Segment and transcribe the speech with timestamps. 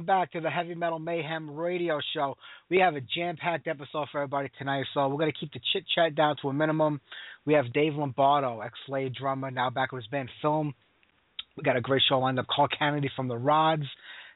[0.00, 2.34] Welcome back to the Heavy Metal Mayhem Radio Show.
[2.70, 5.84] We have a jam-packed episode for everybody tonight, so we're going to keep the chit
[5.94, 7.02] chat down to a minimum.
[7.44, 10.74] We have Dave Lombardo, ex-Slayer drummer, now back with his band Philm.
[11.54, 12.46] We got a great show lined up.
[12.46, 13.82] Carl Canedy from the Rods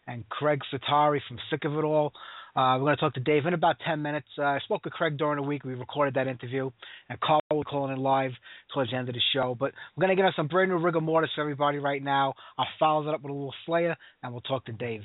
[0.06, 2.12] and Craig Setari from Sick of It All.
[2.54, 4.28] Uh, we're going to talk to Dave in about 10 minutes.
[4.38, 5.64] Uh, I spoke to Craig during the week.
[5.64, 6.70] We recorded that interview,
[7.08, 8.32] and Carl will call in live
[8.74, 9.56] towards the end of the show.
[9.58, 12.34] But we're going to get us some brand new rigor mortis for everybody right now.
[12.58, 15.00] I'll follow that up with a little Slayer, and we'll talk to Dave.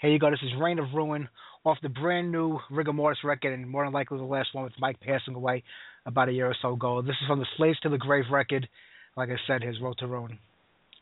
[0.00, 0.30] Here you go.
[0.30, 1.28] This is Reign of Ruin
[1.64, 4.72] off the brand new rigor mortis record, and more than likely the last one with
[4.78, 5.64] Mike passing away
[6.06, 7.02] about a year or so ago.
[7.02, 8.68] This is from the Slaves to the Grave record.
[9.16, 10.38] Like I said, his Road to Ruin.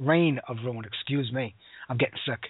[0.01, 1.55] Reign of Ruin, excuse me.
[1.91, 2.41] I'm getting sick.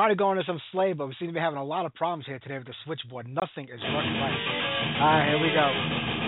[0.00, 1.94] Trying to go into some sleigh, but we seem to be having a lot of
[1.94, 3.28] problems here today with the switchboard.
[3.28, 4.96] Nothing is working right.
[4.98, 6.19] All right, here we go.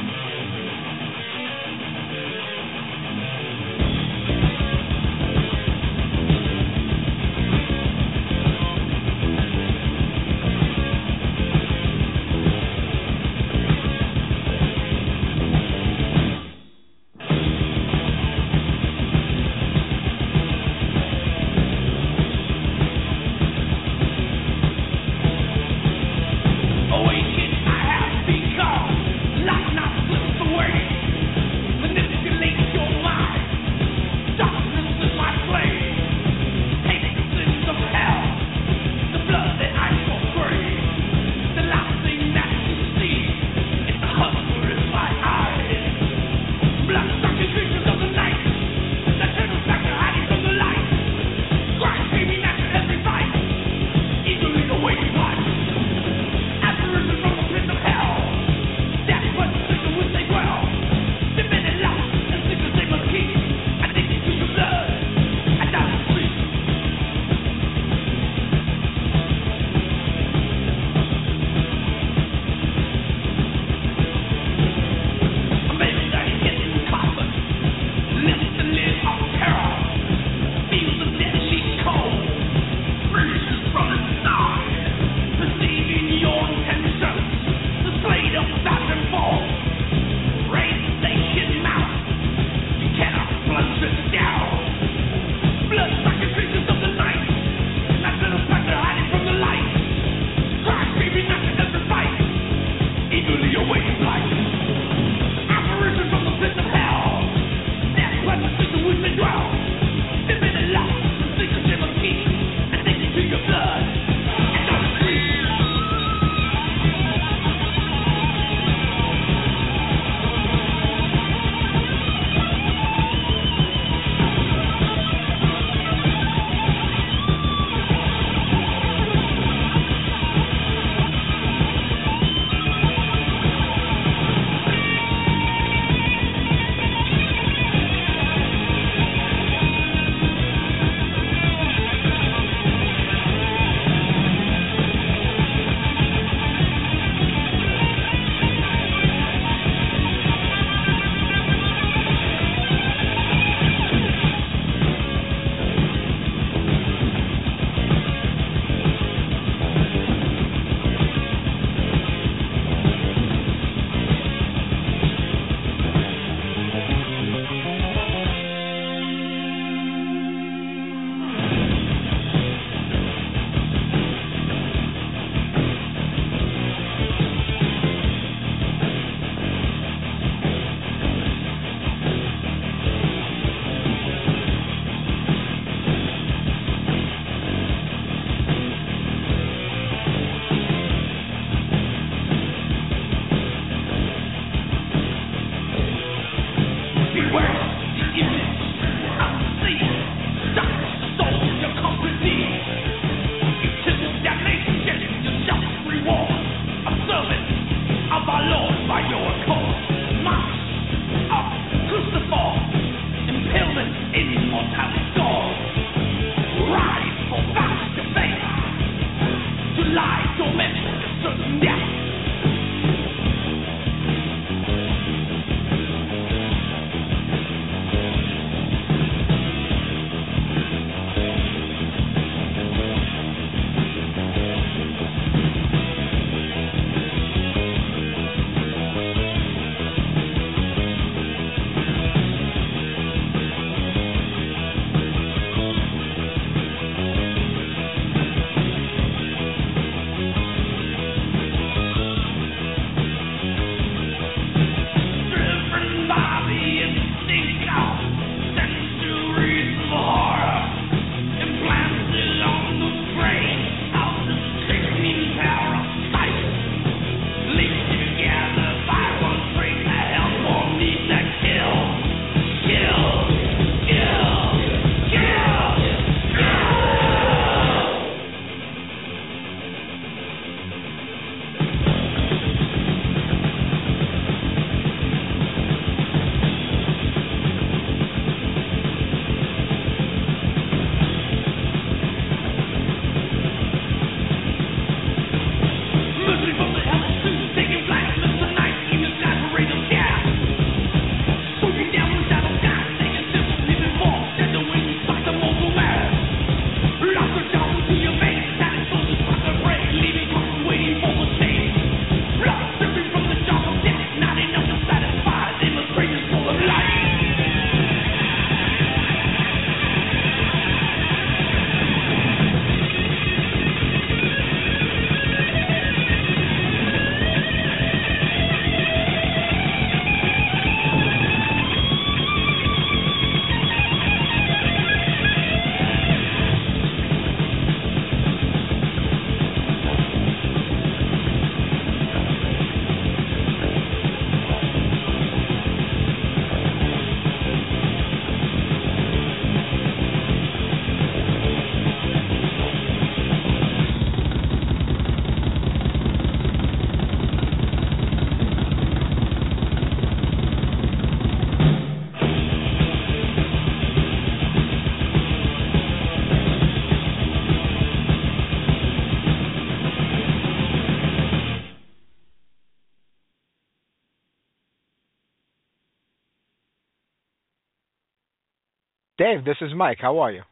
[379.22, 379.98] Dave, this is Mike.
[380.00, 380.42] How are you?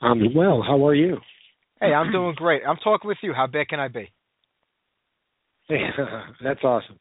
[0.00, 0.62] I'm well.
[0.66, 1.18] How are you?
[1.78, 2.62] Hey, I'm doing great.
[2.66, 3.34] I'm talking with you.
[3.34, 4.10] How big can I be?
[5.68, 6.98] That's awesome.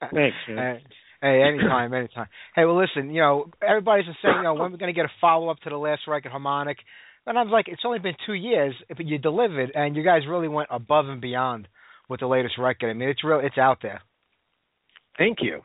[0.00, 0.80] Thanks, man.
[1.22, 2.26] Hey, anytime, anytime.
[2.54, 5.06] Hey, well, listen, you know, everybody's just saying, you know, when we're going to get
[5.06, 6.76] a follow up to the last record, Harmonic.
[7.26, 10.22] And I was like, it's only been two years, but you delivered, and you guys
[10.28, 11.68] really went above and beyond
[12.10, 12.90] with the latest record.
[12.90, 14.02] I mean, it's real, it's out there.
[15.16, 15.62] Thank you,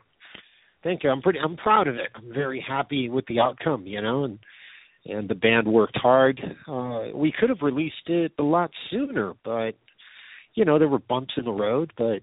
[0.82, 1.10] thank you.
[1.10, 2.08] I'm pretty, I'm proud of it.
[2.14, 4.38] I'm very happy with the outcome, you know, and
[5.04, 6.40] and the band worked hard.
[6.66, 9.72] Uh, we could have released it a lot sooner, but
[10.54, 12.20] you know, there were bumps in the road, but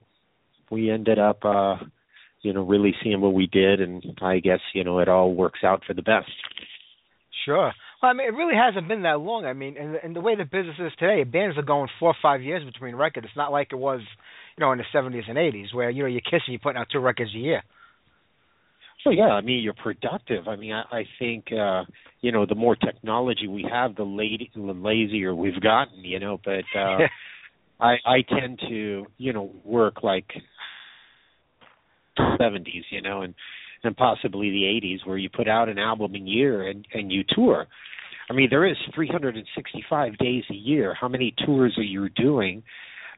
[0.70, 1.76] we ended up, uh,
[2.42, 5.60] you know, really seeing what we did, and I guess you know it all works
[5.64, 6.30] out for the best.
[7.46, 7.72] Sure.
[8.02, 9.46] Well, I mean, it really hasn't been that long.
[9.46, 12.16] I mean, and, and the way the business is today, bands are going four or
[12.22, 13.26] five years between records.
[13.28, 14.02] It's not like it was,
[14.58, 16.88] you know, in the '70s and '80s where you know you're kissing, you're putting out
[16.92, 17.64] two records a year.
[19.06, 20.48] Well, yeah, I mean, you're productive.
[20.48, 21.84] I mean, I, I think uh,
[22.22, 26.04] you know the more technology we have, the, lady, the lazier we've gotten.
[26.04, 26.98] You know, but uh,
[27.80, 30.26] I I tend to you know work like
[32.18, 33.36] 70s, you know, and
[33.84, 37.24] and possibly the 80s, where you put out an album a year and and you
[37.28, 37.68] tour.
[38.28, 40.96] I mean, there is 365 days a year.
[41.00, 42.64] How many tours are you doing?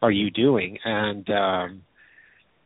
[0.01, 0.77] Are you doing?
[0.83, 1.81] And um,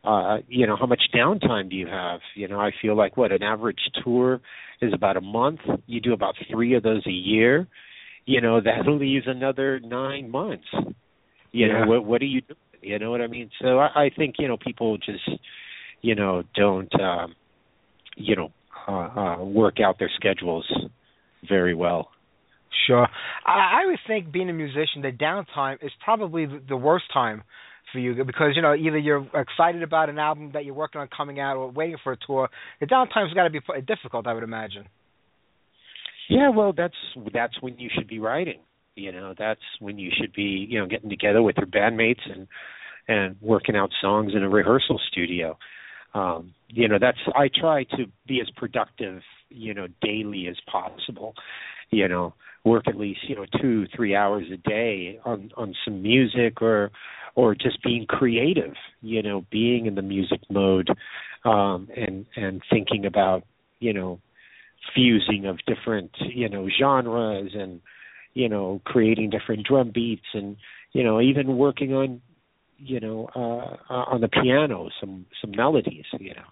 [0.04, 2.20] uh, you know, how much downtime do you have?
[2.34, 4.40] You know, I feel like what an average tour
[4.80, 5.60] is about a month.
[5.86, 7.68] You do about three of those a year.
[8.24, 10.66] You know, that leaves another nine months.
[11.52, 11.84] You yeah.
[11.84, 12.58] know, what what are you doing?
[12.80, 13.50] You know what I mean?
[13.60, 15.28] So I, I think you know people just
[16.00, 17.36] you know don't um,
[18.16, 18.50] you know
[18.88, 20.70] uh, uh, work out their schedules
[21.48, 22.08] very well.
[22.88, 23.06] Sure,
[23.46, 27.44] I, I would think being a musician, the downtime is probably the worst time
[27.92, 31.08] for you because you know either you're excited about an album that you're working on
[31.14, 32.48] coming out or waiting for a tour.
[32.80, 34.86] The downtime's got to be difficult, I would imagine.
[36.28, 36.94] Yeah, well, that's
[37.32, 38.60] that's when you should be writing.
[38.94, 42.46] You know, that's when you should be you know getting together with your bandmates and
[43.08, 45.58] and working out songs in a rehearsal studio.
[46.14, 51.34] Um, you know, that's I try to be as productive you know daily as possible.
[51.90, 56.02] You know, work at least you know two three hours a day on on some
[56.02, 56.90] music or
[57.34, 60.88] or just being creative you know being in the music mode
[61.44, 63.42] um and and thinking about
[63.80, 64.20] you know
[64.94, 67.80] fusing of different you know genres and
[68.34, 70.56] you know creating different drum beats and
[70.92, 72.20] you know even working on
[72.78, 76.42] you know uh on the piano some some melodies you know.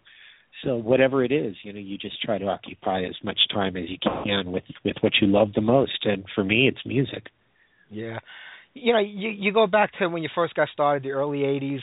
[0.64, 3.88] So whatever it is you know you just try to occupy as much time as
[3.88, 6.04] you can with with what you love the most.
[6.04, 7.28] And for me it's music.
[7.90, 8.18] Yeah
[8.74, 11.80] you know, you you go back to when you first got started, the early '80s.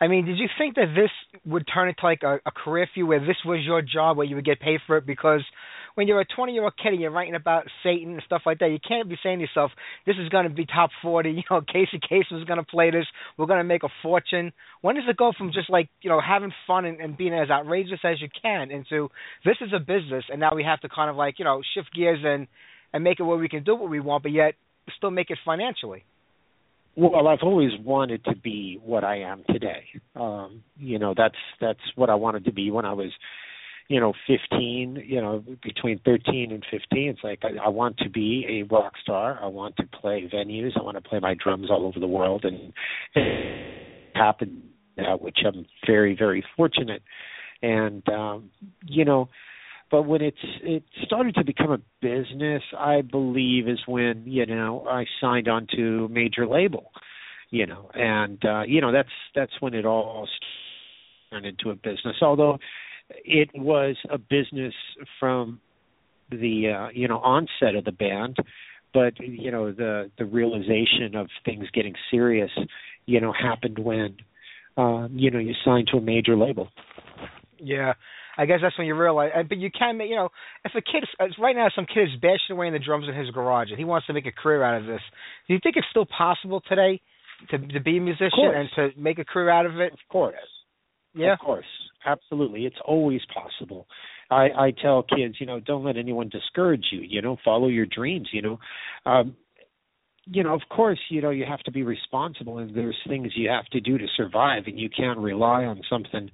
[0.00, 1.10] I mean, did you think that this
[1.44, 4.26] would turn into like a, a career for you, where this was your job, where
[4.26, 5.06] you would get paid for it?
[5.06, 5.42] Because
[5.96, 8.60] when you're a 20 year old kid and you're writing about Satan and stuff like
[8.60, 9.72] that, you can't be saying to yourself,
[10.06, 12.90] "This is going to be top 40." You know, Casey Kasem is going to play
[12.90, 13.06] this.
[13.36, 14.52] We're going to make a fortune.
[14.80, 17.50] When does it go from just like you know having fun and, and being as
[17.50, 19.08] outrageous as you can into
[19.44, 21.92] this is a business, and now we have to kind of like you know shift
[21.94, 22.46] gears and
[22.92, 24.54] and make it where we can do what we want, but yet
[24.96, 26.04] still make it financially?
[26.98, 29.84] Well, I've always wanted to be what I am today.
[30.16, 33.12] Um, you know, that's that's what I wanted to be when I was,
[33.86, 35.04] you know, 15.
[35.06, 38.94] You know, between 13 and 15, it's like I, I want to be a rock
[39.00, 39.38] star.
[39.40, 40.72] I want to play venues.
[40.76, 42.72] I want to play my drums all over the world, and
[43.14, 44.64] it happened
[44.96, 47.02] now, which I'm very very fortunate.
[47.62, 48.50] And um,
[48.86, 49.28] you know,
[49.90, 54.86] but when it's it started to become a business i believe is when you know
[54.88, 56.90] i signed on to a major label
[57.50, 57.90] you know.
[57.94, 60.28] And uh you know that's that's when it all
[61.30, 62.16] turned into a business.
[62.22, 62.58] Although
[63.10, 64.74] it was a business
[65.18, 65.60] from
[66.30, 68.36] the uh you know onset of the band
[68.92, 72.50] but you know the the realization of things getting serious
[73.06, 74.14] you know happened when
[74.76, 76.68] um you know you signed to a major label.
[77.58, 77.94] Yeah
[78.38, 79.32] I guess that's when you realize.
[79.48, 80.28] But you can, you know,
[80.64, 81.04] if a kid
[81.38, 83.84] right now, some kid is bashing away in the drums in his garage, and he
[83.84, 85.00] wants to make a career out of this.
[85.48, 87.00] Do you think it's still possible today
[87.50, 89.92] to to be a musician and to make a career out of it?
[89.92, 90.34] Of course.
[91.14, 91.32] Yeah.
[91.32, 91.66] Of course.
[92.06, 92.64] Absolutely.
[92.64, 93.86] It's always possible.
[94.30, 97.00] I I tell kids, you know, don't let anyone discourage you.
[97.00, 98.28] You know, follow your dreams.
[98.32, 98.58] You know,
[99.04, 99.36] um,
[100.30, 103.48] you know, of course, you know, you have to be responsible and there's things you
[103.48, 106.30] have to do to survive and you can't rely on something,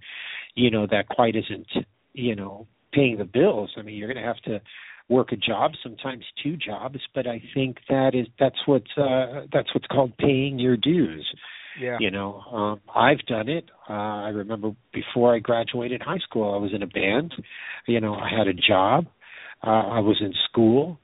[0.54, 1.66] you know, that quite isn't,
[2.14, 3.70] you know, paying the bills.
[3.76, 4.60] I mean, you're going to have to
[5.08, 9.74] work a job, sometimes two jobs, but I think that is that's what's uh that's
[9.74, 11.26] what's called paying your dues.
[11.78, 11.98] Yeah.
[12.00, 13.68] You know, um I've done it.
[13.88, 17.34] Uh I remember before I graduated high school, I was in a band.
[17.86, 19.04] You know, I had a job.
[19.62, 20.98] Uh I was in school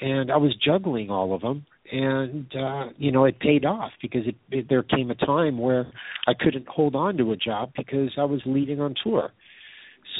[0.00, 4.26] and I was juggling all of them, and uh, you know it paid off because
[4.26, 5.86] it, it there came a time where
[6.26, 9.32] I couldn't hold on to a job because I was leaving on tour.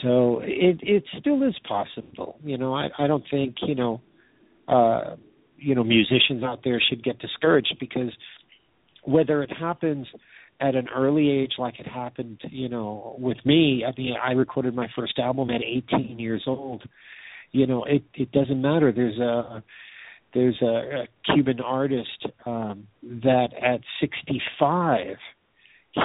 [0.02, 2.38] So it it still is possible.
[2.44, 4.00] You know, I I don't think you know
[4.68, 5.16] uh
[5.56, 8.10] you know musicians out there should get discouraged because
[9.04, 10.06] whether it happens
[10.60, 14.74] at an early age like it happened you know with me i mean i recorded
[14.74, 16.82] my first album at 18 years old
[17.52, 19.62] you know it it doesn't matter there's a
[20.34, 25.16] there's a, a cuban artist um that at 65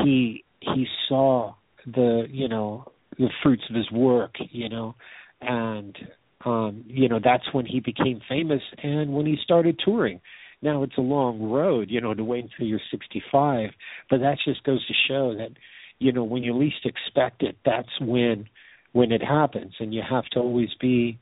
[0.04, 1.54] he he saw
[1.86, 2.92] the you know
[3.22, 4.96] the fruits of his work you know?
[5.42, 5.98] And
[6.46, 10.22] um you know that's when he became famous and when he started touring.
[10.62, 13.70] Now it's a long road you know to wait until you're 65
[14.10, 15.52] but that just goes to show that
[16.00, 18.48] you know when you least expect it that's when
[18.94, 19.74] when it happens.
[19.80, 21.20] And you have to always be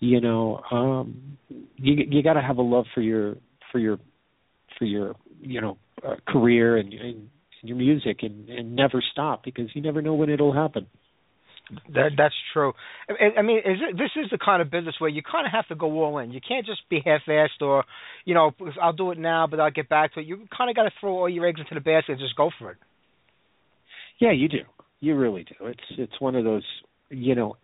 [0.00, 1.38] you know um
[1.76, 3.36] you you got to have a love for your
[3.70, 3.98] for your
[4.78, 7.28] for your you know uh, career and, and
[7.62, 10.86] your music and and never stop because you never know when it'll happen
[11.94, 12.72] That that's true.
[13.08, 15.52] I, I mean, is it, this is the kind of business where you kind of
[15.52, 16.32] have to go all in.
[16.32, 17.84] You can't just be half-assed or,
[18.24, 20.26] you know, I'll do it now, but I'll get back to it.
[20.26, 22.50] You kind of got to throw all your eggs into the basket and just go
[22.58, 22.76] for it.
[24.18, 24.60] Yeah, you do.
[25.00, 25.66] You really do.
[25.66, 26.64] It's it's one of those,
[27.10, 27.56] you know,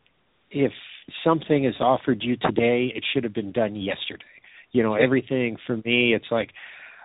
[0.50, 0.72] if
[1.24, 4.24] something is offered you today, it should have been done yesterday.
[4.72, 6.50] You know, everything for me, it's like,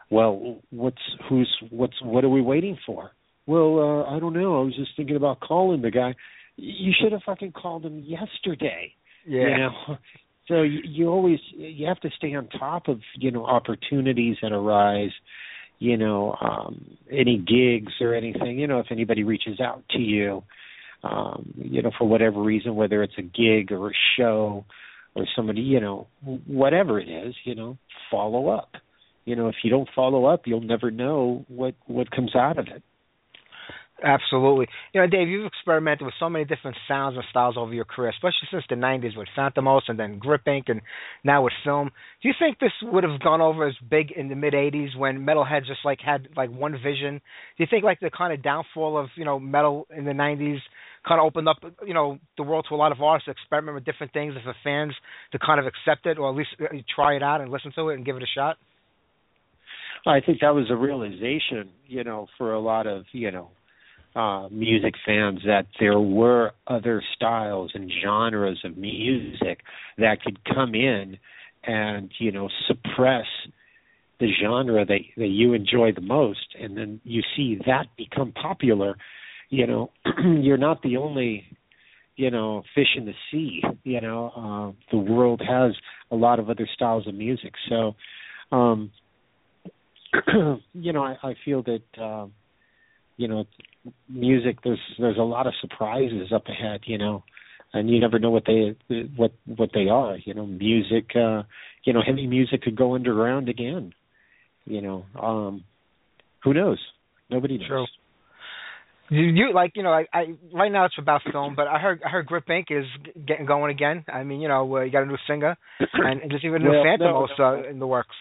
[0.10, 0.98] well, what's
[1.30, 3.12] who's what's what are we waiting for?
[3.46, 4.62] Well, uh, I don't know.
[4.62, 6.16] I was just thinking about calling the guy.
[6.56, 8.94] You should have fucking called him yesterday.
[9.26, 9.42] Yeah.
[9.42, 9.98] You know,
[10.48, 14.52] so you, you always you have to stay on top of you know opportunities that
[14.52, 15.12] arise.
[15.80, 18.58] You know, um, any gigs or anything.
[18.58, 20.44] You know, if anybody reaches out to you,
[21.04, 24.66] um, you know, for whatever reason, whether it's a gig or a show
[25.16, 26.08] or somebody, you know,
[26.48, 27.78] whatever it is, you know,
[28.10, 28.72] follow up.
[29.26, 32.68] You know, if you don't follow up, you'll never know what what comes out of
[32.68, 32.84] it.
[34.04, 34.68] Absolutely.
[34.94, 38.10] You know, Dave, you've experimented with so many different sounds and styles over your career,
[38.10, 40.64] especially since the 90s with Fantômas and then Grip Inc.
[40.68, 40.82] and
[41.24, 41.90] now with Philm.
[42.22, 45.26] Do you think this would have gone over as big in the mid 80s when
[45.26, 47.22] metalhead just like had like one vision?
[47.58, 50.60] Do you think like the kind of downfall of, you know, metal in the 90s
[51.08, 53.76] kind of opened up, you know, the world to a lot of artists to experiment
[53.76, 54.94] with different things for fans
[55.32, 57.88] to kind of accept it or at least uh, try it out and listen to
[57.88, 58.58] it and give it a shot?
[60.06, 63.52] I think that was a realization, you know, for a lot of, you know,
[64.16, 69.62] uh, music fans that there were other styles and genres of music
[69.98, 71.18] that could come in
[71.64, 73.26] and you know suppress
[74.20, 76.56] the genre that that you enjoy the most.
[76.60, 78.98] And then you see that become popular
[79.50, 79.92] you know
[80.42, 81.44] you're not the only
[82.16, 85.74] you know fish in the sea you know uh the world has
[86.12, 87.54] a lot of other styles of music.
[87.70, 87.96] So
[88.52, 88.92] um
[90.74, 92.34] you know i i feel that um
[93.18, 93.46] you know
[94.10, 97.24] music there's there's a lot of surprises up ahead you know
[97.74, 98.76] and you never know what they
[99.16, 101.44] what what they are you know music uh
[101.84, 103.94] you know heavy music could go underground again
[104.66, 105.64] you know um
[106.44, 106.80] who knows
[107.30, 107.86] nobody knows True.
[109.10, 112.02] You, you like you know I, I right now it's about Philm, but I heard
[112.06, 112.86] I heard Grip Inc is
[113.28, 114.06] getting going again.
[114.12, 116.72] I mean you know uh, you got a new singer and there's even a new
[116.72, 117.64] Well, Fantômas no, no.
[117.64, 118.16] uh, in the works.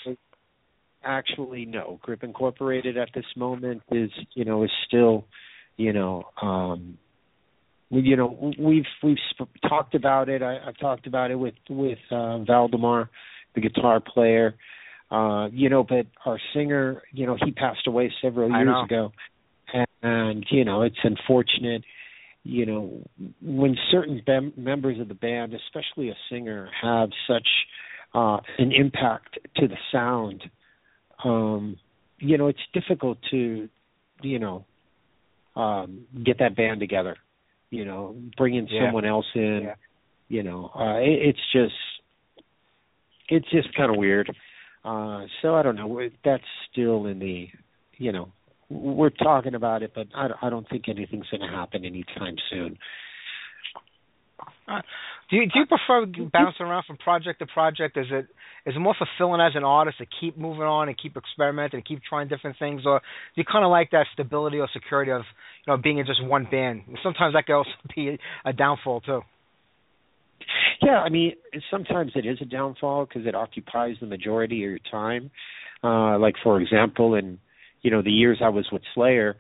[1.04, 1.98] Actually no.
[2.02, 5.24] Grip incorporated at this moment is you know is still
[5.76, 6.98] you know um
[7.90, 10.42] we, you know we've we've sp- talked about it.
[10.42, 13.08] I, i've talked about it with with uh Waldemar
[13.54, 14.54] the guitar player.
[15.10, 19.12] Uh you know but our singer you know he passed away several years ago.
[19.72, 21.82] And, and you know it's unfortunate
[22.44, 23.02] you know
[23.40, 27.48] when certain bem- members of the band especially a singer have such
[28.14, 30.44] uh an impact to the sound
[31.24, 31.76] um
[32.18, 33.68] you know it's difficult to
[34.22, 34.64] you know
[35.56, 37.16] um get that band together
[37.70, 38.86] you know bring in Yeah.
[38.86, 39.74] someone else in Yeah.
[40.28, 41.74] you know uh it, it's just
[43.28, 44.34] it's just kind of weird
[44.84, 47.48] uh so i don't know that's still in the
[47.98, 48.32] you know
[48.68, 52.78] we're talking about it but i I don't think anything's going to happen anytime soon
[55.32, 57.96] Do you do you prefer bouncing around from project to project?
[57.96, 58.26] Is it
[58.66, 61.84] is it more fulfilling as an artist to keep moving on and keep experimenting and
[61.86, 65.22] keep trying different things, or do you kind of like that stability or security of
[65.66, 66.82] you know being in just one band?
[67.02, 69.22] Sometimes that can also be a downfall too.
[70.82, 71.32] Yeah, I mean,
[71.70, 75.30] sometimes it is a downfall because it occupies the majority of your time.
[75.82, 77.38] Uh, like for example, in
[77.80, 79.36] you know the years I was with Slayer,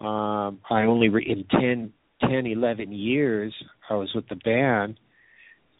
[0.00, 3.52] um, I only re- in ten, ten, eleven years
[3.90, 4.96] I was with the band.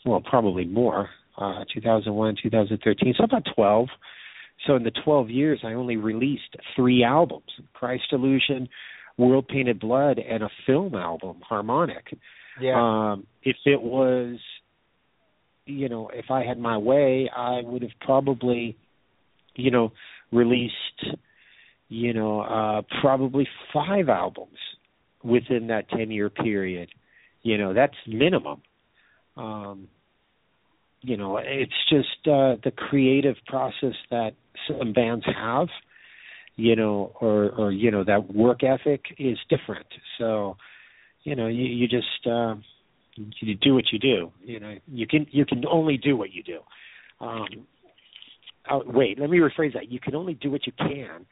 [0.06, 1.10] Well, probably more.
[1.38, 3.88] uh, 2001, 2013, so about 12.
[4.66, 8.68] So in the 12 years, I only released three albums: Christ Illusion,
[9.18, 12.16] World Painted Blood, and a Philm album, Harmonic.
[12.60, 13.12] Yeah.
[13.12, 14.38] Um, if it was,
[15.66, 18.76] you know, if I had my way, I would have probably,
[19.54, 19.92] you know,
[20.32, 20.72] released,
[21.88, 24.58] you know, uh, probably five albums
[25.22, 26.88] within that 10 year period.
[27.42, 28.62] You know, that's minimum.
[29.36, 29.88] Um,
[31.02, 34.32] you know, it's just uh, the creative process that
[34.66, 35.68] some bands have,
[36.56, 39.86] you know, or or you know that work ethic is different.
[40.18, 40.56] So,
[41.22, 42.54] you know, you you just uh,
[43.16, 44.32] you do what you do.
[44.42, 46.60] You know, you can you can only do what you do.
[47.20, 47.66] Um,
[48.70, 49.90] oh, wait, let me rephrase that.
[49.90, 51.26] You can only do what you can.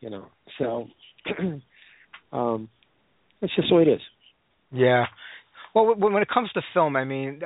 [0.00, 0.26] You know,
[0.58, 0.88] so
[2.32, 2.68] um,
[3.40, 4.00] that's just the way it is.
[4.72, 5.06] Yeah.
[5.76, 7.42] Well, when it comes to Philm, I mean,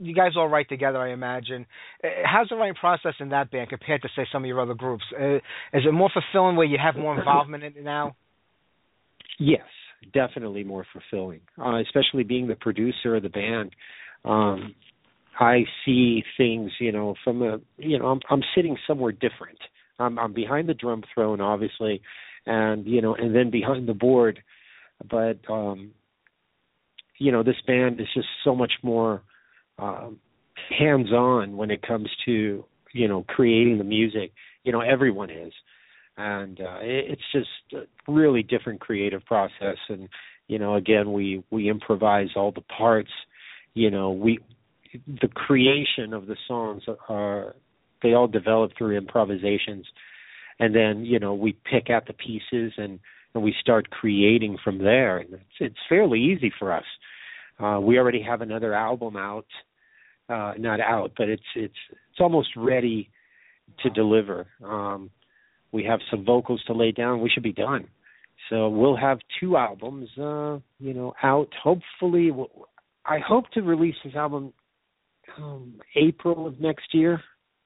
[0.00, 1.64] you guys all write together, I imagine.
[2.02, 4.74] Uh, How's the writing process in that band compared to, say, some of your other
[4.74, 5.04] groups?
[5.16, 8.16] Uh, is it more fulfilling where you have more involvement in it now?
[9.38, 9.62] Yes,
[10.12, 13.70] definitely more fulfilling, uh, especially being the producer of the band.
[14.24, 14.74] Um,
[15.38, 19.58] I see things, you know, from a, you know, I'm, I'm sitting somewhere different.
[20.00, 22.02] I'm, I'm behind the drum throne, obviously,
[22.44, 24.40] and you know, and then behind the board.
[25.08, 25.92] But um,
[27.18, 29.22] you know, this band is just so much more
[29.78, 30.18] um,
[30.78, 34.32] hands-on when it comes to you know creating the music.
[34.64, 35.52] You know, everyone is,
[36.16, 39.78] and uh, it, it's just a really different creative process.
[39.88, 40.08] And
[40.46, 43.10] you know, again, we we improvise all the parts.
[43.74, 44.38] You know, we
[45.06, 47.54] the creation of the songs are
[48.02, 49.86] they all develop through improvisations
[50.58, 52.98] and then you know we pick out the pieces and
[53.38, 55.18] and we start creating from there.
[55.18, 56.84] And it's it's fairly easy for us.
[57.62, 59.46] Uh we already have another album out
[60.28, 63.10] uh not out but it's it's it's almost ready
[63.82, 64.48] to deliver.
[64.64, 65.10] Um
[65.70, 67.20] we have some vocals to lay down.
[67.20, 67.86] We should be done.
[68.50, 71.48] So we'll have two albums uh you know out.
[71.62, 72.32] Hopefully
[73.06, 74.52] i hope to release this album
[75.38, 77.20] um april of next year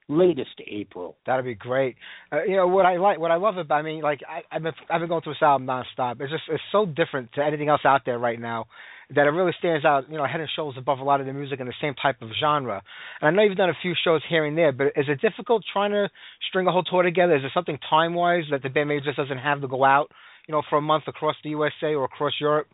[0.08, 1.16] latest April.
[1.26, 1.96] That'd be great.
[2.30, 3.76] Uh, you know what I like, what I love about.
[3.76, 6.20] I mean, like I, I've been I've been going through this album nonstop.
[6.20, 8.66] It's just it's so different to anything else out there right now
[9.14, 10.10] that it really stands out.
[10.10, 12.20] You know, head and shoulders above a lot of the music in the same type
[12.22, 12.82] of genre.
[13.20, 15.64] And I know you've done a few shows here and there, but is it difficult
[15.72, 16.08] trying to
[16.48, 17.36] string a whole tour together?
[17.36, 20.08] Is there something time wise that the band maybe just doesn't have to go out,
[20.46, 22.66] you know, for a month across the USA or across Europe?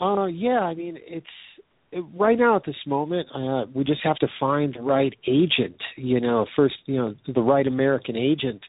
[0.00, 0.60] Uh, yeah.
[0.60, 1.26] I mean, it's
[2.14, 5.80] right now at this moment, uh, we just have to find the right agent.
[5.96, 8.62] You know, first, you know, the right American agent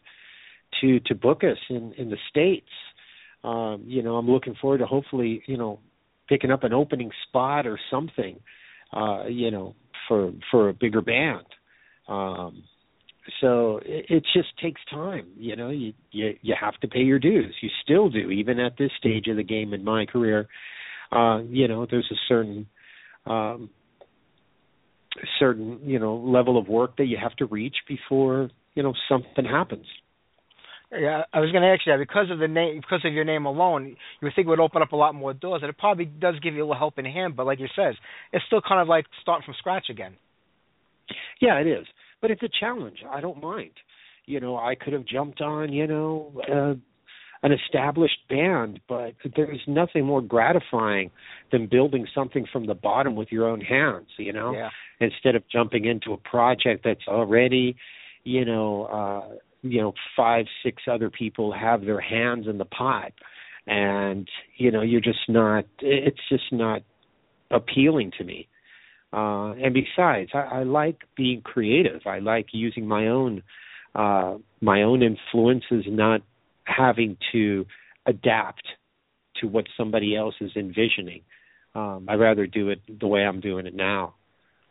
[0.82, 2.70] to to book us in in the states.
[3.44, 5.80] Um, you know, I'm looking forward to hopefully, you know,
[6.28, 8.40] picking up an opening spot or something.
[8.94, 9.76] Uh, you know,
[10.08, 11.46] for for a bigger band.
[12.08, 12.64] Um,
[13.42, 15.28] so it, it just takes time.
[15.38, 17.56] You know, you you you have to pay your dues.
[17.62, 20.48] You still do, even at this stage of the game in my career.
[21.12, 22.68] Uh, you know, there's a certain
[23.26, 23.70] um,
[25.40, 29.46] certain you know level of work that you have to reach before you know something
[29.46, 29.86] happens.
[30.92, 33.26] Yeah, I was going to ask you that because of the name, because of your
[33.26, 35.78] name alone, you would think it would open up a lot more doors, and it
[35.78, 37.36] probably does give you a little help in hand.
[37.36, 37.96] But like you says,
[38.32, 40.16] it's still kind of like starting from scratch again.
[41.42, 41.86] Yeah, it is,
[42.22, 42.98] but it's a challenge.
[43.10, 43.72] I don't mind.
[44.26, 46.74] You know, I could have jumped on, you know, uh,
[47.46, 51.12] an established band, but there's nothing more gratifying
[51.52, 54.72] than building something from the bottom with your own hands, you know, Yeah.
[55.00, 57.76] instead of jumping into a project that's already,
[58.24, 63.14] you know, uh, you know, five, six other people have their hands in the pot,
[63.68, 64.28] and
[64.58, 65.66] you know, you're just not.
[65.82, 66.82] It's just not
[67.52, 68.48] appealing to me.
[69.14, 72.02] Uh, and besides, I, I like being creative.
[72.08, 73.44] I like using my own
[73.94, 76.22] uh, my own influences, not
[76.66, 77.66] having to
[78.06, 78.64] adapt
[79.42, 81.22] to what somebody else is envisioning.
[81.74, 84.16] Um, I'd rather do it the way I'm doing it now.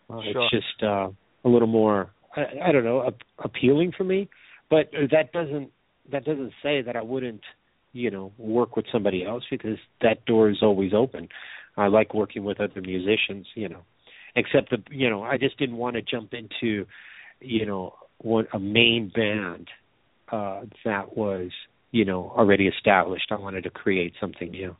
[0.08, 0.42] Uh, Sure.
[0.44, 1.08] It's just uh,
[1.44, 4.28] a little more, I, I don't know, a- appealing for me.
[4.70, 5.70] But that doesn't
[6.10, 7.42] that doesn't say that I wouldn't,
[7.92, 11.28] you know, work with somebody else because that door is always open.
[11.76, 13.80] I like working with other musicians, you know.
[14.36, 16.86] Except the, you know, I just didn't want to jump into,
[17.40, 19.68] you know, one a main band
[20.32, 21.50] uh that was
[21.94, 24.74] you know already established i wanted to create something new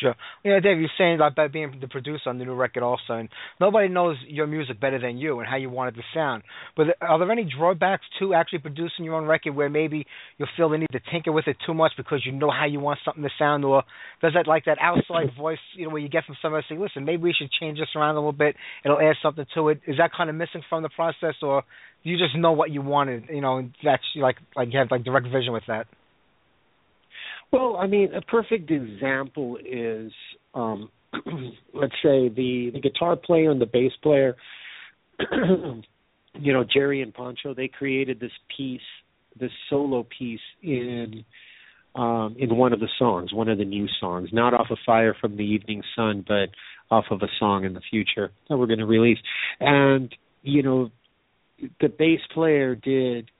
[0.00, 0.16] Sure.
[0.42, 3.28] Yeah, Dave, you're saying about being the producer on the new record also, and
[3.60, 6.42] nobody knows your music better than you and how you want it to sound.
[6.76, 10.04] But are there any drawbacks to actually producing your own record where maybe
[10.38, 12.80] you feel the need to tinker with it too much because you know how you
[12.80, 13.84] want something to sound, or
[14.20, 17.04] does that like that outside voice, you know, where you get from somebody saying, "Listen,
[17.04, 18.56] maybe we should change this around a little bit.
[18.84, 21.62] It'll add something to it." Is that kind of missing from the process, or
[22.02, 23.26] do you just know what you wanted?
[23.30, 25.86] You know, and that's like like you have like direct vision with that.
[27.54, 30.10] Well, I mean, a perfect example is,
[30.54, 30.90] um,
[31.72, 34.34] let's say the the guitar player and the bass player.
[35.30, 38.80] you know, Jerry and Pancho, they created this piece,
[39.38, 41.24] this solo piece in
[41.94, 45.14] um, in one of the songs, one of the new songs, not off of Fire
[45.20, 46.48] from the Evening Sun, but
[46.90, 49.18] off of a song in the future that we're going to release.
[49.60, 50.12] And
[50.42, 50.90] you know,
[51.80, 53.30] the bass player did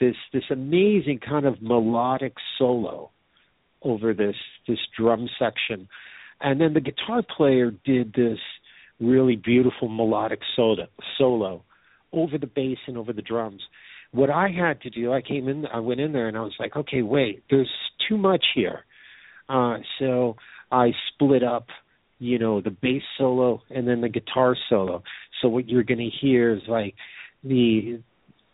[0.00, 3.12] this this amazing kind of melodic solo
[3.84, 5.88] over this this drum section,
[6.40, 8.38] and then the guitar player did this
[9.00, 11.62] really beautiful melodic solo
[12.12, 13.62] over the bass and over the drums.
[14.12, 16.54] What I had to do, I came in, I went in there, and I was
[16.60, 17.70] like, okay, wait, there's
[18.08, 18.84] too much here.
[19.48, 20.36] Uh, so
[20.70, 21.66] I split up,
[22.18, 25.02] you know, the bass solo and then the guitar solo.
[25.40, 26.94] So what you're going to hear is like
[27.42, 28.00] the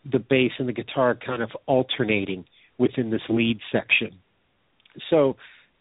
[0.09, 2.45] the bass and the guitar kind of alternating
[2.77, 4.17] within this lead section
[5.09, 5.35] so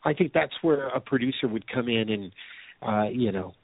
[0.05, 2.33] I think that's where a producer would come in and
[2.83, 3.55] uh, you know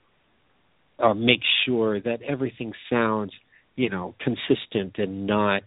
[0.98, 3.32] uh, make sure that everything sounds
[3.76, 5.62] you know consistent and not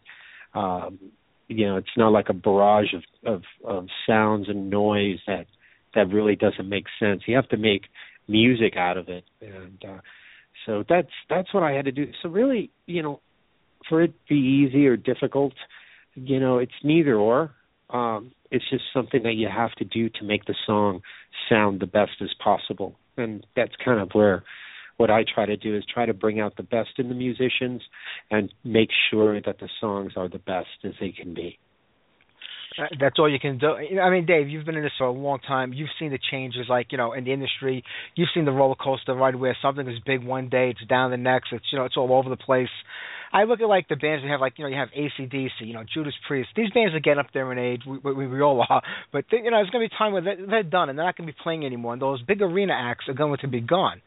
[0.53, 0.99] um,
[1.47, 5.45] you know it's not like a barrage of, of of sounds and noise that
[5.95, 7.23] that really doesn't make sense.
[7.25, 7.83] You have to make
[8.27, 9.99] music out of it, and uh,
[10.65, 12.11] so that's that's what I had to do.
[12.21, 13.21] So really, you know,
[13.89, 15.53] for it to be easy or difficult,
[16.15, 17.51] you know, it's neither or.
[17.89, 21.01] Um, it's just something that you have to do to make the song
[21.49, 24.43] sound the best as possible and that's kind of where
[24.97, 27.81] what I try to do is try to bring out the best in the musicians
[28.31, 31.59] and make sure that the songs are the best as they can be.
[32.77, 33.73] Uh, that's all you can do.
[33.73, 35.73] I mean, Dave, you've been in this for a long time.
[35.73, 37.83] You've seen the changes, like you know, in the industry.
[38.15, 41.17] You've seen the roller coaster ride where something is big one day, it's down the
[41.17, 41.53] next.
[41.53, 42.69] It's you know, it's all over the place.
[43.31, 45.73] I look at like the bands that have like you know you have ACDC, you
[45.73, 46.49] know Judas Priest.
[46.55, 47.81] These bands are getting up there in age.
[47.85, 50.13] We, we, we all are, but they, you know there's going to be a time
[50.13, 51.93] where they're, they're done and they're not going to be playing anymore.
[51.93, 54.01] And those big arena acts are going to be gone.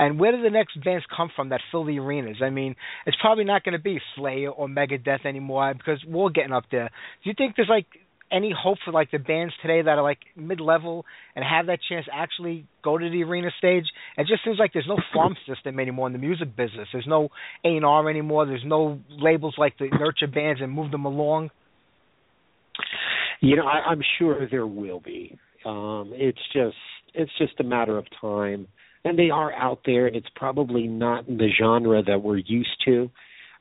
[0.00, 2.38] And where do the next bands come from that fill the arenas?
[2.42, 6.54] I mean, it's probably not going to be Slayer or Megadeth anymore because we're getting
[6.54, 6.88] up there.
[7.22, 7.84] Do you think there's like
[8.32, 11.04] any hope for like the bands today that are like mid level
[11.36, 13.84] and have that chance to actually go to the arena stage?
[14.16, 16.88] It just seems like there's no farm system anymore in the music business.
[16.94, 17.28] There's no
[17.62, 18.46] A and R anymore.
[18.46, 21.50] There's no labels like to nurture bands and move them along.
[23.42, 25.36] You know, I, I'm sure there will be.
[25.66, 26.76] Um, it's just
[27.12, 28.66] it's just a matter of time,
[29.04, 32.84] and they are out there, and it's probably not in the genre that we're used
[32.84, 33.10] to.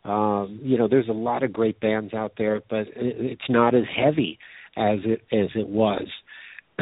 [0.10, 3.84] Um, you know, there's a lot of great bands out there, but it's not as
[3.96, 4.40] heavy
[4.78, 6.08] as it as it was.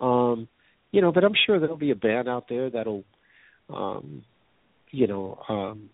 [0.00, 0.48] um,
[0.92, 3.04] you know, but I'm sure there'll be a band out there that'll,
[3.68, 4.24] um,
[4.90, 5.90] you know, um,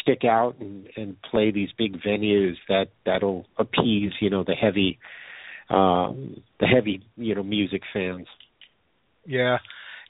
[0.00, 4.98] stick out and, and play these big venues that that'll appease, you know, the heavy,
[5.70, 8.26] um, the heavy, you know, music fans.
[9.26, 9.58] Yeah,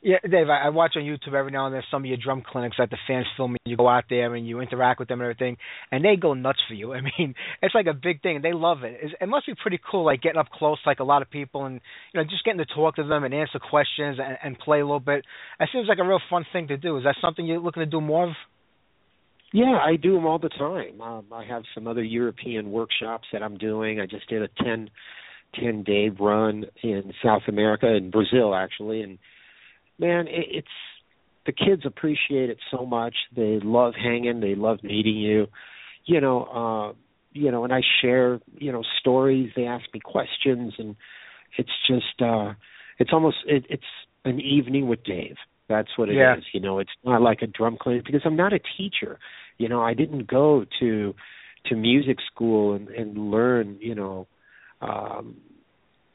[0.05, 2.43] yeah, Dave, I, I watch on YouTube every now and then some of your drum
[2.47, 3.57] clinics that the fans film.
[3.65, 5.57] You go out there and you interact with them and everything,
[5.91, 6.93] and they go nuts for you.
[6.93, 8.37] I mean, it's like a big thing.
[8.37, 8.99] and They love it.
[9.03, 11.65] It's, it must be pretty cool, like getting up close, like a lot of people,
[11.65, 11.81] and
[12.13, 14.85] you know, just getting to talk to them and answer questions and, and play a
[14.85, 15.25] little bit.
[15.59, 16.99] It seems like a real fun thing to do.
[16.99, 18.35] Is that something you're looking to do more of?
[19.55, 21.01] Yeah, I do them all the time.
[21.01, 24.01] Um, I have some other European workshops that I'm doing.
[24.01, 24.91] I just did a ten
[25.59, 29.19] ten day run in South America in Brazil actually, and
[29.99, 30.69] man, it, it's
[31.47, 33.15] the kids appreciate it so much.
[33.35, 34.41] They love hanging.
[34.41, 35.47] They love meeting you.
[36.07, 36.93] You know, uh,
[37.33, 39.51] you know, and I share, you know, stories.
[39.57, 40.97] They ask me questions, and
[41.59, 42.55] it's just, uh,
[42.99, 43.83] it's almost, it, it's
[44.25, 45.37] an evening with Dave.
[45.69, 46.37] That's what it yeah.
[46.37, 46.45] is.
[46.53, 49.19] You know, it's not like a drum clinic because I'm not a teacher.
[49.59, 51.15] You know, I didn't go to
[51.67, 54.27] to music school and, and learn, you know,
[54.83, 55.37] um,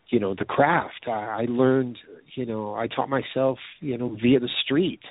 [0.09, 1.05] you know the craft.
[1.07, 1.97] I, I learned
[2.35, 5.01] you know i taught myself you know via the street.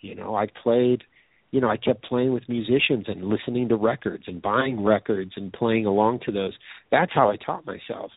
[0.00, 1.04] You know i played
[1.50, 5.52] you know i kept playing with musicians and listening to records and buying records and
[5.52, 6.54] playing along to those.
[6.90, 8.10] That's how i taught myself.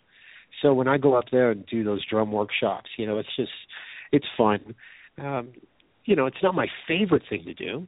[0.62, 3.52] So when i go up there and do those drum workshops you know it's just
[4.12, 4.76] it's fun.
[5.18, 5.50] Um
[6.06, 7.88] you know it's not my favorite thing to do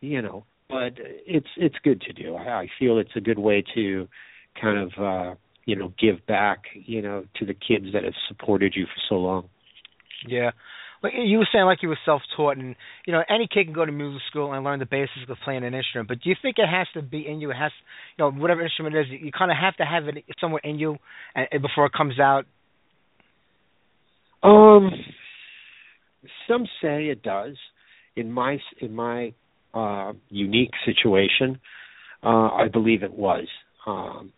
[0.00, 2.34] you know but it's it's good to do.
[2.34, 4.08] I, I feel it's a good way to
[4.60, 5.34] kind of uh
[5.64, 9.14] you know give back you know to the kids that have supported you for so
[9.16, 9.48] long
[10.26, 10.50] yeah
[11.02, 13.84] But you were saying like you were self-taught, and you know any kid can go
[13.84, 16.08] to music school and learn the basics of playing an instrument.
[16.08, 17.50] But do you think it has to be in you?
[17.50, 17.72] It has,
[18.16, 20.78] you know, whatever instrument it is, you kind of have to have it somewhere in
[20.78, 20.96] you,
[21.34, 22.44] and, and before it comes out.
[24.44, 24.90] Um,
[26.48, 27.56] some say it does.
[28.14, 29.32] In my in my
[29.74, 31.58] uh, unique situation,
[32.22, 33.48] uh, I believe it was.
[33.86, 34.32] Um,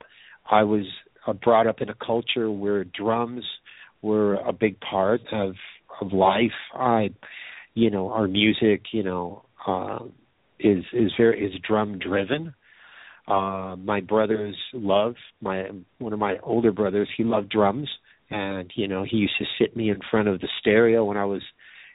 [0.50, 0.86] I was
[1.26, 3.44] uh, brought up in a culture where drums
[4.02, 5.54] were a big part of
[6.00, 6.52] of life.
[6.74, 7.10] I,
[7.74, 10.00] you know, our music, you know, uh,
[10.58, 12.54] is is very is drum driven.
[13.26, 15.64] Uh, my brothers love my
[15.98, 17.08] one of my older brothers.
[17.16, 17.88] He loved drums,
[18.30, 21.24] and you know, he used to sit me in front of the stereo when I
[21.24, 21.42] was,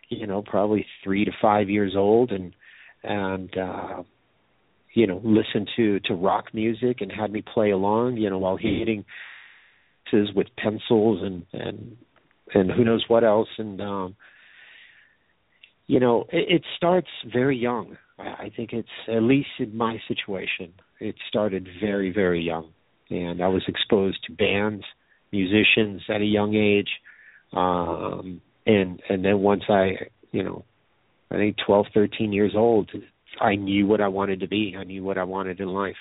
[0.10, 2.54] you know, probably three to five years old, and
[3.04, 4.04] and uh,
[4.94, 8.58] you know, listen to to rock music and had me play along, you know, while
[8.58, 9.06] hitting
[10.12, 11.98] with pencils and and
[12.54, 13.50] and who knows what else.
[13.58, 14.16] And um
[15.88, 17.98] you know it, it starts very young.
[18.18, 22.70] I think it's at least in my situation it started very very young.
[23.10, 24.84] And i was exposed to bands
[25.32, 26.90] musicians at a young age.
[27.54, 29.92] Um and and then once i
[30.32, 30.64] you know
[31.32, 32.92] i think twelve thirteen years old
[33.40, 35.96] i knew what i wanted to be i knew what i wanted in life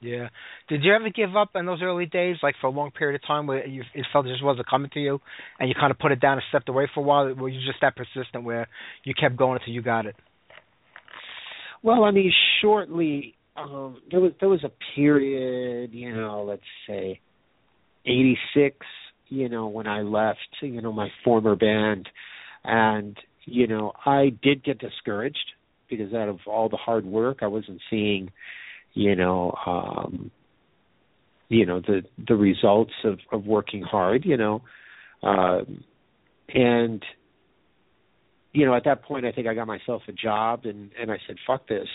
[0.00, 0.28] yeah.
[0.68, 3.26] Did you ever give up in those early days, like for a long period of
[3.26, 5.20] time, where you it felt it just wasn't coming to you,
[5.58, 7.34] and you kind of put it down and stepped away for a while?
[7.34, 8.68] Were you just that persistent where
[9.04, 10.14] you kept going until you got it?
[11.82, 17.20] Well, I mean, shortly um, there was there was a period, you know, let's say
[18.06, 18.76] '86,
[19.28, 22.08] you know, when I left, you know, my former band,
[22.62, 23.16] and
[23.46, 25.38] you know, I did get discouraged
[25.88, 28.30] because out of all the hard work, I wasn't seeing
[28.94, 30.30] you know um
[31.48, 34.62] you know the the results of of working hard you know.
[35.22, 35.84] Um
[36.48, 37.02] and
[38.52, 41.18] you know at that point i think i got myself a job and and i
[41.26, 41.88] said fuck this.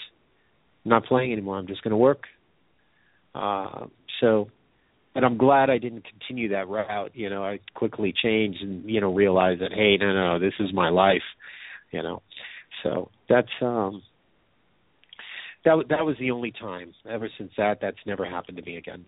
[0.85, 1.57] I'm not playing anymore.
[1.57, 2.25] I'm just going to work.
[3.33, 3.87] Uh
[4.21, 4.49] so
[5.15, 7.43] and i'm glad i didn't continue that route you know.
[7.43, 11.23] I quickly changed and you know realized that hey no no this is my life
[11.91, 12.21] you know.
[12.81, 14.01] So that's um
[15.65, 16.93] that that was the only time.
[17.09, 19.05] Ever since that, that's never happened to me again.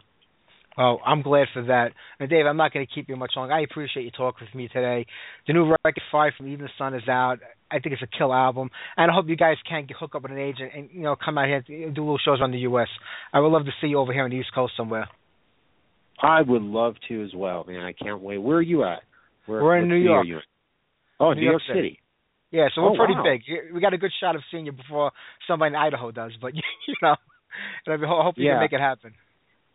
[0.78, 1.92] Well, I'm glad for that.
[2.20, 3.54] And Dave, I'm not going to keep you much longer.
[3.54, 5.06] I appreciate you talking with me today.
[5.48, 7.38] The new record, Five from Even the Sun, is out.
[7.72, 10.24] I think it's a kill album, and I hope you guys can get, hook up
[10.24, 12.60] with an agent and you know come out here and do little shows around the
[12.60, 12.88] U.S.
[13.34, 15.08] I would love to see you over here on the East Coast somewhere.
[16.22, 17.82] I would love to as well, man.
[17.82, 18.38] I can't wait.
[18.38, 19.00] Where are you at?
[19.46, 20.28] Where, We're in New York.
[21.20, 21.90] Oh, New New York, York City.
[21.90, 22.00] City.
[22.56, 23.24] Yeah, so we're Oh, pretty wow.
[23.24, 23.42] big.
[23.74, 25.12] We got a good shot of seeing you before
[25.46, 26.56] somebody in Idaho does, but
[26.88, 27.16] you know,
[27.86, 28.54] and I hope you Yeah.
[28.54, 29.14] can make it happen.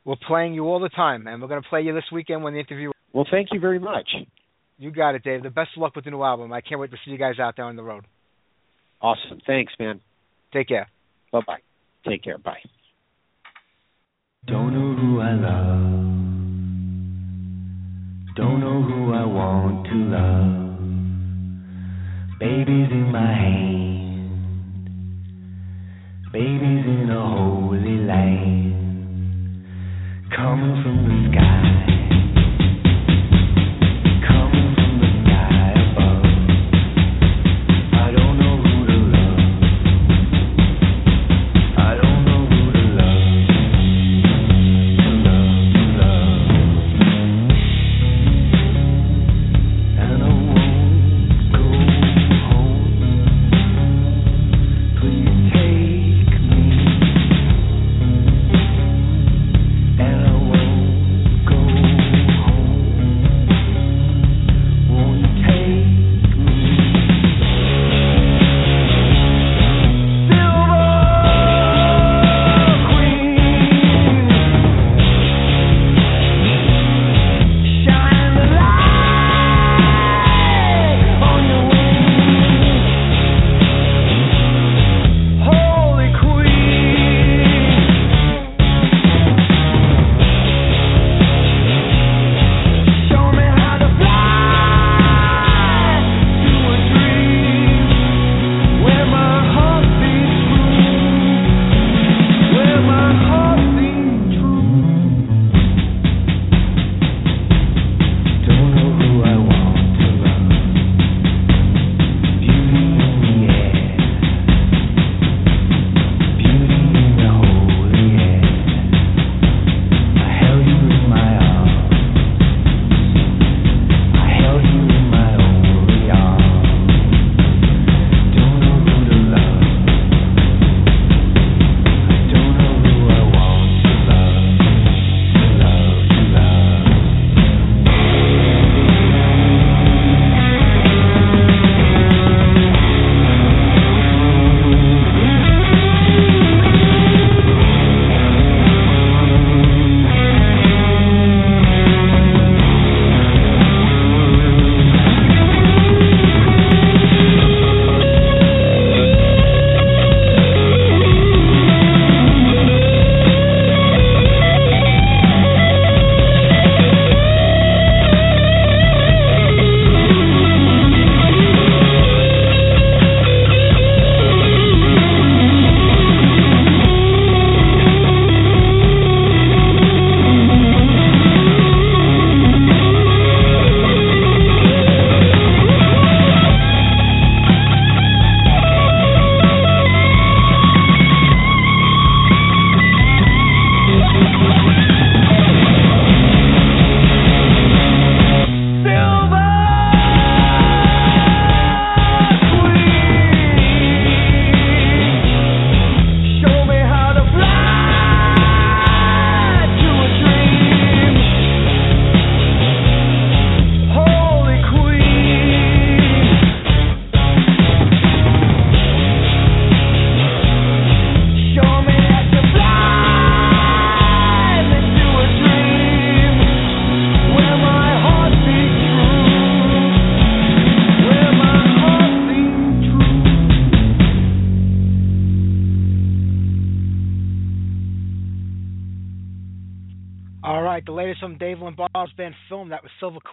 [0.07, 2.55] We're playing you all the time, and we're going to play you this weekend when
[2.55, 2.91] the interview.
[3.13, 4.09] Well, thank you very much.
[4.79, 5.43] You got it, Dave.
[5.43, 6.55] The best of luck with the new album.
[6.55, 8.07] I can't wait to see you guys out there on the road.
[9.03, 9.41] Awesome.
[9.47, 10.01] Thanks, man.
[10.55, 10.89] Take care.
[11.33, 11.59] Bye bye.
[12.09, 12.39] Take care.
[12.39, 12.61] Bye.
[14.47, 16.01] Don't know who I love.
[18.37, 20.70] Don't know who I want to love.
[22.41, 24.01] Baby's in my hand.
[26.33, 29.67] babies in a holy land.
[30.35, 32.20] Coming from the sky.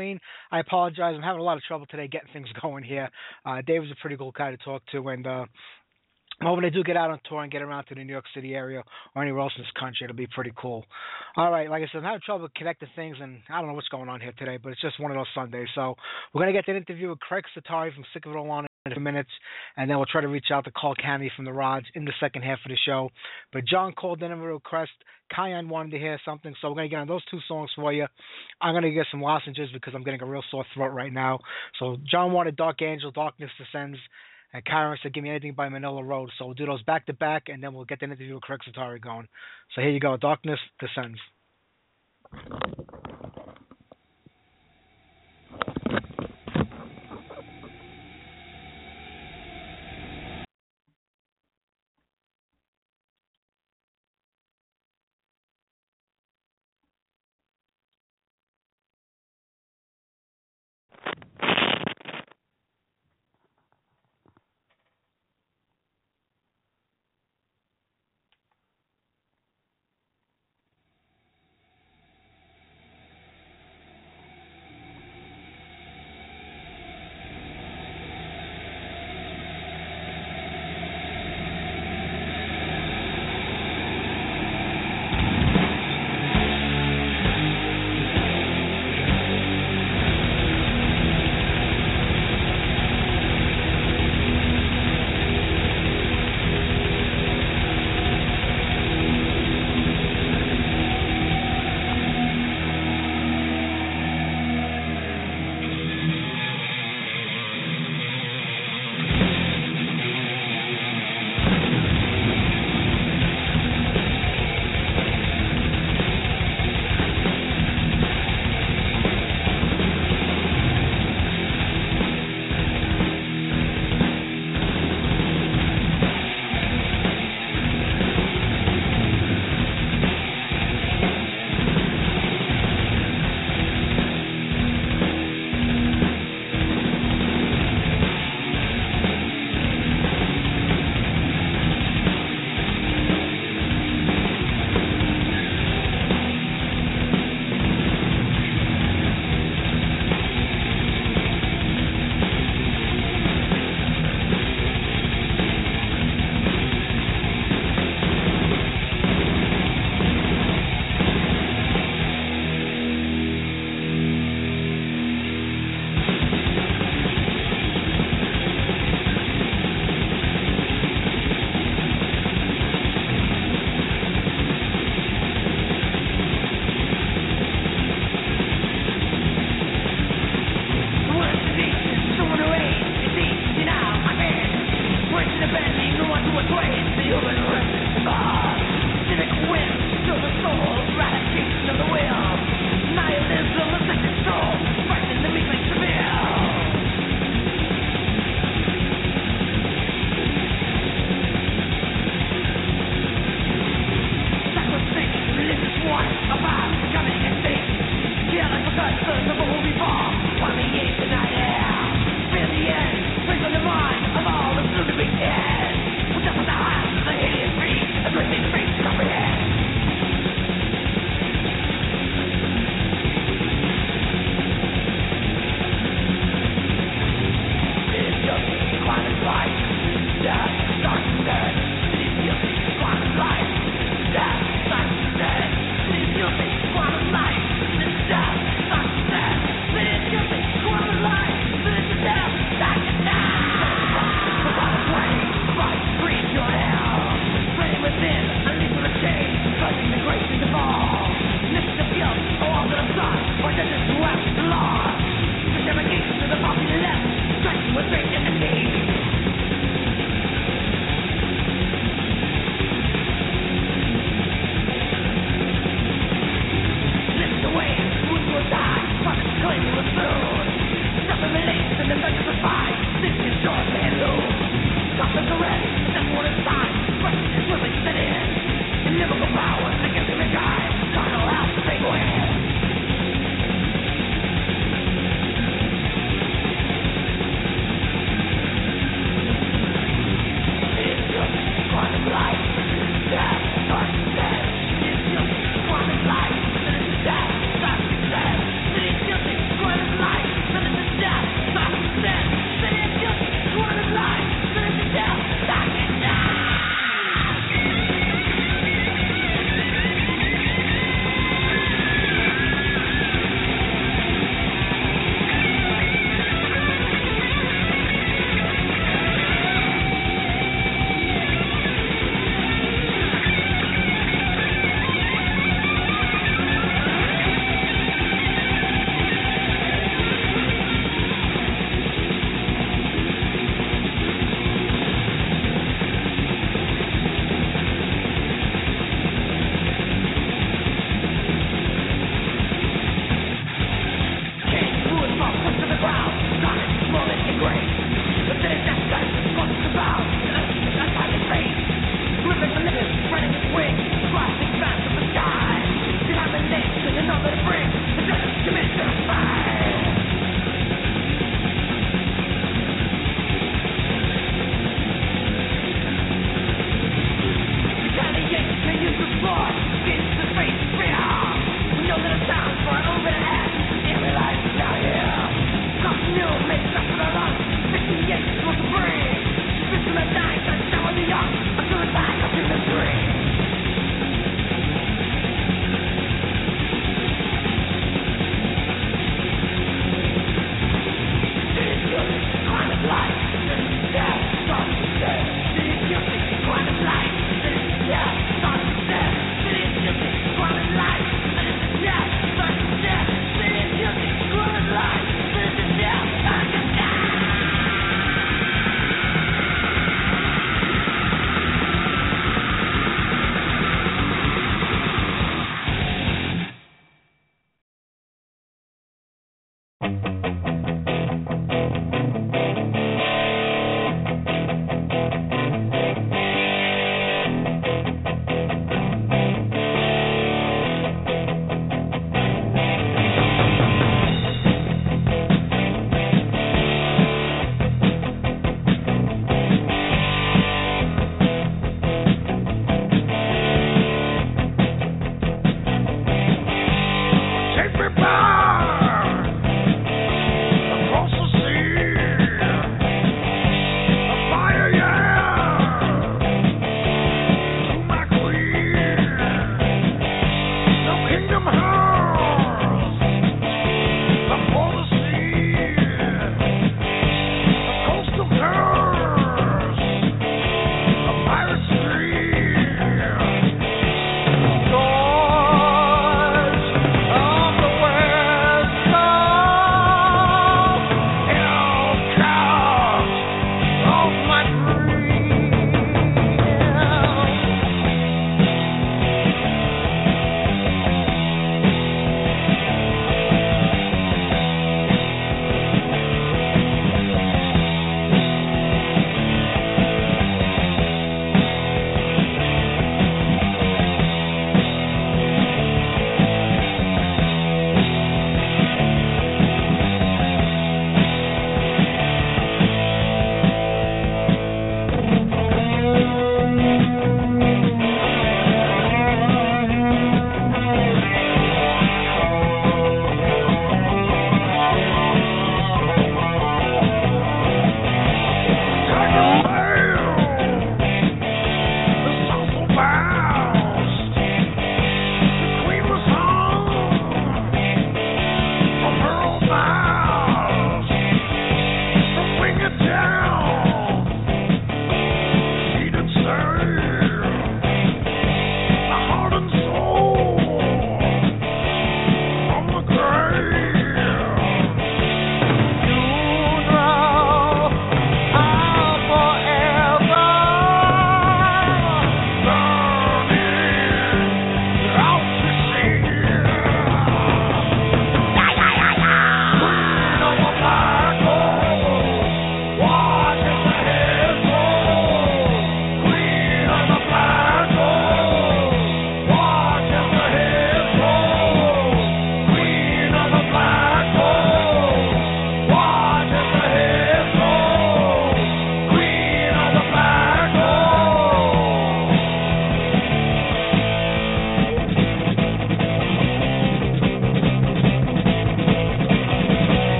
[0.00, 0.18] Queen.
[0.50, 1.12] I apologize.
[1.14, 3.10] I'm having a lot of trouble today getting things going here.
[3.44, 5.44] Uh, Dave a pretty cool guy to talk to, and uh,
[6.40, 8.24] well, when I do get out on tour and get around to the New York
[8.34, 8.82] City area
[9.14, 10.86] or anywhere else in this country, it'll be pretty cool.
[11.36, 13.88] All right, like I said, I'm having trouble connecting things, and I don't know what's
[13.88, 15.68] going on here today, but it's just one of those Sundays.
[15.74, 15.96] So
[16.32, 18.92] we're gonna get that interview with Craig Setari from Sick of It All On in
[18.92, 19.28] a few minutes,
[19.76, 22.14] and then we'll try to reach out to Carl Canedy from the Rods in the
[22.18, 23.10] second half of the show.
[23.52, 24.92] But John called in a request.
[25.34, 28.06] Kyan wanted to hear something, so we're gonna get on those two songs for you.
[28.60, 31.40] I'm gonna get some lozenges because I'm getting a real sore throat right now.
[31.78, 33.98] So John wanted Dark Angel, Darkness Descends.
[34.52, 37.12] And Karen said, "Give me anything by Manilla Road." So we'll do those back to
[37.12, 39.28] back, and then we'll get the interview with Craig Setari going.
[39.74, 41.20] So here you go, Darkness Descends.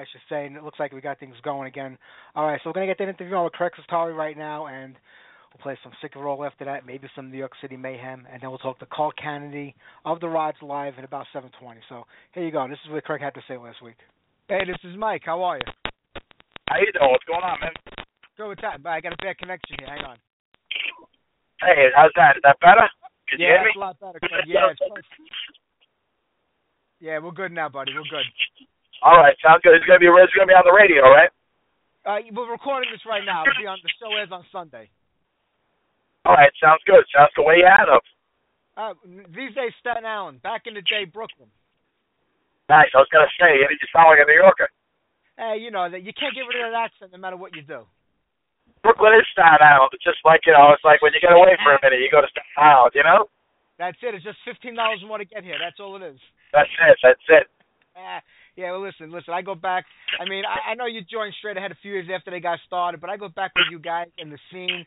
[0.00, 0.46] I should say.
[0.46, 1.98] And it looks like we got things going again.
[2.34, 4.96] All right, so we're gonna get that interview on with Craig Setari right now, and
[5.52, 8.40] we'll play some Sick and Roll after that, maybe some New York City Mayhem, and
[8.40, 9.74] then we'll talk to Carl Canedy
[10.04, 11.80] of the Rods live at about 7:20.
[11.88, 12.66] So here you go.
[12.68, 13.96] This is what Craig had to say last week.
[14.48, 15.22] Hey, this is Mike.
[15.24, 15.90] How are you?
[16.68, 17.10] How you doing?
[17.10, 17.72] What's going on, man?
[18.36, 18.82] Good with that.
[18.82, 19.88] But I got a bad connection here.
[19.88, 20.16] Hang on.
[21.60, 22.36] Hey, how's that?
[22.36, 22.88] Is that better?
[23.28, 23.68] Can you yeah, hear me?
[23.68, 24.18] it's a lot better.
[24.18, 24.44] Craig.
[24.46, 24.80] Yeah, it's
[27.00, 27.92] yeah, we're good now, buddy.
[27.94, 28.28] We're good.
[29.02, 29.72] All right, sounds good.
[29.76, 31.32] It's gonna be it's gonna be on the radio, right?
[32.04, 33.44] Uh, we're recording this right now.
[33.44, 34.88] It'll be on the show is on Sunday.
[36.24, 37.00] All right, sounds good.
[37.08, 38.04] Sounds the way you had them.
[38.76, 38.92] Uh,
[39.32, 40.40] these days, Staten Island.
[40.44, 41.48] Back in the day, Brooklyn.
[42.68, 42.92] Nice.
[42.92, 44.68] I was gonna say, you just sound like a New Yorker.
[45.40, 47.64] Hey, you know that you can't get rid of that accent no matter what you
[47.64, 47.88] do.
[48.84, 49.96] Brooklyn is Staten Island.
[49.96, 52.12] It's just like you know, it's like when you get away for a minute, you
[52.12, 52.92] go to Staten Island.
[52.92, 53.32] You know,
[53.80, 54.12] That's it.
[54.12, 55.56] It's just fifteen dollars more to get here.
[55.56, 56.20] That's all it is.
[56.52, 56.96] that's it.
[57.00, 57.48] That's it.
[58.50, 59.34] Ah, yeah, well, listen, listen.
[59.34, 59.84] I go back.
[60.20, 62.58] I mean, I, I know you joined straight ahead a few years after they got
[62.66, 64.86] started, but I go back with you guys in the scene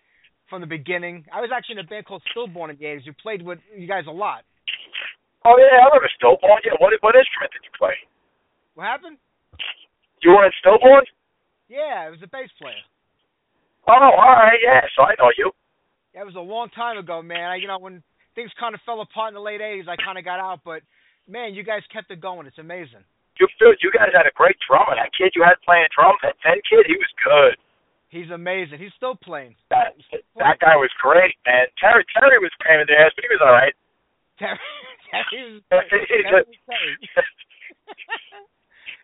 [0.49, 1.25] from the beginning.
[1.33, 3.05] I was actually in a band called Stillborn in the '80s.
[3.05, 4.43] You played with you guys a lot.
[5.45, 6.61] Oh yeah, I remember Stillborn.
[6.63, 7.95] Yeah, what what instrument did you play?
[8.75, 9.17] What happened?
[10.21, 11.05] You were in Stillborn?
[11.67, 12.79] Yeah, it was a bass player.
[13.87, 14.81] Oh, all right, yeah.
[14.95, 15.51] So I know you.
[16.15, 17.49] Yeah, was a long time ago, man.
[17.49, 18.03] I, you know, when
[18.35, 20.61] things kind of fell apart in the late '80s, I kind of got out.
[20.63, 20.83] But
[21.27, 22.47] man, you guys kept it going.
[22.47, 23.03] It's amazing.
[23.39, 24.93] You dude, you guys had a great drummer.
[24.95, 27.57] That kid you had playing drums, that ten kid, he was good.
[28.13, 28.77] He's amazing.
[28.77, 29.55] He's still playing.
[29.73, 29.97] That
[30.37, 31.65] that guy was great, man.
[31.81, 33.73] Terry Terry was pain in the ass, but he was all right.
[34.37, 34.59] Terry,
[35.09, 36.45] Terry was, He's Terry a- was.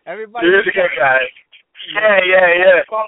[0.06, 0.46] Everybody.
[0.46, 1.20] A good guy.
[1.94, 2.80] Yeah, yeah, yeah.
[2.86, 3.02] Uh,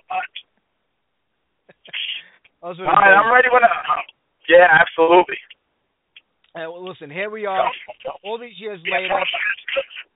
[2.63, 2.83] were All the.
[3.15, 3.69] I'm ready when I.
[4.49, 5.39] Yeah, absolutely.
[6.53, 7.65] Uh, well, listen, here we are,
[8.23, 9.17] all these years later,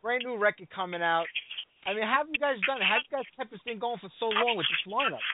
[0.03, 1.25] brand new record coming out.
[1.89, 2.85] I mean, how have you guys done it?
[2.85, 5.25] How have you guys kept this thing going for so long with this lineup?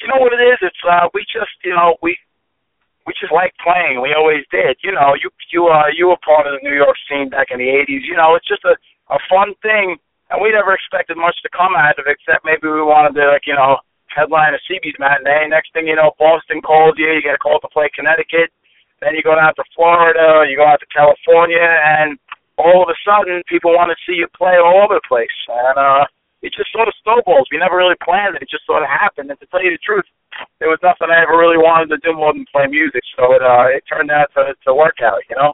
[0.00, 0.56] You know what it is?
[0.64, 2.16] It's uh, we just, you know, we
[3.04, 4.00] we just like playing.
[4.00, 4.80] We always did.
[4.80, 7.60] You know, you you uh you were part of the New York scene back in
[7.60, 8.00] the '80s.
[8.08, 8.80] You know, it's just a
[9.12, 10.00] a fun thing,
[10.32, 13.26] and we never expected much to come out of it, except maybe we wanted to,
[13.34, 15.50] like, you know, headline a CB's matinee.
[15.50, 17.10] Next thing you know, Boston calls you.
[17.10, 18.54] You get a call to play Connecticut.
[19.00, 20.44] Then you go down to Florida.
[20.48, 22.20] You go out to California, and
[22.60, 25.32] all of a sudden, people want to see you play all over the place.
[25.48, 26.04] And uh,
[26.44, 27.48] it just sort of snowballs.
[27.48, 28.44] We never really planned it.
[28.44, 29.32] It just sort of happened.
[29.32, 30.04] And to tell you the truth,
[30.60, 33.04] there was nothing I ever really wanted to do more than play music.
[33.16, 35.24] So it uh, it turned out to to work out.
[35.28, 35.52] You know.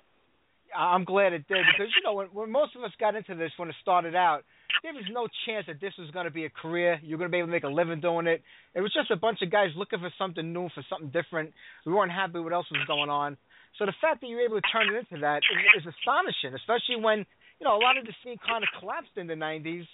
[0.77, 3.51] I'm glad it did because you know when, when most of us got into this
[3.57, 4.45] when it started out,
[4.83, 6.99] there was no chance that this was going to be a career.
[7.03, 8.43] You're going to be able to make a living doing it.
[8.75, 11.53] It was just a bunch of guys looking for something new, for something different.
[11.85, 13.37] We weren't happy with what else was going on.
[13.79, 16.57] So the fact that you were able to turn it into that is, is astonishing,
[16.57, 17.27] especially when
[17.61, 19.85] you know a lot of the scene kind of collapsed in the '90s.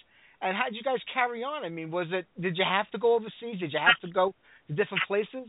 [0.41, 1.63] And how did you guys carry on?
[1.63, 2.25] I mean, was it?
[2.39, 3.59] Did you have to go overseas?
[3.59, 4.35] Did you have to go
[4.67, 5.47] to different places?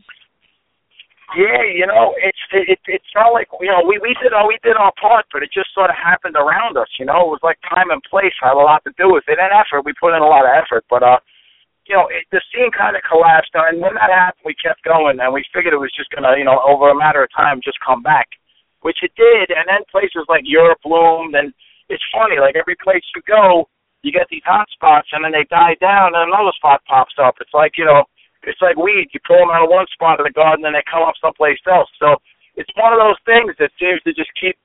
[1.33, 4.45] Yeah, you know, it's it, it it's not like you know we we did our
[4.45, 6.91] we did our part, but it just sort of happened around us.
[7.01, 9.41] You know, it was like time and place had a lot to do with it,
[9.41, 9.89] and effort.
[9.89, 11.17] We put in a lot of effort, but uh,
[11.89, 15.17] you know, it, the scene kind of collapsed, and when that happened, we kept going,
[15.17, 17.81] and we figured it was just gonna, you know, over a matter of time, just
[17.81, 18.29] come back,
[18.85, 21.53] which it did, and then places like Europe bloomed, and
[21.89, 23.65] it's funny, like every place you go,
[24.05, 27.41] you get these hot spots, and then they die down, and another spot pops up.
[27.41, 28.05] It's like you know
[28.45, 29.09] it's like weed.
[29.13, 31.59] You pull them out of one spot of the garden, and they come up someplace
[31.67, 31.89] else.
[31.99, 32.17] So
[32.55, 34.55] it's one of those things that seems to just keep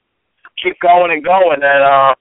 [0.61, 2.13] keep going and going, and uh,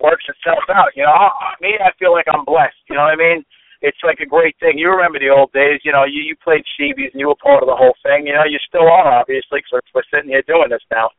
[0.00, 0.96] works itself out.
[0.96, 1.28] You know, I,
[1.60, 2.80] me, I feel like I'm blessed.
[2.88, 3.44] You know what I mean?
[3.84, 4.80] It's like a great thing.
[4.80, 5.84] You remember the old days.
[5.84, 8.26] You know, you you played CBs and you were part of the whole thing.
[8.26, 9.60] You know, you still are obviously.
[9.68, 11.12] So we're sitting here doing this now.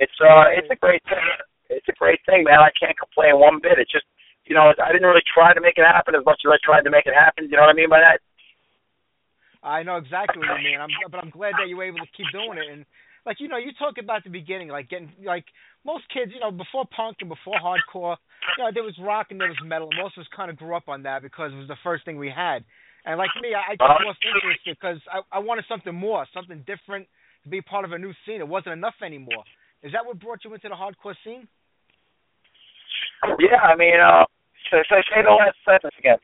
[0.00, 1.24] It's uh, it's a great thing.
[1.68, 2.62] It's a great thing, man.
[2.62, 3.78] I can't complain one bit.
[3.82, 4.06] It's just,
[4.46, 6.86] you know, I didn't really try to make it happen as much as I tried
[6.86, 7.50] to make it happen.
[7.50, 8.22] You know what I mean by that?
[9.62, 10.80] I know exactly what you mean.
[10.80, 12.70] I'm, but I'm glad that you were able to keep doing it.
[12.72, 12.84] And
[13.24, 15.44] like you know, you talk about the beginning, like getting like
[15.84, 18.16] most kids, you know, before punk and before hardcore,
[18.56, 19.88] you know, there was rock and there was metal.
[19.90, 22.04] And most of us kind of grew up on that because it was the first
[22.04, 22.64] thing we had.
[23.04, 26.64] And like me, I, I just lost interest because I, I wanted something more, something
[26.66, 27.06] different
[27.44, 28.40] to be part of a new scene.
[28.40, 29.46] It wasn't enough anymore.
[29.82, 31.46] Is that what brought you into the hardcore scene?
[33.38, 34.24] Yeah, I mean, uh,
[34.70, 36.18] say, say, the last sentence again.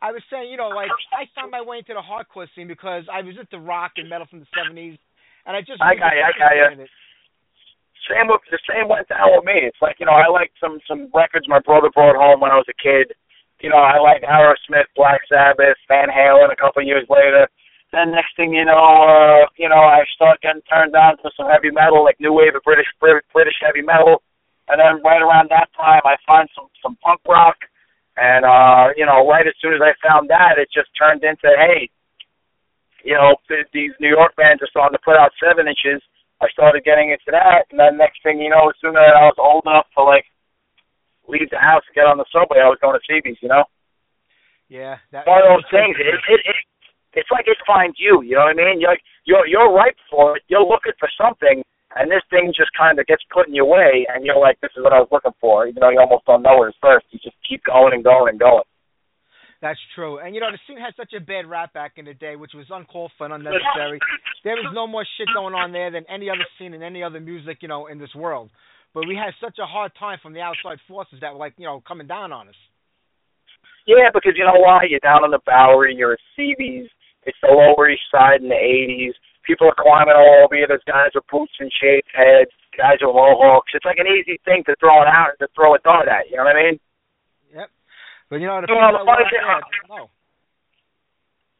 [0.00, 3.04] I was saying, you know, like I found my way into the hardcore scene because
[3.12, 4.96] I was into rock and metal from the '70s,
[5.44, 6.84] and I just I got you, I got you.
[6.84, 6.90] it.
[8.08, 9.60] Same with the same went down with me.
[9.68, 12.56] It's like you know I liked some some records my brother brought home when I
[12.56, 13.12] was a kid.
[13.60, 16.48] You know I liked Aerosmith, Black Sabbath, Van Halen.
[16.48, 17.44] A couple of years later,
[17.92, 21.52] then next thing you know, uh, you know I start getting turned on to some
[21.52, 24.22] heavy metal, like new wave of British British heavy metal.
[24.70, 27.58] And then right around that time, I find some some punk rock.
[28.20, 31.48] And uh, you know, right as soon as I found that, it just turned into,
[31.56, 31.88] hey,
[33.00, 36.04] you know, th- these New York bands are starting to put out seven inches.
[36.44, 39.24] I started getting into that, and then next thing you know, as soon as I
[39.24, 40.28] was old enough to like
[41.28, 43.40] leave the house and get on the subway, I was going to CB's.
[43.40, 43.64] You know,
[44.68, 45.96] Yeah, that, one of those things.
[45.96, 46.56] It, it, it
[47.16, 48.20] it's like it finds you.
[48.20, 48.84] You know what I mean?
[48.84, 50.44] You're you're you're ripe for it.
[50.52, 51.64] You're looking for something,
[51.96, 54.70] and this thing just kind of gets put in your way, and you're like, this
[54.76, 55.66] is what I was looking for.
[55.66, 58.30] Even though you almost don't know where it's first, you just keep going and going
[58.30, 58.64] and going.
[59.60, 60.18] That's true.
[60.18, 62.52] And you know, the scene had such a bad rap back in the day, which
[62.54, 63.98] was uncalled for and unnecessary.
[64.44, 67.20] there was no more shit going on there than any other scene in any other
[67.20, 68.48] music, you know, in this world.
[68.94, 71.66] But we had such a hard time from the outside forces that were like, you
[71.66, 72.60] know, coming down on us.
[73.86, 74.84] Yeah, because you know why?
[74.88, 76.88] You're down on the Bowery, you're at CB's,
[77.24, 79.12] it's the Lower East Side in the 80s.
[79.50, 80.62] People are climbing all over you.
[80.70, 83.74] There's guys with boots and shaved heads, guys with mohawks.
[83.74, 86.30] It's like an easy thing to throw it out and to throw a dart at.
[86.30, 86.76] You know what I mean?
[87.50, 87.66] Yep.
[88.30, 90.06] But you know, the You know, the funny thing- out there, no.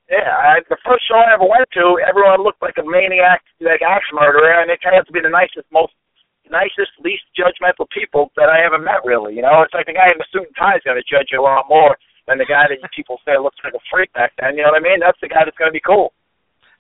[0.07, 3.83] Yeah, I, the first show I ever went to, everyone looked like a maniac, like
[3.83, 5.91] axe murderer, and they turned out to be the nicest, most
[6.47, 9.03] nicest, least judgmental people that I ever met.
[9.03, 11.07] Really, you know, it's like the guy in the suit and tie is going to
[11.11, 11.99] judge you a lot more
[12.31, 14.55] than the guy that people say looks like a freak back then.
[14.55, 15.03] You know what I mean?
[15.03, 16.15] That's the guy that's going to be cool.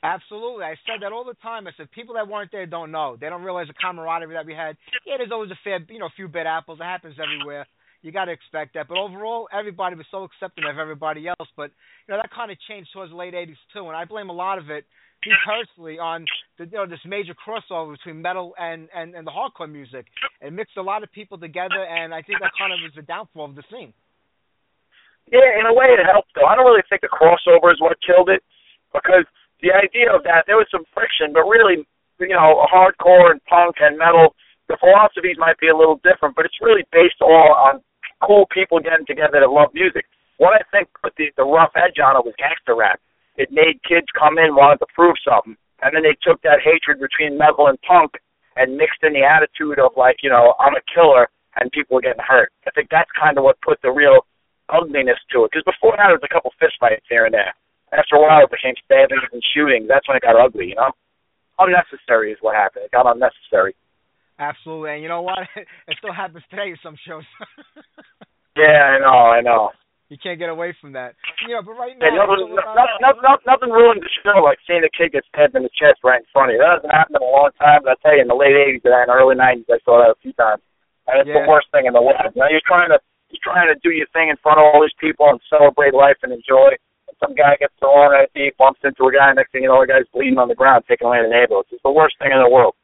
[0.03, 0.65] Absolutely.
[0.65, 1.67] I said that all the time.
[1.67, 3.17] I said people that weren't there don't know.
[3.21, 4.77] They don't realize the camaraderie that we had.
[5.05, 6.79] Yeah, there's always a fair, you know, a few bad apples.
[6.81, 7.67] It happens everywhere.
[8.03, 8.89] You got to expect that.
[8.89, 11.49] But overall, everybody was so accepting of everybody else.
[11.55, 11.71] But
[12.09, 13.87] you know, that kind of changed towards the late '80s too.
[13.89, 14.87] And I blame a lot of it,
[15.27, 16.25] me personally, on
[16.57, 20.07] the, you know this major crossover between metal and and and the hardcore music.
[20.41, 23.03] It mixed a lot of people together, and I think that kind of was the
[23.03, 23.93] downfall of the scene.
[25.31, 26.47] Yeah, in a way it helped though.
[26.47, 28.43] I don't really think the crossover is what killed it
[28.95, 29.29] because
[29.63, 31.87] the idea of that there was some friction, but really,
[32.19, 34.35] you know, hardcore and punk and metal,
[34.69, 37.81] the philosophies might be a little different, but it's really based all on
[38.23, 40.05] cool people getting together that love music.
[40.37, 43.01] What I think put the the rough edge on it was gangster rap.
[43.37, 47.01] It made kids come in wanting to prove something, and then they took that hatred
[47.01, 48.17] between metal and punk
[48.57, 52.05] and mixed in the attitude of like, you know, I'm a killer and people are
[52.05, 52.53] getting hurt.
[52.67, 54.27] I think that's kind of what put the real
[54.69, 55.51] ugliness to it.
[55.51, 57.55] Because before that, it was a couple fist fights here and there.
[57.93, 59.89] After a while, it became stabbings and shootings.
[59.89, 60.93] That's when it got ugly, you know?
[61.59, 62.85] Unnecessary is what happened.
[62.87, 63.75] It got unnecessary.
[64.39, 64.95] Absolutely.
[64.95, 65.39] And you know what?
[65.89, 67.25] It still happens today with some shows.
[68.59, 69.71] Yeah, I know, I know.
[70.11, 71.15] you can't get away from that.
[71.47, 74.83] You know, but right now, Yeah, nothing, nothing, nothing, nothing ruined the show like seeing
[74.83, 76.61] a kid get stabbed in the chest right in front of you.
[76.61, 78.83] That hasn't happened in a long time, but I tell you, in the late 80s
[78.83, 80.61] and early 90s, I saw that a few times.
[81.07, 81.41] And it's Yeah.
[81.41, 82.19] the worst thing in the world.
[82.35, 82.99] You know, you're trying to
[83.31, 86.19] you're trying to do your thing in front of all these people and celebrate life
[86.27, 86.75] and enjoy.
[87.21, 89.87] Some guy gets thrown at you, bumps into a guy, next thing you know, the
[89.87, 91.67] guy's bleeding on the ground, taking away the neighborhood.
[91.71, 92.75] It's the worst thing in the world.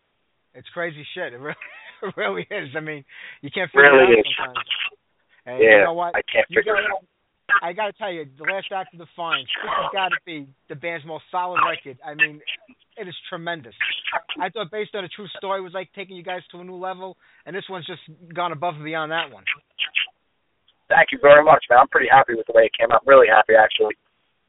[0.54, 1.32] It's crazy shit.
[1.32, 1.56] It really,
[2.02, 2.68] it really is.
[2.76, 3.04] I mean,
[3.40, 4.34] you can't figure Really it out is.
[4.36, 4.68] sometimes.
[5.46, 6.14] And yeah, you know what?
[6.14, 7.04] I can't You figure it gotta- out.
[7.62, 10.48] I got to tell you, the last act of Defiance, this has got to be
[10.68, 11.96] the band's most solid record.
[12.04, 12.40] I mean,
[12.98, 13.72] it is tremendous.
[14.42, 16.74] I thought based on a true story was like taking you guys to a new
[16.74, 17.16] level,
[17.46, 18.02] and this one's just
[18.34, 19.44] gone above and beyond that one.
[20.88, 21.78] Thank you very much, man.
[21.80, 23.06] I'm pretty happy with the way it came out.
[23.06, 23.94] Really happy, actually.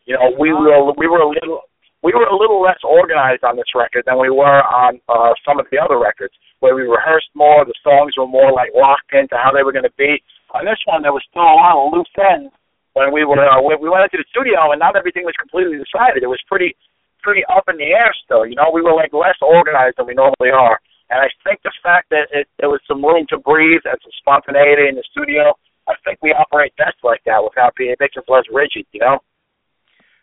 [0.07, 1.67] You know, we were we were a little
[1.99, 5.59] we were a little less organized on this record than we were on uh, some
[5.59, 6.31] of the other records,
[6.63, 7.67] where we rehearsed more.
[7.67, 10.23] The songs were more like locked into how they were going to be.
[10.55, 12.55] On this one, there was still a lot of loose ends
[12.95, 16.23] when we were uh, we went into the studio, and not everything was completely decided.
[16.23, 16.71] It was pretty
[17.19, 18.47] pretty up in the air still.
[18.47, 20.79] You know, we were like less organized than we normally are.
[21.11, 24.15] And I think the fact that it, there was some room to breathe and some
[24.19, 25.55] spontaneity in the studio,
[25.87, 28.87] I think we operate best like that without being makes us less rigid.
[28.95, 29.19] You know.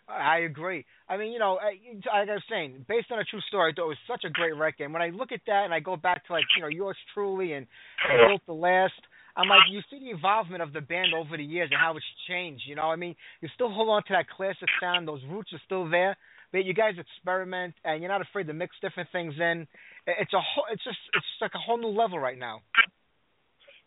[0.09, 0.85] I agree.
[1.09, 3.75] I mean, you know, I- like I was saying, based on a true story, I
[3.75, 4.85] thought it was such a great record.
[4.85, 6.97] And when I look at that and I go back to like, you know, yours
[7.15, 7.67] truly and,
[8.09, 9.01] and Built to Last,
[9.37, 12.07] I'm like, you see the involvement of the band over the years and how it's
[12.29, 12.65] changed.
[12.67, 15.61] You know, I mean, you still hold on to that classic sound; those roots are
[15.65, 16.17] still there.
[16.53, 19.67] But you guys experiment and you're not afraid to mix different things in.
[20.07, 22.61] It's a whole, it's just, it's just like a whole new level right now.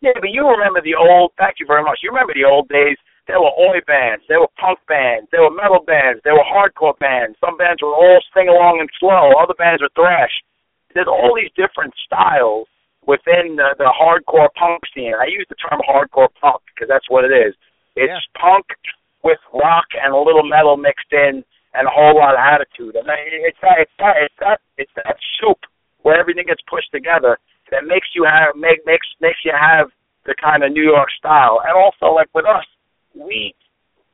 [0.00, 1.32] Yeah, but you remember the old.
[1.38, 2.00] Thank you very much.
[2.02, 2.98] You remember the old days.
[3.28, 6.98] There were oi bands, there were punk bands, there were metal bands, there were hardcore
[6.98, 7.36] bands.
[7.44, 9.36] Some bands were all sing along and slow.
[9.36, 10.32] Other bands were thrash.
[10.96, 12.66] There's all these different styles
[13.04, 15.12] within the, the hardcore punk scene.
[15.12, 17.52] I use the term hardcore punk because that's what it is.
[17.96, 18.40] It's Yeah.
[18.40, 18.64] punk
[19.22, 22.96] with rock and a little metal mixed in and a whole lot of attitude.
[22.96, 23.04] And
[23.44, 25.58] it's that it's that it's that it's that soup
[26.00, 27.36] where everything gets pushed together
[27.70, 29.90] that makes you have make makes makes you have
[30.24, 31.60] the kind of New York style.
[31.66, 32.64] And also like with us,
[33.18, 33.54] we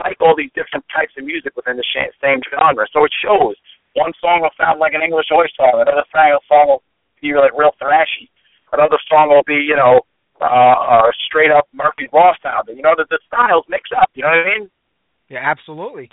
[0.02, 2.86] like all these different types of music within the same genre.
[2.92, 3.54] So it shows.
[3.94, 6.82] One song will sound like an English oi song, another song will
[7.22, 8.26] be like real thrashy.
[8.72, 10.02] Another song will be, you know,
[10.42, 12.76] uh, uh straight up Murphy's Law sounding.
[12.76, 14.70] You know, that the styles mix up, you know what I mean?
[15.30, 16.10] Yeah, absolutely.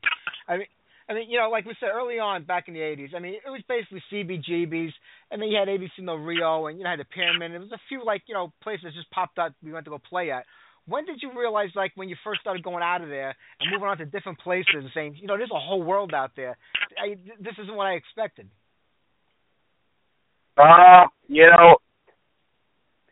[0.47, 0.67] I mean,
[1.09, 3.15] I mean, you know, like we said early on back in the '80s.
[3.15, 4.93] I mean, it was basically CBGBs,
[5.31, 7.51] and then you had ABC No Rio, and you know, had the Pyramid.
[7.51, 9.99] There was a few like you know places just popped up we went to go
[9.99, 10.45] play at.
[10.91, 13.87] When did you realize, like, when you first started going out of there and moving
[13.87, 16.57] on to different places and saying, you know, there's a whole world out there.
[16.99, 18.51] I, this isn't what I expected.
[20.59, 21.79] Uh, you know,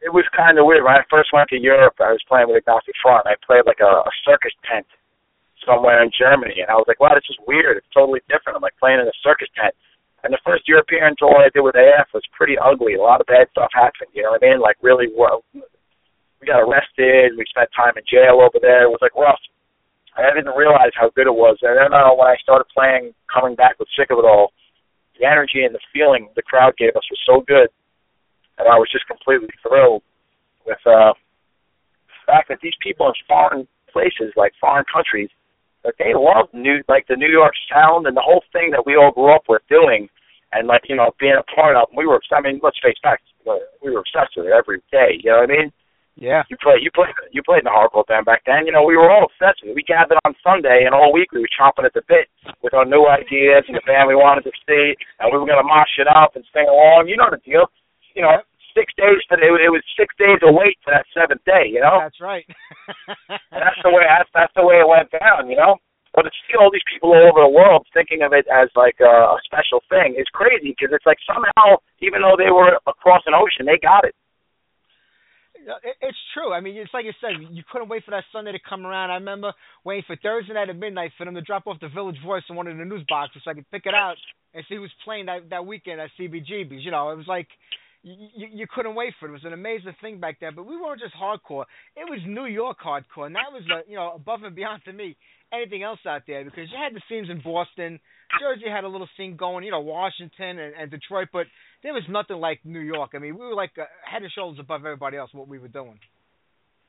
[0.04, 0.84] it was kind of weird.
[0.84, 3.28] When I first went to Europe, I was playing with Agnostic Front.
[3.28, 4.86] I played like a, a circus tent
[5.64, 7.80] somewhere in Germany, and I was like, wow, this is weird.
[7.80, 8.60] It's totally different.
[8.60, 9.72] I'm like playing in a circus tent.
[10.24, 12.96] And the first European tour I did with AF was pretty ugly.
[12.96, 14.12] A lot of bad stuff happened.
[14.12, 14.60] You know what I mean?
[14.60, 15.48] Like really, well,
[16.40, 17.36] we got arrested.
[17.38, 18.88] We spent time in jail over there.
[18.88, 19.40] It was like rough.
[20.18, 21.58] I didn't realize how good it was.
[21.62, 24.52] And then uh, when I started playing, coming back with Sick of It All,
[25.20, 27.68] the energy and the feeling the crowd gave us was so good,
[28.58, 30.04] and I was just completely thrilled
[30.66, 31.12] with uh,
[32.08, 35.30] the fact that these people in foreign places, like foreign countries,
[35.84, 38.96] that they love new, like the New York sound and the whole thing that we
[38.96, 40.08] all grew up with doing,
[40.52, 41.88] and like you know being a part of.
[41.96, 43.24] We were, I mean, let's face facts,
[43.84, 45.20] we were obsessed with it every day.
[45.24, 45.72] You know what I mean?
[46.20, 46.44] Yeah.
[46.52, 48.68] You play, you played, you played in the hardcore band back then.
[48.68, 49.80] You know, we were all obsessed with it.
[49.80, 52.28] We gathered on Sunday, and all week we were chomping at the bit
[52.60, 55.64] with our new ideas and the band we wanted to see, and we were going
[55.64, 57.08] to mosh it up and sing along.
[57.08, 57.72] You know the deal.
[58.20, 58.44] You know,
[58.76, 61.72] six days for the, it was six days of wait for that seventh day.
[61.72, 62.44] You know, That's right.
[63.56, 65.48] and that's the way that's that's the way it went down.
[65.48, 65.80] You know.
[66.18, 68.98] But to see all these people all over the world thinking of it as like
[69.00, 73.22] a, a special thing is crazy because it's like somehow, even though they were across
[73.30, 74.18] an ocean, they got it.
[75.84, 76.54] It- It's true.
[76.54, 79.12] I mean, it's like you said, you couldn't wait for that Sunday to come around.
[79.12, 79.54] I remember
[79.84, 82.56] waiting for Thursday night at midnight for them to drop off the Village Voice in
[82.56, 84.16] one of the news boxes so I could pick it out
[84.54, 86.84] and see who was playing that that weekend at CBGB's.
[86.84, 87.48] You know, it was like
[88.04, 89.30] you, you you couldn't wait for it.
[89.30, 90.56] It was an amazing thing back then.
[90.56, 91.66] But we weren't just hardcore;
[91.96, 94.94] it was New York hardcore, and that was uh, you know above and beyond to
[94.94, 95.16] me
[95.54, 98.00] anything else out there because you had the scenes in Boston,
[98.40, 101.48] Jersey had a little scene going, you know, Washington and, and Detroit, but
[101.84, 103.12] there was nothing like New York.
[103.16, 105.68] I mean, we were like uh, head and shoulders above everybody else what we were
[105.68, 106.00] doing.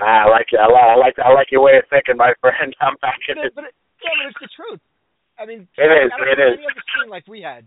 [0.00, 0.58] Ah, I like it.
[0.60, 2.74] I like, I like I like your way of thinking, my friend.
[2.80, 3.52] I'm back in it.
[3.54, 4.80] but it, yeah, but it's the truth.
[5.38, 6.56] I mean, It is, I it is.
[6.60, 7.64] any other scene like we had.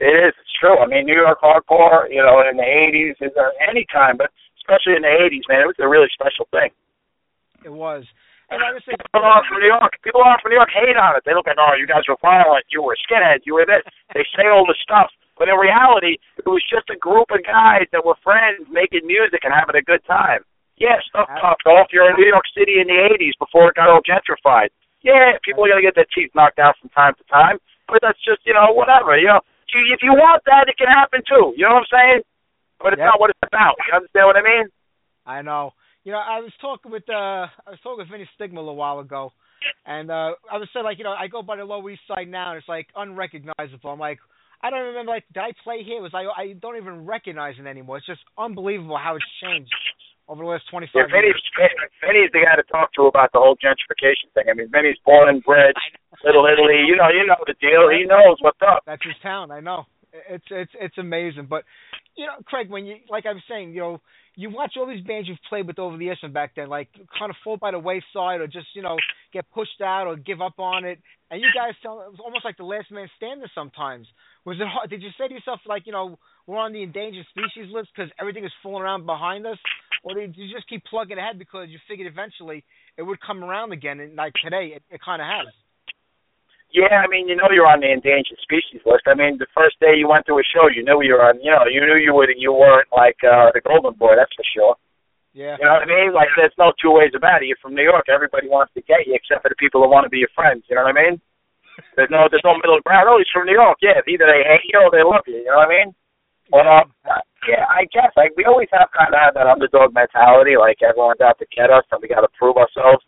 [0.00, 0.34] It is.
[0.34, 0.78] It's true.
[0.78, 4.30] I mean, New York hardcore, you know, in the '80s, is uh, any time, but
[4.58, 6.70] especially in the '80s, man, it was a really special thing.
[7.64, 8.04] It was.
[8.50, 9.94] And I People are from New York.
[10.02, 11.22] People are from New York hate on it.
[11.22, 12.66] They look like, oh, you guys were violent.
[12.66, 13.46] You were skinheads.
[13.46, 13.86] You were this.
[14.10, 15.06] They say all this stuff,
[15.38, 19.46] but in reality, it was just a group of guys that were friends making music
[19.46, 20.42] and having a good time.
[20.80, 21.94] Yeah, stuff popped off.
[21.94, 24.74] You're in New York City in the '80s before it got all gentrified.
[25.02, 28.18] Yeah, people are gonna get their teeth knocked out from time to time, but that's
[28.24, 29.16] just you know whatever.
[29.16, 29.40] You know,
[29.70, 31.54] if you, want that, it can happen too.
[31.54, 32.20] You know what I'm saying?
[32.80, 33.12] But it's Yeah.
[33.12, 33.76] not what it's about.
[33.86, 34.66] You understand what I mean?
[35.26, 35.72] I know.
[36.04, 38.76] You know, I was talking with uh I was talking with Vinny Stigma a little
[38.76, 39.32] while ago
[39.86, 42.28] and uh I was saying like, you know, I go by the Lower East Side
[42.28, 43.90] now and it's like unrecognizable.
[43.90, 44.18] I'm like
[44.62, 45.98] I don't remember like did I play here?
[45.98, 47.98] It was I I don't even recognize it anymore.
[47.98, 49.72] It's just unbelievable how it's changed
[50.28, 51.72] over the last twenty Yeah, five Vinny's, years.
[52.00, 54.48] Vinny's the guy to talk to about the whole gentrification thing.
[54.48, 55.74] I mean, Vinny's born and bred,
[56.24, 56.86] Little Italy.
[56.86, 57.90] You know, you know the deal.
[57.90, 58.84] He knows what's up.
[58.86, 59.84] That's his town, I know.
[60.28, 61.46] It's it's it's amazing.
[61.48, 61.64] But
[62.16, 64.00] you know, Craig, when you like I was saying, you know,
[64.36, 66.88] you watch all these bands you've played with over the years from back then, like
[67.18, 68.96] kind of fall by the wayside or just, you know,
[69.32, 70.98] get pushed out or give up on it.
[71.30, 74.06] And you guys tell it was almost like the last man standing sometimes.
[74.44, 77.26] Was it hard did you say to yourself like, you know, we're on the endangered
[77.30, 79.58] species list because everything is falling around behind us?
[80.02, 82.64] Or did you just keep plugging ahead because you figured eventually
[82.96, 85.52] it would come around again and like today it, it kinda has.
[86.70, 89.10] Yeah, I mean, you know, you're on the endangered species list.
[89.10, 91.42] I mean, the first day you went to a show, you knew you were on.
[91.42, 92.30] You know, you knew you would.
[92.38, 94.14] You weren't like uh, the Golden Boy.
[94.14, 94.74] That's for sure.
[95.34, 95.58] Yeah.
[95.58, 96.10] You know what I mean?
[96.14, 97.50] Like, there's no two ways about it.
[97.50, 98.06] You're from New York.
[98.06, 100.62] Everybody wants to get you, except for the people who want to be your friends.
[100.70, 101.16] You know what I mean?
[101.96, 103.08] There's no, there's no middle ground.
[103.08, 103.78] Oh, he's from New York.
[103.80, 105.40] Yeah, either they hate you or they love you.
[105.40, 105.88] You know what I mean?
[106.50, 106.84] But uh,
[107.48, 110.58] yeah, I guess like we always have kind of had that underdog mentality.
[110.58, 113.00] Like everyone's out to get us, and we got to prove ourselves.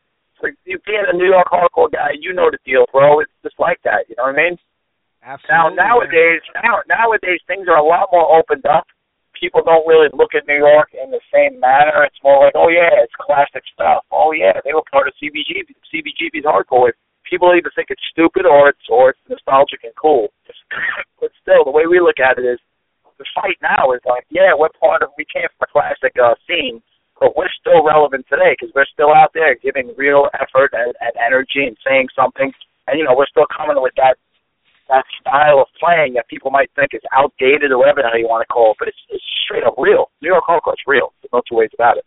[0.64, 3.20] You being a New York hardcore guy, you know the deal, bro.
[3.20, 4.08] It's just like that.
[4.08, 4.56] You know what I mean?
[5.22, 5.76] Now Absolutely.
[5.78, 8.86] nowadays, now nowadays things are a lot more opened up.
[9.38, 12.02] People don't really look at New York in the same manner.
[12.02, 14.02] It's more like, oh yeah, it's classic stuff.
[14.10, 15.62] Oh yeah, they were part of CBG.
[15.94, 16.90] CBGB's hardcore.
[17.28, 20.28] People either think it's stupid or it's or it's nostalgic and cool.
[21.20, 22.58] but still, the way we look at it is,
[23.18, 25.10] the fight now is like, yeah, we're part of.
[25.16, 26.82] We came from a classic uh, scene,
[27.20, 31.12] but we're still relevant today because we're still out there giving real effort and, and
[31.20, 32.52] energy and saying something.
[32.86, 34.16] And you know, we're still coming with that
[34.88, 38.28] that style of playing that people might think is outdated or whatever the hell you
[38.28, 40.10] want to call it, but it's, it's straight up real.
[40.20, 41.14] New York hardcore is real.
[41.22, 42.04] There's no two ways about it.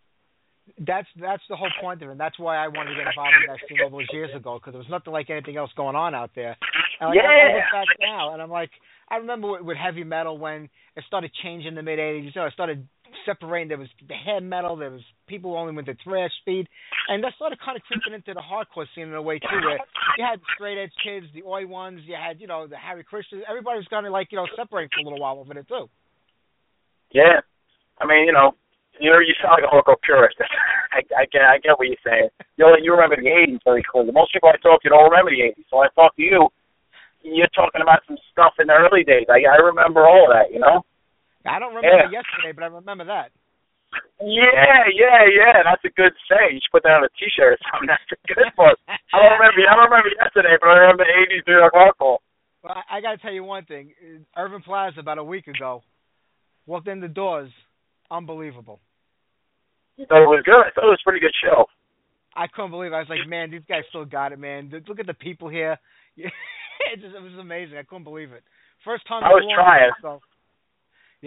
[0.80, 2.12] that's that's the whole point of it.
[2.12, 4.60] And that's why I wanted to get involved in that scene all those years ago
[4.60, 6.58] because there was nothing like anything else going on out there.
[7.00, 8.72] And like, I, I look back now and I'm like,
[9.10, 12.26] I remember with, with heavy metal when it started changing in the mid '80s.
[12.26, 12.88] You know, it started
[13.26, 13.70] separating.
[13.70, 14.76] There was the head metal.
[14.76, 16.68] There was people only went to thrash speed,
[17.10, 19.80] and that started kind of creeping into the hardcore scene in a way too, where
[20.18, 22.02] you had the straight edge kids, the oi ones.
[22.06, 23.42] You had you know the Hare Krishnas.
[23.48, 25.88] Everybody was kind of like you know separating for a little while over it too.
[27.12, 27.40] Yeah.
[28.00, 28.52] I mean, you know,
[29.00, 30.36] you know, you sound like a hardcore purist.
[30.92, 32.30] I, I get I get what you're saying.
[32.58, 34.12] You know, you remember the '80s very clearly.
[34.12, 35.68] Most people I talk to don't remember the '80s.
[35.70, 36.48] So I talk to you.
[37.24, 39.28] You're talking about some stuff in the early days.
[39.28, 40.52] I I remember all of that.
[40.52, 40.84] You know.
[41.46, 42.22] I don't remember Yeah.
[42.22, 43.32] yesterday, but I remember that.
[44.20, 45.64] Yeah, yeah, yeah.
[45.64, 46.56] That's a good saying.
[46.56, 47.88] You should put that on a T-shirt or something.
[47.94, 48.76] That's a good one.
[48.90, 49.62] I don't remember.
[49.64, 52.18] I don't remember yesterday, but I remember the '80s New York hardcore.
[52.64, 53.94] Well, I, I got to tell you one thing.
[54.36, 55.84] Irving Plaza about a week ago
[56.66, 57.52] walked in the doors,
[58.10, 58.80] unbelievable.
[59.98, 60.60] You thought it was good.
[60.60, 61.66] I thought it was a pretty good show.
[62.36, 62.96] I couldn't believe it.
[62.96, 64.72] I was like, man, these guys still got it, man.
[64.88, 65.78] Look at the people here.
[66.18, 66.32] it
[67.00, 67.78] just it was amazing.
[67.78, 68.44] I couldn't believe it.
[68.84, 69.92] First time I was trying.
[70.02, 70.20] So,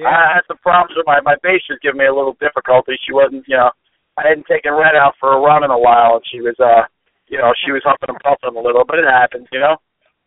[0.07, 2.95] I had some problems with my my bass was giving me a little difficulty.
[3.03, 3.70] She wasn't, you know,
[4.16, 6.87] I hadn't taken Red out for a run in a while, and she was, uh,
[7.29, 9.77] you know, she was huffing and puffing a little, but it happens, you know.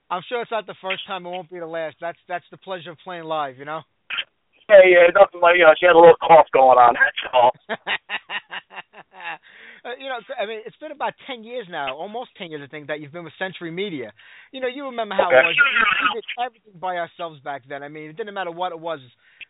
[0.09, 1.25] I'm sure it's not the first time.
[1.25, 1.95] It won't be the last.
[2.01, 3.81] That's that's the pleasure of playing live, you know.
[4.69, 6.95] Yeah, yeah, nothing like, you know, she had a little cough going on.
[6.95, 7.51] That's all.
[9.83, 12.69] Uh, you know, I mean, it's been about ten years now, almost ten years, I
[12.69, 14.13] think, that you've been with Century Media.
[14.51, 15.39] You know, you remember how Okay.
[15.39, 15.55] it was.
[15.57, 17.81] We did everything by ourselves back then.
[17.81, 18.99] I mean, it didn't matter what it was.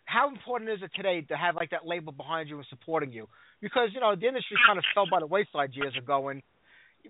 [0.05, 3.27] How important is it today to have like that label behind you and supporting you?
[3.61, 6.41] Because you know, the industry kind of fell by the wayside years ago, and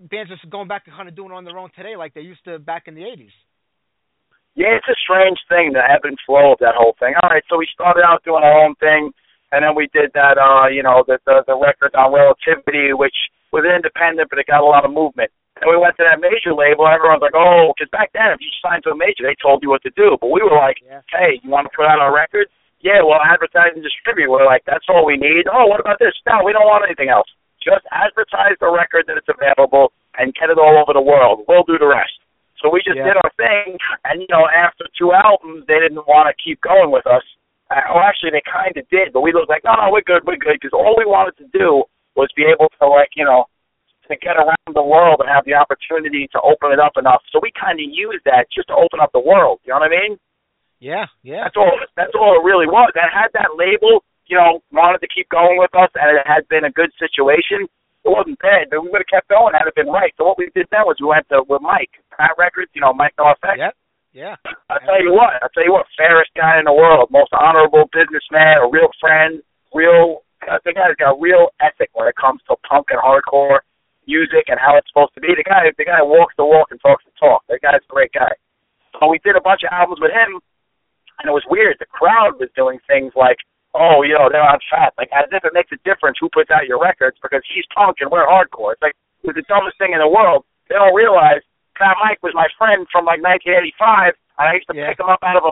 [0.10, 2.22] bands are going back to kind of doing it on their own today, like they
[2.22, 3.34] used to back in the '80s.
[4.56, 7.14] Yeah, it's a strange thing, the ebb and flow of that whole thing.
[7.24, 9.12] All right, so we started out doing our own thing,
[9.52, 13.16] and then we did that, uh, you know, the the, the record on Relativity, which
[13.52, 15.32] was independent, but it got a lot of movement.
[15.60, 16.88] And we went to that major label.
[16.88, 19.70] Everyone's like, oh, because back then, if you signed to a major, they told you
[19.70, 20.18] what to do.
[20.20, 21.04] But we were like, Yeah.
[21.12, 22.50] hey, you want to put out our records?
[22.82, 24.32] Yeah, well, advertise and distribute.
[24.32, 25.46] We're like, that's all we need.
[25.52, 26.16] Oh, what about this?
[26.26, 27.30] No, we don't want anything else.
[27.62, 31.46] Just advertise the record that it's available and get it all over the world.
[31.46, 32.18] We'll do the rest.
[32.58, 33.14] So we just Yeah.
[33.14, 36.90] did our thing, and you know, after two albums, they didn't want to keep going
[36.90, 37.22] with us.
[37.72, 40.28] Uh, well, actually, they kind of did, but we looked like, no, no, we're good,
[40.28, 41.88] we're good, because all we wanted to do
[42.20, 43.48] was be able to, like, you know,
[44.12, 47.24] to get around the world and have the opportunity to open it up enough.
[47.32, 49.64] So we kind of used that just to open up the world.
[49.64, 50.20] You know what I mean?
[50.84, 51.48] Yeah, yeah.
[51.48, 51.72] That's all.
[51.96, 52.92] That's all it really was.
[52.98, 56.44] And had that label, you know, wanted to keep going with us, and it had
[56.52, 57.72] been a good situation.
[58.04, 60.12] It wasn't bad, but we would have kept going had it been right.
[60.18, 62.92] So what we did then was we went to with Mike, Fat Records, you know,
[62.92, 63.62] Mike NoFX.
[63.62, 63.74] Yep.
[64.14, 64.36] Yeah.
[64.70, 65.40] I'll tell you what.
[65.42, 65.88] I'll tell you what.
[65.98, 69.42] Fairest guy in the world, most honorable businessman, a real friend,
[69.74, 70.24] real.
[70.42, 73.62] The guy's got real ethic when it comes to punk and hardcore
[74.10, 75.32] music and how it's supposed to be.
[75.38, 77.46] The guy, the guy walks the walk and talks the talk.
[77.48, 78.34] That guy's a great guy.
[79.00, 80.42] So we did a bunch of albums with him,
[81.22, 81.78] and it was weird.
[81.80, 83.38] The crowd was doing things like,
[83.78, 86.52] "Oh, you know, they're on fat," like as if it makes a difference who puts
[86.52, 88.74] out your records because he's punk and we're hardcore.
[88.74, 90.44] It's like it was the dumbest thing in the world.
[90.68, 91.46] They don't realize
[91.82, 94.94] Fat Mike was my friend from like 1985, and I used to Yeah.
[94.94, 95.52] pick him up out of a.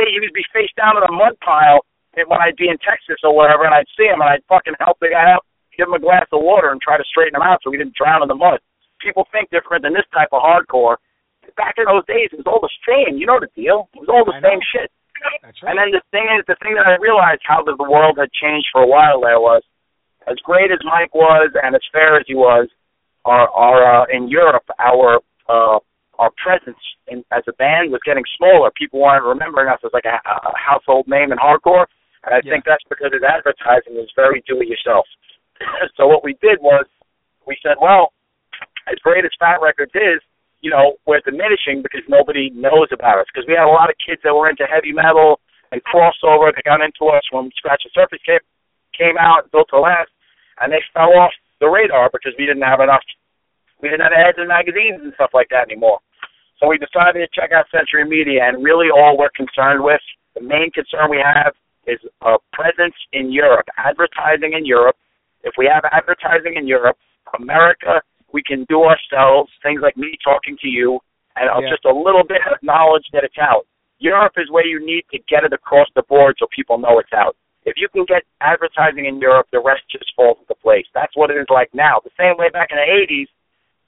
[0.00, 1.84] He would be face down in a mud pile
[2.14, 4.96] when I'd be in Texas or whatever, and I'd see him and I'd fucking help
[5.02, 5.44] the guy out,
[5.76, 7.94] give him a glass of water, and try to straighten him out so he didn't
[7.98, 8.60] drown in the mud.
[9.02, 10.96] People think different than this type of hardcore.
[11.56, 13.18] Back in those days, it was all the same.
[13.18, 13.88] You know the deal.
[13.94, 14.48] It was all the I know.
[14.54, 14.90] same shit.
[15.42, 15.70] That's right.
[15.74, 18.30] And then the thing is, the thing that I realized how the, the world had
[18.32, 19.62] changed for a while there was,
[20.30, 22.68] as great as Mike was and as fair as he was,
[23.24, 25.18] our our uh, in Europe, our
[25.48, 25.78] uh,
[26.18, 28.70] our presence in, as a band was getting smaller.
[28.76, 31.86] People weren't remembering us as like a, a household name in hardcore,
[32.24, 32.52] and I Yeah.
[32.52, 35.06] think that's because his advertising was very do-it-yourself.
[35.96, 36.86] so what we did was,
[37.46, 38.12] we said, well,
[38.90, 40.20] as great as Fat Records is,
[40.60, 43.26] you know, we're diminishing because nobody knows about us.
[43.32, 45.38] Because we had a lot of kids that were into heavy metal
[45.70, 46.50] and crossover.
[46.50, 48.42] They got into us when Scratch the Surface came,
[48.96, 50.10] came out, built to last,
[50.60, 51.30] and they fell off
[51.60, 53.02] the radar because we didn't have enough.
[53.80, 56.00] We didn't have ads in magazines and stuff like that anymore.
[56.58, 60.00] So we decided to check out Century Media, and really all we're concerned with,
[60.34, 61.54] the main concern we have
[61.86, 64.96] is a presence in Europe, advertising in Europe.
[65.44, 66.98] If we have advertising in Europe,
[67.38, 68.02] America,
[68.32, 71.00] we can do ourselves, things like me talking to you,
[71.36, 71.70] and Yeah.
[71.70, 73.66] just a little bit of knowledge that it's out.
[74.00, 77.12] Europe is where you need to get it across the board so people know it's
[77.12, 77.36] out.
[77.64, 80.86] If you can get advertising in Europe, the rest just falls into place.
[80.94, 82.00] That's what it is like now.
[82.00, 83.28] The same way back in the 80s,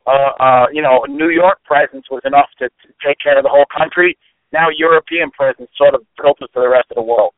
[0.06, 3.50] uh, uh, you know, New York presence was enough to, to take care of the
[3.50, 4.16] whole country.
[4.52, 7.32] Now European presence sort of filters to the rest of the world.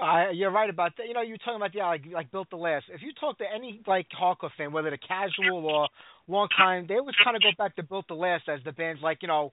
[0.00, 1.06] I, you're right about that.
[1.06, 2.86] You know, you're talking about yeah, like like built to last.
[2.92, 5.88] If you talk to any like hardcore fan, whether they're casual or
[6.26, 9.02] long time, they always kind of go back to built to last as the band's
[9.02, 9.52] like you know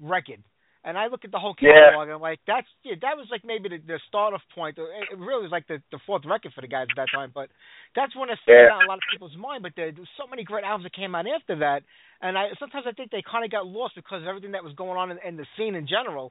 [0.00, 0.42] record.
[0.84, 1.90] And I look at the whole Yeah.
[1.90, 4.78] catalog and I'm like, that's yeah, that was like maybe the, the start off point.
[4.78, 7.32] It, really was like the the fourth record for the guys at that time.
[7.34, 7.50] But
[7.98, 8.72] that's when it stayed Yeah.
[8.78, 9.62] out in a lot of people's mind.
[9.66, 11.82] But there, there was so many great albums that came out after that.
[12.22, 14.72] And I sometimes I think they kind of got lost because of everything that was
[14.78, 16.30] going on in, in the scene in general.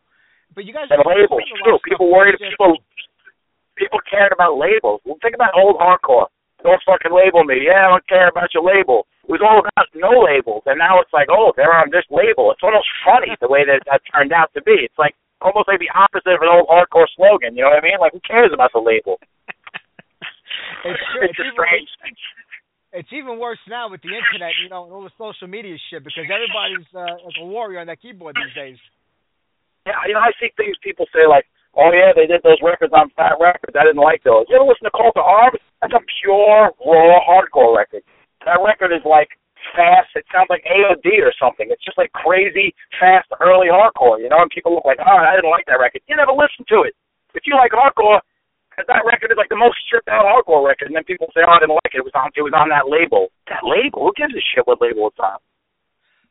[0.56, 1.84] But you guys And labels did a lot too.
[1.84, 2.36] People worried.
[2.40, 2.78] with- People
[3.76, 5.02] people cared about labels.
[5.06, 6.28] Well, think about old hardcore.
[6.68, 7.64] Don't fucking label me.
[7.64, 9.08] Yeah, I don't care about your label.
[9.24, 12.52] It was all about no labels, and now it's like, oh, they're on this label.
[12.52, 14.84] It's almost funny the way that that turned out to be.
[14.84, 17.56] It's like almost like the opposite of an old hardcore slogan.
[17.56, 18.00] You know what I mean?
[18.00, 19.20] Like, who cares about the label?
[20.86, 22.16] It's, it's it's a even- strange thing.
[22.94, 26.02] It's even worse now with the internet, you know, and all the social media shit
[26.06, 28.80] because everybody's uh, like a warrior on that keyboard these days.
[29.86, 31.46] Yeah, you know, I see things people say like,
[31.78, 33.78] "Oh yeah, they did those records on Fat Records.
[33.78, 35.62] I didn't like those." You ever listen to Call to Arms?
[35.82, 38.02] That's a pure raw hardcore record.
[38.46, 39.30] That record is like
[39.78, 40.10] fast.
[40.18, 41.70] It sounds like AOD or something.
[41.70, 44.18] It's just like crazy fast early hardcore.
[44.18, 46.66] You know, and people look like, "Oh, I didn't like that record." You never listen
[46.74, 46.98] to it.
[47.38, 48.22] If you like hardcore,
[48.78, 51.56] that record is like the most stripped out hardcore record, and then people say, "Oh,
[51.56, 52.02] I didn't like it.
[52.02, 52.34] It was on.
[52.34, 54.10] It was on that label." That label?
[54.10, 55.38] Who gives a shit what label it's on?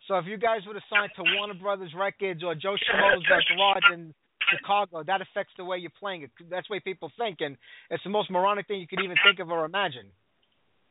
[0.07, 3.43] So if you guys would have signed to Warner Brothers Records or Joe Schmo's uh,
[3.51, 4.15] Garage in
[4.51, 6.29] Chicago, that affects the way you're playing.
[6.51, 7.57] That's the way people think, and
[7.91, 10.07] it's the most moronic thing you could even think of or imagine.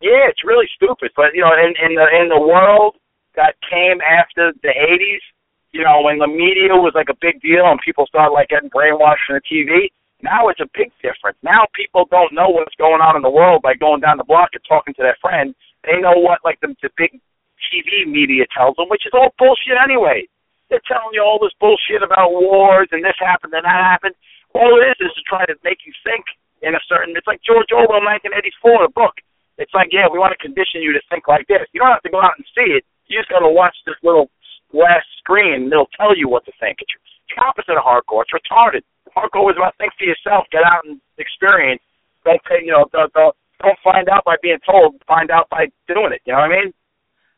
[0.01, 1.11] Yeah, it's really stupid.
[1.15, 2.95] But you know, in in the in the world
[3.35, 5.23] that came after the '80s,
[5.71, 8.69] you know, when the media was like a big deal and people started like getting
[8.69, 9.91] brainwashed from the TV.
[10.23, 11.37] Now it's a big difference.
[11.43, 14.55] Now people don't know what's going on in the world by going down the block
[14.55, 15.53] and talking to their friend.
[15.83, 17.19] They know what like the the big
[17.67, 20.27] TV media tells them, which is all bullshit anyway.
[20.69, 24.15] They're telling you all this bullshit about wars and this happened and that happened.
[24.53, 26.25] All it is is to try to make you think
[26.63, 27.13] in a certain.
[27.13, 29.19] It's like George Orwell, 1984, the book.
[29.61, 31.63] It's like, yeah, we want to condition you to think like this.
[31.71, 32.83] You don't have to go out and see it.
[33.07, 34.31] You just got to watch this little
[34.71, 35.67] glass screen.
[35.67, 36.81] and It'll tell you what to think.
[36.81, 36.91] It's
[37.29, 38.25] the opposite of hardcore.
[38.25, 38.83] It's retarded.
[39.15, 40.49] Hardcore is about think for yourself.
[40.51, 41.83] Get out and experience.
[42.25, 42.65] Don't pay.
[42.65, 44.99] You know, don't, don't don't find out by being told.
[45.07, 46.21] Find out by doing it.
[46.25, 46.73] You know what I mean?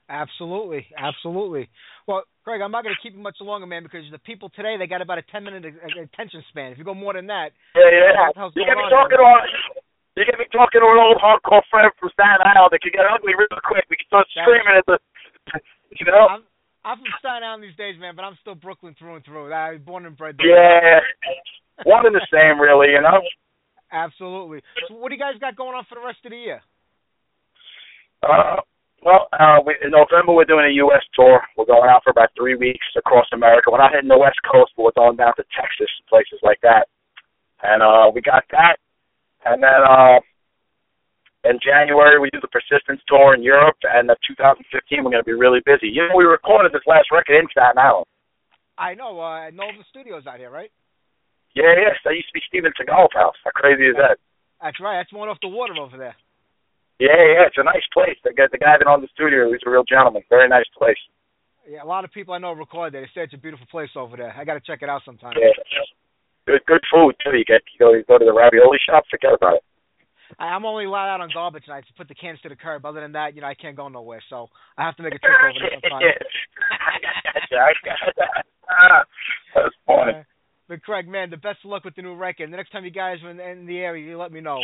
[0.10, 1.70] Absolutely, absolutely.
[2.08, 4.80] Well, Craig, I'm not going to keep you much longer, man, because the people today
[4.80, 6.72] they got about a 10 minute attention span.
[6.72, 8.32] If you go more than that, Yeah, yeah.
[8.32, 9.28] What the You going get me talking to
[10.16, 13.04] you get me talking to an old hardcore friend from Staten Island that can get
[13.04, 13.84] ugly real quick.
[13.92, 14.96] We can start That's- screaming at the,
[16.00, 16.40] you know.
[16.40, 16.44] I'm
[16.88, 19.52] I'm from Staten Island these days, man, but I'm still Brooklyn through and through.
[19.52, 20.48] I was born and bred there.
[20.48, 21.04] Yeah,
[21.84, 22.96] one and the same, really.
[22.96, 23.20] You know.
[23.92, 24.64] Absolutely.
[24.88, 26.62] So what do you guys got going on for the rest of the year?
[28.24, 28.64] Uh,
[29.04, 31.04] well, uh, we, in November we're doing a U.S.
[31.14, 31.42] tour.
[31.56, 33.70] We're going out for about three weeks across America.
[33.72, 36.60] We're not hitting the West Coast, but we're going down to Texas, and places like
[36.62, 36.90] that.
[37.64, 38.78] And uh, we got that.
[39.46, 40.20] And then uh,
[41.46, 43.78] in January we do the Persistence tour in Europe.
[43.84, 45.88] And uh, 2015 we're going to be really busy.
[45.88, 48.06] You know, we recorded this last record in Staten Island.
[48.78, 50.70] I know, uh, Nova Studios out here, right?
[51.56, 53.34] Yeah, yes, that used to be Steven Seagal's house.
[53.44, 54.22] How crazy is that?
[54.62, 55.02] That's right.
[55.02, 56.16] That's one off the water over there.
[57.00, 58.18] Yeah, yeah, it's a nice place.
[58.24, 60.24] The guy, the guy that owned the studio, he's a real gentleman.
[60.30, 60.98] Very nice place.
[61.70, 63.02] Yeah, a lot of people I know record there.
[63.02, 64.34] They say it's a beautiful place over there.
[64.34, 65.34] I got to check it out sometime.
[65.36, 65.52] Yeah.
[66.48, 67.38] Good, good food too.
[67.38, 69.04] You get you go you go to the ravioli shop.
[69.12, 69.64] Forget about it.
[70.40, 72.86] I, I'm only allowed out on garbage nights to put the cans to the curb.
[72.86, 74.24] Other than that, you know, I can't go nowhere.
[74.30, 74.48] So
[74.78, 76.02] I have to make a trip over there sometime.
[77.52, 78.46] yeah, I got that.
[78.70, 79.04] Ah,
[79.56, 80.14] That's funny.
[80.20, 80.24] Uh,
[80.68, 82.52] but Craig, man, the best of luck with the new record.
[82.52, 84.60] The next time you guys are in, in the area, you let me know.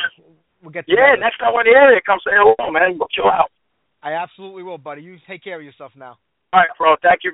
[0.61, 2.97] We'll get Yeah, next time we're in the area, come say hello, man.
[2.97, 3.49] We'll chill out.
[4.01, 5.01] I absolutely will, buddy.
[5.01, 6.17] You take care of yourself now.
[6.51, 6.95] All right, bro.
[7.01, 7.33] Thank you.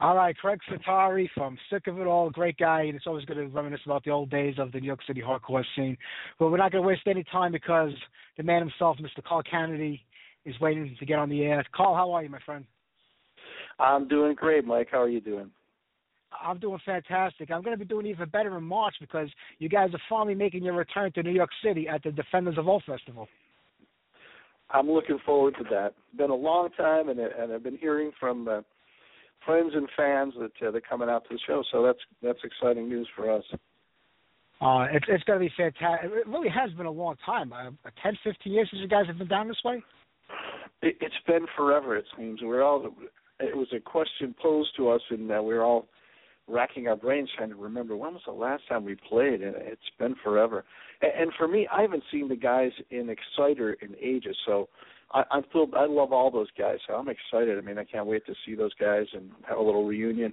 [0.00, 3.36] All right, Craig Setari from Sick of It All, great guy, and it's always good
[3.36, 5.96] to reminisce about the old days of the New York City hardcore scene.
[6.38, 7.92] But we're not going to waste any time because
[8.36, 9.24] the man himself, Mr.
[9.24, 10.00] Carl Canedy,
[10.44, 11.64] is waiting to get on the air.
[11.74, 12.66] Carl, how are you, my friend?
[13.78, 14.88] I'm doing great, Mike.
[14.90, 15.50] How are you doing?
[16.42, 17.50] I'm doing fantastic.
[17.50, 19.28] I'm going to be doing even better in March because
[19.58, 22.68] you guys are finally making your return to New York City at the Defenders of
[22.68, 23.28] All Festival.
[24.70, 25.94] I'm looking forward to that.
[26.10, 28.60] It's Been a long time, and and I've been hearing from uh,
[29.44, 31.62] friends and fans that uh, they're coming out to the show.
[31.70, 33.44] So that's that's exciting news for us.
[34.60, 36.10] Uh, it's it's going to be fantastic.
[36.10, 37.52] It really has been a long time.
[37.52, 37.70] Uh,
[38.02, 39.82] 10, 15 years since you guys have been down this way.
[40.82, 41.96] It, it's been forever.
[41.96, 42.86] It seems we're all.
[43.40, 45.86] It was a question posed to us, and uh, we're all
[46.46, 49.80] racking our brains trying to remember when was the last time we played, and it's
[49.98, 50.64] been forever.
[51.00, 54.68] And, and for me, I haven't seen the guys in Exciter in ages, so
[55.12, 56.78] I, I'm still I love all those guys.
[56.86, 57.58] So I'm excited.
[57.58, 60.32] I mean, I can't wait to see those guys and have a little reunion.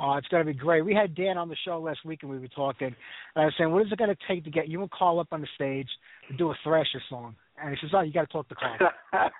[0.00, 0.84] Oh, it's going to be great.
[0.84, 2.88] We had Dan on the show last week, and we were talking.
[2.88, 2.96] And
[3.36, 5.28] I was saying, what is it going to take to get you and Carl up
[5.30, 5.88] on the stage
[6.28, 7.36] to do a Thrasher song?
[7.62, 8.78] And he says, oh, you got to talk to Carl.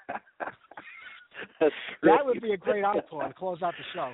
[2.02, 4.12] That would be a great encore to close out the show.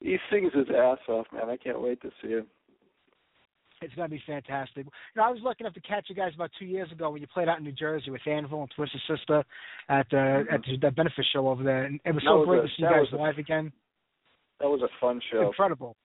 [0.00, 1.48] He sings his ass off, man.
[1.50, 2.46] I can't wait to see him.
[3.82, 4.84] It's going to be fantastic.
[4.84, 7.22] You know, I was lucky enough to catch you guys about two years ago when
[7.22, 9.42] you played out in New Jersey with Anvil and Twisted Sister
[9.88, 12.46] at uh, at the, the benefit show over there, and it was That so was
[12.46, 13.72] great a- to see you guys was a- live again.
[14.60, 15.46] That was a fun show.
[15.46, 15.96] Incredible,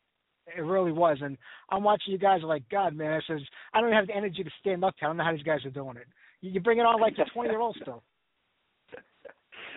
[0.58, 1.18] It really was.
[1.22, 1.38] And
[1.70, 2.40] I'm watching you guys.
[2.44, 3.12] Like, God, man.
[3.12, 3.42] I says,
[3.74, 4.96] I don't even have the energy to stand up.
[4.98, 5.04] to.
[5.04, 6.08] I don't know how these guys are doing it.
[6.40, 8.04] You, you bring it on like a 20 year old still.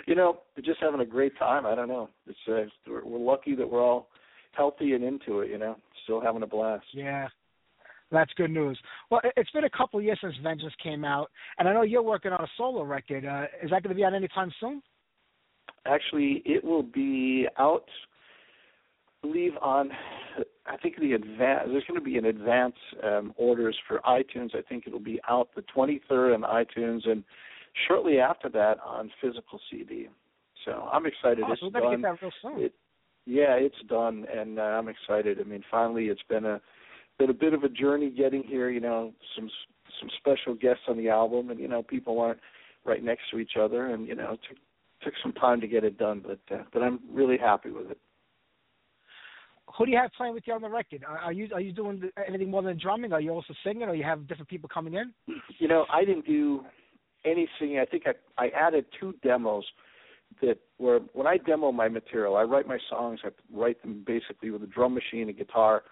[0.09, 1.67] You know, just having a great time.
[1.67, 2.09] I don't know.
[2.27, 4.09] It's uh, we're, we're lucky that we're all
[4.53, 5.51] healthy and into it.
[5.51, 6.87] You know, still having a blast.
[6.95, 7.29] Yeah.
[8.11, 8.79] That's good news.
[9.11, 11.83] Well, it- it's been a couple of years since Vengeance came out, and I know
[11.83, 13.27] you're working on a solo record.
[13.27, 14.81] Uh, is that going to be out anytime soon?
[15.85, 17.85] Actually, it will be out.
[19.23, 19.91] I believe on.
[20.67, 21.69] I think the advance.
[21.71, 24.55] There's going to be an advance um, orders for iTunes.
[24.55, 27.23] I think it'll be out the 23rd on iTunes, and
[27.87, 30.09] shortly after that on physical CD.
[30.65, 31.45] So I'm excited.
[31.47, 32.01] Oh, it's so we're done.
[32.01, 32.61] get that real soon.
[32.61, 32.75] It,
[33.27, 35.39] yeah, it's done, and uh, I'm excited.
[35.41, 36.61] I mean, finally, it's been a
[37.19, 38.71] been a bit of a journey getting here.
[38.71, 39.51] You know, some
[40.01, 42.41] some special guests on the album, and you know, people aren't
[42.85, 44.59] right next to each other, and you know, it took
[45.03, 47.99] took some time to get it done, but uh, but I'm really happy with it.
[49.77, 51.05] Who do you have playing with you on the record?
[51.07, 53.13] Are, are you are you doing anything more than drumming?
[53.13, 55.13] Are you also singing, or you have different people coming in?
[55.59, 56.65] You know, I didn't do
[57.25, 57.79] any singing.
[57.79, 58.13] I think I
[58.43, 59.65] I added two demos
[60.43, 63.21] that were when I demo my material, I write my songs.
[63.25, 65.83] I write them basically with a drum machine, a guitar,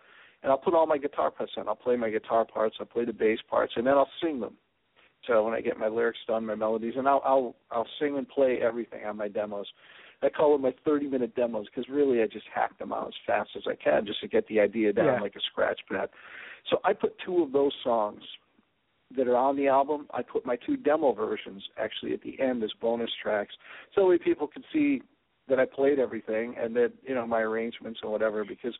[0.42, 1.68] and I'll put all my guitar parts in.
[1.68, 4.54] I'll play my guitar parts, I'll play the bass parts, and then I'll sing them.
[5.26, 8.28] So when I get my lyrics done, my melodies, and I'll I'll I'll sing and
[8.28, 9.66] play everything on my demos.
[10.22, 13.14] I call them my 30 minute demos because really I just hack them out as
[13.26, 15.20] fast as I can just to get the idea down Yeah.
[15.20, 16.08] like a scratch pad.
[16.70, 18.22] So I put two of those songs
[19.14, 20.06] that are on the album.
[20.12, 23.54] I put my two demo versions actually at the end as bonus tracks,
[23.94, 25.02] so that people can see
[25.48, 28.44] that I played everything and that you know my arrangements and whatever.
[28.44, 28.74] Because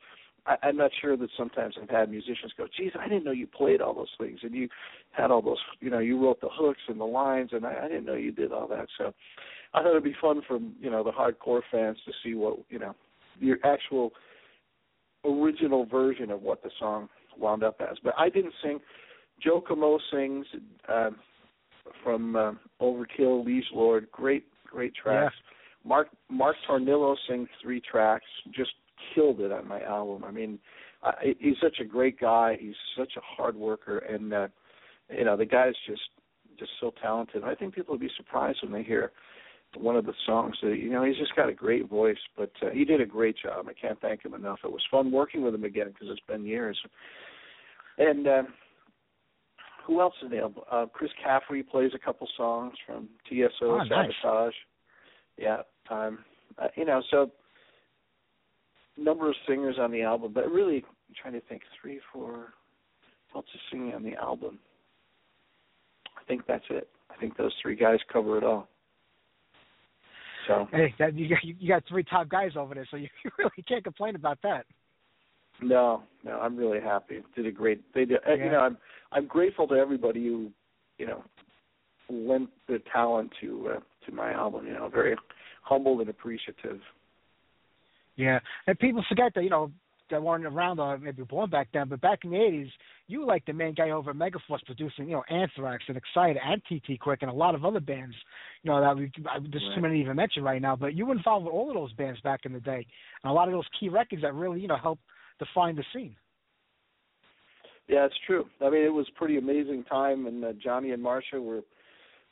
[0.47, 3.47] I, I'm not sure that sometimes I've had musicians go, "Geez, I didn't know you
[3.47, 4.69] played all those things and you
[5.13, 7.89] had all those, you know, you wrote the hooks and the lines, and I, I
[7.89, 9.13] didn't know you did all that." So
[9.75, 12.79] I thought it'd be fun for you know the hardcore fans to see what you
[12.79, 12.95] know
[13.39, 14.13] your actual
[15.25, 17.09] original version of what the song
[17.39, 17.99] wound up as.
[18.03, 18.81] But I didn't sing.
[19.43, 20.47] Joe Comeau sings
[20.89, 21.17] um,
[22.03, 24.11] from uh, Overkill, Liege Lord.
[24.13, 25.35] Great, great tracks.
[25.85, 28.27] Mark Mark Tornillo sings three tracks.
[28.55, 28.73] Just
[29.15, 30.25] killed it on my album.
[30.25, 30.59] I mean,
[31.03, 32.57] I, he's such a great guy.
[32.61, 34.49] He's such a hard worker, and uh,
[35.17, 36.03] you know the guy's just
[36.59, 37.45] just so talented.
[37.45, 39.13] I think people will be surprised when they hear
[39.77, 40.57] one of the songs.
[40.63, 43.37] That, you know, he's just got a great voice, but uh, he did a great
[43.43, 43.67] job.
[43.69, 44.61] I can't thank him enough.
[44.65, 46.79] It was fun working with him again because it's been years.
[47.99, 48.43] And uh,
[49.87, 50.47] who else is there?
[50.71, 54.53] Uh, Chris Caffery plays a couple songs from TSO Oh, nice.
[55.39, 55.59] Yeah,
[55.89, 56.19] time.
[56.59, 57.31] Uh, you know, so
[58.97, 62.53] number of singers on the album, but really I'm trying to think three, four.
[63.33, 64.59] Who else is singing on the album?
[66.19, 66.89] I think that's it.
[67.11, 68.69] I think those three guys cover it all.
[70.49, 73.31] So Hey, that, you got you got three top guys over there, so you, you
[73.39, 74.67] really can't complain about that.
[75.63, 77.23] No, no, I'm really happy.
[77.35, 77.83] Did a great.
[77.95, 78.19] They did.
[78.29, 78.45] uh, Yeah.
[78.45, 78.77] You know, I'm
[79.13, 80.51] I'm grateful to everybody who,
[80.99, 81.23] you know,
[82.11, 84.67] lent their talent to uh, to my album.
[84.67, 85.17] You know, very
[85.63, 86.81] humble and appreciative.
[88.17, 89.71] Yeah, and people forget that you know
[90.11, 92.71] that weren't around or maybe born back then, but back in the '80s,
[93.09, 96.41] you were like the main guy over at Megaforce producing, you know, Anthrax and Exciter
[96.45, 98.15] and TT Quick and a lot of other bands,
[98.63, 99.11] you know, that we
[99.51, 100.77] there's too many to even mention right now.
[100.77, 102.87] But you were involved with all of those bands back in the day,
[103.23, 105.03] and a lot of those key records that really you know helped
[105.39, 106.17] define the scene.
[107.89, 108.47] Yeah, it's true.
[108.61, 111.63] I mean, it was a pretty amazing time, and uh, Johnny and Marsha were,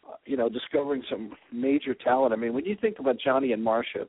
[0.09, 2.33] uh, you know, discovering some major talent.
[2.33, 4.09] I mean, when you think about Johnny and Marsha,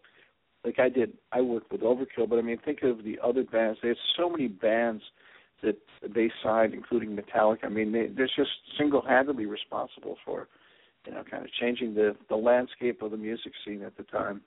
[0.63, 3.77] like I did, I worked with Overkill, but I mean, think of the other bands.
[3.83, 5.03] There's so many bands
[5.61, 5.77] that
[6.15, 7.65] they signed, including Metallica.
[7.65, 10.47] I mean, they, they're just single-handedly responsible for,
[11.05, 14.41] you know, kind of changing the the landscape of the music scene at the time.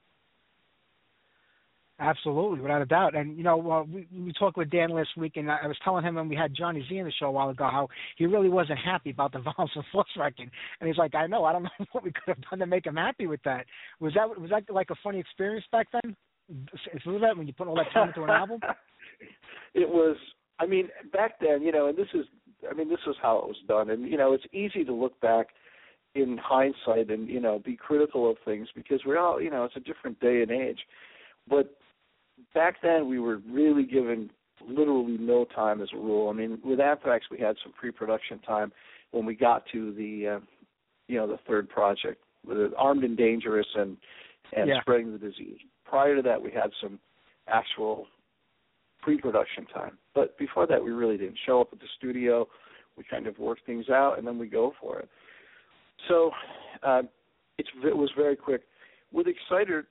[2.00, 3.16] Absolutely, without a doubt.
[3.16, 6.04] And you know, uh, we we talked with Dan last week, and I was telling
[6.04, 8.48] him when we had Johnny Z in the show a while ago how he really
[8.48, 10.50] wasn't happy about the Violence and Force record,
[10.80, 12.86] and he's like, I know, I don't know what we could have done to make
[12.86, 13.66] him happy with that.
[13.98, 16.16] Was that was that like a funny experience back then?
[16.72, 18.60] Is that when you put all that time into an album?
[19.74, 20.16] it was
[20.58, 22.26] i mean back then you know and this is
[22.70, 25.18] i mean this is how it was done and you know it's easy to look
[25.20, 25.48] back
[26.14, 29.76] in hindsight and you know be critical of things because we're all you know it's
[29.76, 30.80] a different day and age
[31.48, 31.77] but
[32.54, 34.30] back then we were really given
[34.66, 38.72] literally no time as a rule i mean with anthrax we had some pre-production time
[39.12, 40.40] when we got to the uh,
[41.06, 43.96] you know the third project with armed and dangerous and
[44.56, 44.80] and Yeah.
[44.80, 46.98] spreading the disease prior to that we had some
[47.46, 48.06] actual
[49.00, 49.96] pre-production time.
[50.14, 52.46] But before that, we really didn't show up at the studio.
[52.96, 55.08] We kind of work things out, and then we go for it.
[56.08, 56.30] So
[56.82, 57.02] uh,
[57.58, 58.62] it's, it was very quick.
[59.12, 59.86] With Exciter,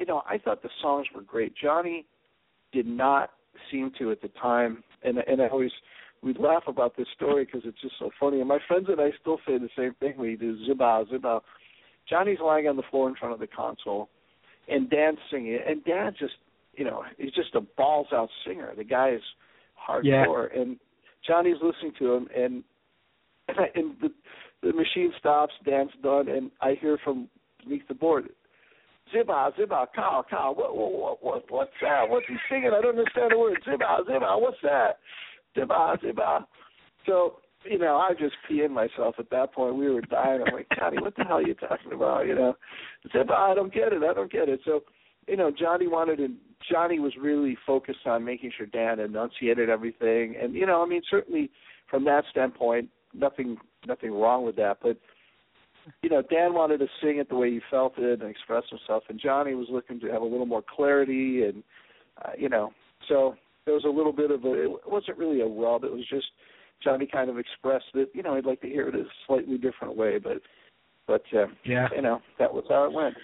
[0.00, 1.52] you know, I thought the songs were great.
[1.54, 2.06] Johnny
[2.72, 3.30] did not
[3.70, 5.70] seem to at the time, and and I always
[6.22, 8.40] we'd laugh about this story because it's just so funny.
[8.40, 10.14] And my friends and I still say the same thing.
[10.18, 11.42] We do zibba zibba.
[12.08, 14.08] Johnny's lying on the floor in front of the console,
[14.68, 15.58] and Dan's singing.
[15.66, 16.34] And Dan just,
[16.74, 18.72] you know, he's just a balls out singer.
[18.74, 19.22] The guy is
[19.88, 20.78] hardcore, and
[21.26, 22.64] Johnny's listening to him, and
[23.48, 24.08] and, I, and the
[24.62, 25.52] the machine stops.
[25.66, 27.28] Dan's done, and I hear from
[27.62, 28.30] beneath the board.
[29.14, 30.54] Zibba, zibba, cow, cow.
[30.56, 32.08] What, what, what, what's that?
[32.08, 32.70] What's he singing?
[32.76, 33.58] I don't understand the word.
[33.66, 34.40] Zibba, zibba.
[34.40, 34.98] What's that?
[35.56, 36.44] Zibba, zibba.
[37.06, 39.76] So you know, I just peeing myself at that point.
[39.76, 40.42] We were dying.
[40.46, 42.26] I'm like, Johnny, what the hell are you talking about?
[42.26, 42.56] You know,
[43.14, 44.02] Zibba, I don't get it.
[44.02, 44.60] I don't get it.
[44.64, 44.80] So,
[45.28, 46.28] you know, Johnny wanted to.
[46.70, 51.02] Johnny was really focused on making sure Dan enunciated everything, and you know, I mean,
[51.10, 51.50] certainly
[51.90, 53.56] from that standpoint, nothing,
[53.86, 54.78] nothing wrong with that.
[54.82, 54.98] But
[56.02, 59.04] you know, Dan wanted to sing it the way he felt it and express himself,
[59.08, 61.62] and Johnny was looking to have a little more clarity, and
[62.24, 62.72] uh, you know,
[63.08, 63.34] so
[63.64, 64.64] there was a little bit of a.
[64.64, 65.84] It wasn't really a rub.
[65.84, 66.26] It was just
[66.82, 69.96] Johnny kind of expressed that you know he'd like to hear it a slightly different
[69.96, 70.40] way, but
[71.06, 71.88] but uh, Yeah.
[71.94, 73.14] you know that was how it went.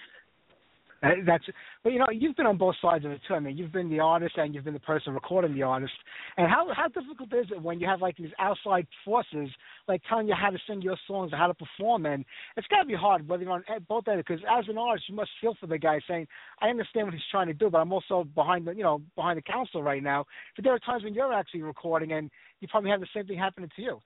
[1.03, 1.43] Uh, That's
[1.83, 3.35] but you know you've been on both sides of it too.
[3.35, 5.93] I mean you've been the artist and you've been the person recording the artist.
[6.37, 9.49] And how how difficult is it when you have like these outside forces
[9.87, 12.07] like telling you how to sing your songs or how to perform?
[12.07, 12.25] And
[12.55, 15.15] it's got to be hard whether you're on both ends because as an artist you
[15.15, 16.27] must feel for the guy saying
[16.61, 19.37] I understand what he's trying to do, but I'm also behind the you know behind
[19.37, 20.25] the council right now.
[20.55, 23.37] But there are times when you're actually recording and you probably have the same thing
[23.37, 23.99] happening to you.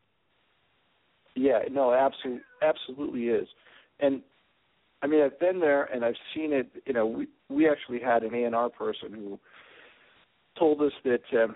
[1.35, 3.47] Yeah, no, absolutely, absolutely is.
[4.01, 4.21] And
[5.01, 6.69] I mean, I've been there and I've seen it.
[6.85, 9.39] You know, we we actually had an A and R person who
[10.57, 11.55] told us that um,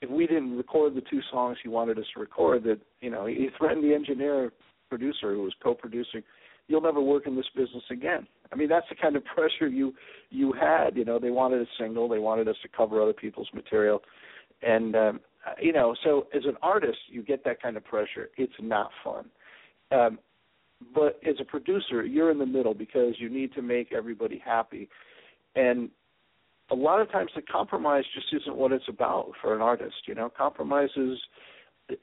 [0.00, 3.26] if we didn't record the two songs he wanted us to record, that you know,
[3.26, 4.52] he threatened the engineer
[4.88, 6.22] producer who was co-producing,
[6.68, 9.94] "You'll never work in this business again." I mean, that's the kind of pressure you
[10.30, 10.96] you had.
[10.96, 14.02] You know, they wanted a single, they wanted us to cover other people's material,
[14.62, 15.20] and um,
[15.60, 18.30] you know, so as an artist, you get that kind of pressure.
[18.36, 19.26] It's not fun.
[19.90, 20.18] Um,
[20.94, 24.88] but as a producer, you're in the middle because you need to make everybody happy,
[25.56, 25.90] and
[26.70, 29.94] a lot of times the compromise just isn't what it's about for an artist.
[30.06, 31.18] You know, compromise is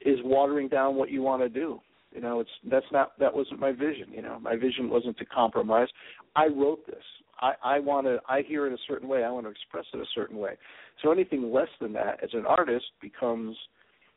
[0.04, 1.80] is watering down what you want to do.
[2.14, 4.08] You know, it's that's not that wasn't my vision.
[4.12, 5.88] You know, my vision wasn't to compromise.
[6.36, 7.04] I wrote this.
[7.40, 8.20] I I want to.
[8.28, 9.24] I hear it a certain way.
[9.24, 10.56] I want to express it a certain way.
[11.02, 13.56] So anything less than that, as an artist, becomes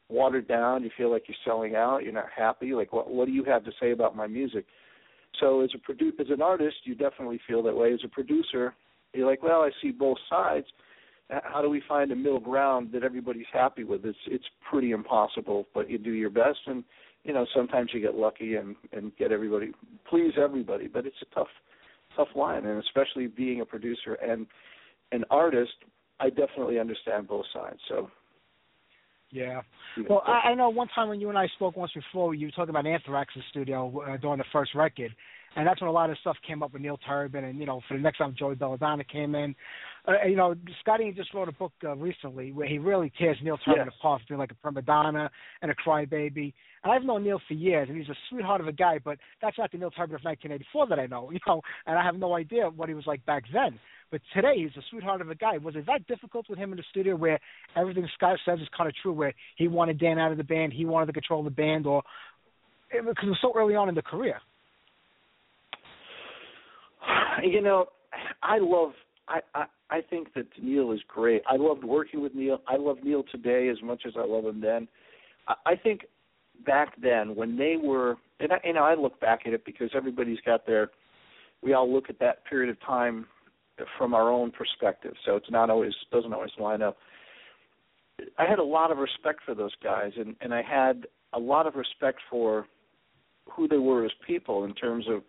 [0.10, 0.84] watered down.
[0.84, 2.04] You feel like you're selling out.
[2.04, 2.74] You're not happy.
[2.74, 4.66] Like, what what do you have to say about my music?
[5.40, 7.94] So as a produ- as an artist, you definitely feel that way.
[7.94, 8.76] As a producer,
[9.14, 10.68] you're like, well, I see both sides.
[11.30, 14.06] How do we find a middle ground that everybody's happy with?
[14.06, 16.84] It's it's pretty impossible, but you do your best, and
[17.24, 19.72] you know sometimes you get lucky and and get everybody
[20.10, 20.88] please everybody.
[20.88, 21.48] But it's a tough
[22.16, 24.46] tough line, and especially being a producer and
[25.12, 25.74] an artist,
[26.20, 27.80] I definitely understand both sides.
[27.88, 28.10] So
[29.34, 29.62] Yeah.
[30.08, 32.52] Well, I, I know one time when you and I spoke once before, you were
[32.52, 35.14] talking about Anthrax's studio uh, during the first record,
[35.56, 37.82] and that's when a lot of stuff came up with Neil Turbin, and you know,
[37.88, 39.56] for the next time Joey Belladonna came in,
[40.06, 43.58] uh, you know, Scotty just wrote a book uh, recently where he really tears Neil
[43.58, 43.96] Turbin Yes.
[44.00, 45.32] apart for being like a prima donna
[45.62, 46.54] and a crybaby.
[46.84, 49.58] And I've known Neil for years, and he's a sweetheart of a guy, but that's
[49.58, 52.36] not the Neil Turbin of 1984 that I know, you know, and I have no
[52.36, 53.80] idea what he was like back then.
[54.12, 55.58] But today, he's a sweetheart of a guy.
[55.58, 57.40] Was it that difficult with him in the studio where
[57.76, 60.74] everything Scott says is kind of true, where he wanted Dan out of the band,
[60.74, 62.04] he wanted to control the band, or
[62.92, 64.40] because it was so early on in the career?
[67.44, 67.86] you know,
[68.44, 68.92] I love.
[69.28, 71.44] I, I I think that Neil is great.
[71.48, 72.58] I loved working with Neil.
[72.68, 74.88] I love Neil today as much as I love him then.
[75.48, 76.02] I, I think
[76.66, 80.40] back then when they were, and I, you I look back at it because everybody's
[80.44, 80.90] got their.
[81.62, 83.28] We all look at that period of time
[83.98, 86.98] from our own perspective, so it's not always doesn't always line up.
[88.40, 91.68] I had a lot of respect for those guys, and and I had a lot
[91.68, 92.66] of respect for
[93.52, 95.22] who they were as people in terms of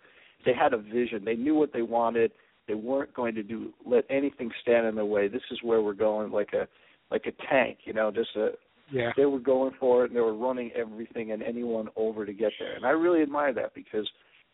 [0.46, 1.22] they had a vision.
[1.22, 2.32] They knew what they wanted.
[2.66, 5.28] They weren't going to do let anything stand in their way.
[5.28, 6.66] This is where we're going, like a
[7.10, 8.10] like a tank, you know.
[8.10, 8.52] Just a
[8.90, 9.12] Yeah.
[9.16, 12.52] they were going for it, and they were running everything and anyone over to get
[12.58, 12.74] there.
[12.74, 14.08] And I really admire that because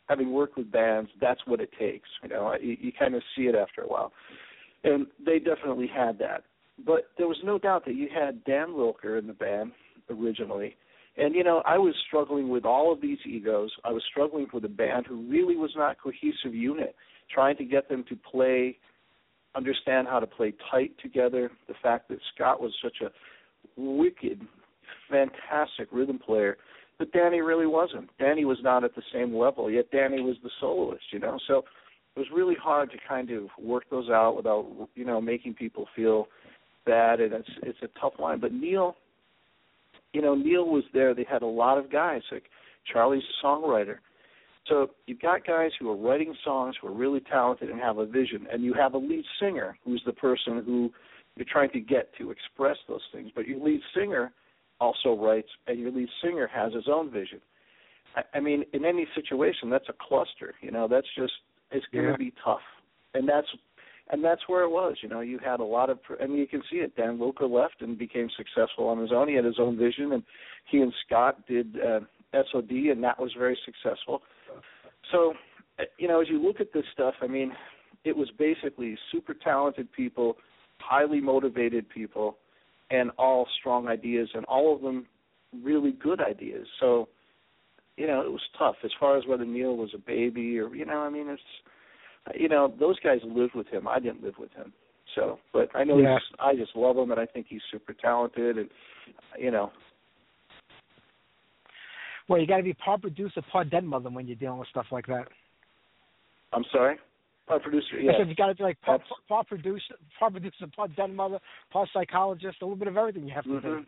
[0.08, 2.08] having worked with bands, that's what it takes.
[2.22, 4.12] You know, you, you kind of see it after a while,
[4.84, 6.44] and they definitely had that.
[6.84, 9.72] But there was no doubt that you had Dan Lilker in the band
[10.08, 10.76] originally.
[11.16, 13.70] And you know, I was struggling with all of these egos.
[13.84, 16.94] I was struggling with a band who really was not a cohesive unit,
[17.32, 18.76] trying to get them to play,
[19.54, 21.50] understand how to play tight together.
[21.68, 23.10] The fact that Scott was such a
[23.76, 24.40] wicked,
[25.10, 26.56] fantastic rhythm player,
[26.98, 28.10] but Danny really wasn't.
[28.18, 31.38] Danny was not at the same level, yet Danny was the soloist, you know.
[31.48, 31.64] So
[32.14, 35.86] it was really hard to kind of work those out without, you know, making people
[35.96, 36.26] feel
[36.84, 38.40] bad, and it's it's a tough line.
[38.40, 38.96] But Neil,
[40.12, 41.14] you know, Neil was there.
[41.14, 42.22] They had a lot of guys.
[42.30, 42.44] Like
[42.92, 43.96] Charlie's a songwriter.
[44.68, 48.06] So you've got guys who are writing songs who are really talented and have a
[48.06, 50.90] vision, and you have a lead singer who's the person who
[51.36, 53.30] you're trying to get to express those things.
[53.34, 54.32] But your lead singer
[54.80, 57.40] also writes, and your lead singer has his own vision.
[58.16, 60.54] I, I mean, in any situation, that's a cluster.
[60.60, 61.32] You know, that's just
[61.70, 62.16] it's going to Yeah.
[62.16, 62.60] be tough,
[63.14, 63.48] and that's
[64.12, 64.96] and that's where it was.
[65.02, 65.98] You know, you had a lot of.
[66.20, 66.96] I mean, you can see it.
[66.96, 69.28] Dan Lilker left and became successful on his own.
[69.28, 70.22] He had his own vision, and
[70.68, 72.00] he and Scott did uh,
[72.32, 74.22] SOD, and that was very successful.
[75.12, 75.34] So,
[75.98, 77.52] you know, as you look at this stuff, I mean,
[78.04, 80.36] it was basically super talented people,
[80.78, 82.36] highly motivated people,
[82.90, 85.06] and all strong ideas, and all of them
[85.62, 86.66] really good ideas.
[86.80, 87.08] So,
[87.96, 90.86] you know, it was tough as far as whether Neil was a baby or, you
[90.86, 91.42] know, I mean, it's,
[92.38, 93.88] you know, those guys lived with him.
[93.88, 94.72] I didn't live with him.
[95.14, 96.14] So, but I know Yeah.
[96.14, 98.70] he's, I just love him, and I think he's super talented, and
[99.38, 99.72] you know,
[102.30, 104.86] Well, you got to be part producer, part dead mother when you're dealing with stuff
[104.92, 105.24] like that.
[106.52, 106.96] I'm sorry,
[107.48, 107.98] Part producer.
[108.00, 108.12] Yeah.
[108.12, 111.40] I said you got to be like part, part producer, part producer, part dead mother,
[111.72, 113.68] part psychologist, a little bit of everything you have to do.
[113.68, 113.80] hmm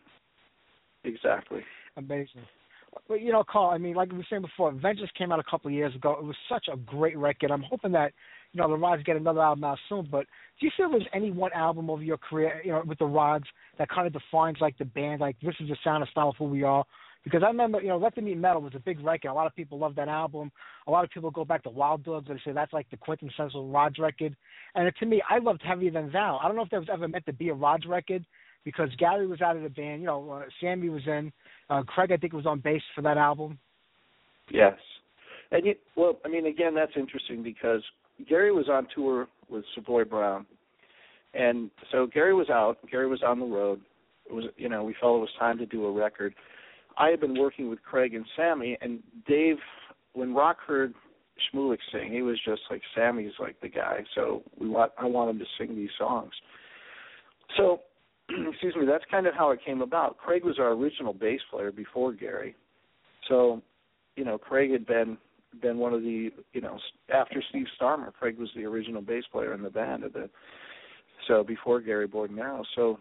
[1.05, 1.61] exactly.
[1.97, 2.43] Amazing.
[3.09, 5.45] But you know, Carl, I mean, like we were saying before, Vengeance came out a
[5.49, 6.17] couple of years ago.
[6.19, 7.53] It was such a great record.
[7.53, 8.13] I'm hoping that
[8.53, 10.09] you know the Rods get another album out soon.
[10.11, 10.27] But
[10.59, 13.47] do you feel there's any one album over your career, you know, with the Rods
[13.79, 16.37] that kind of defines like the band, like this is the sound and style of
[16.37, 16.85] who we are?
[17.25, 19.29] Because I remember, you know, Let Them Eat Metal was a big record.
[19.29, 20.51] A lot of people love that album.
[20.87, 23.69] A lot of people go back to Wild Dogs and say that's like the quintessential
[23.69, 24.35] Rods record.
[24.75, 26.41] And to me, I loved Heavier Than Thou.
[26.43, 28.25] I don't know if that was ever meant to be a Rods record
[28.65, 30.01] because Gary was out of the band.
[30.01, 31.33] You know, uh, Sammy was in.
[31.71, 33.59] Uh, Craig, I think, was on bass for that album.
[34.51, 34.75] Yes,
[35.53, 37.83] and you, well, I mean, again, that's interesting because
[38.29, 40.47] Gary was on tour with Savoy Brown,
[41.35, 42.79] and so Gary was out.
[42.91, 43.81] Gary was on the road.
[44.27, 46.35] It was, you know, we felt it was time to do a record.
[46.99, 49.57] I had been working with Craig and Sammy, and Dave.
[50.15, 50.93] When Rock heard
[51.55, 54.01] Shmulik sing, he was just like Sammy's like the guy.
[54.15, 56.33] So we want I want him to sing these songs.
[57.57, 57.81] So,
[58.51, 60.19] excuse me, that's kind of how it came about.
[60.19, 62.55] Craig was our original bass player before Gary.
[63.29, 63.63] So,
[64.17, 65.17] you know, Craig had been
[65.61, 66.79] been one of the you know
[67.15, 70.29] after Steve Starmer, Craig was the original bass player in the band at the
[71.29, 72.65] so before Gary Bordonaro.
[72.75, 72.99] So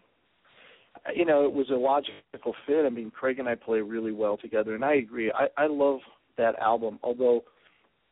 [1.15, 2.85] you know, it was a logical fit.
[2.85, 5.31] I mean, Craig and I play really well together, and I agree.
[5.31, 5.99] I, I love
[6.38, 7.43] that album, although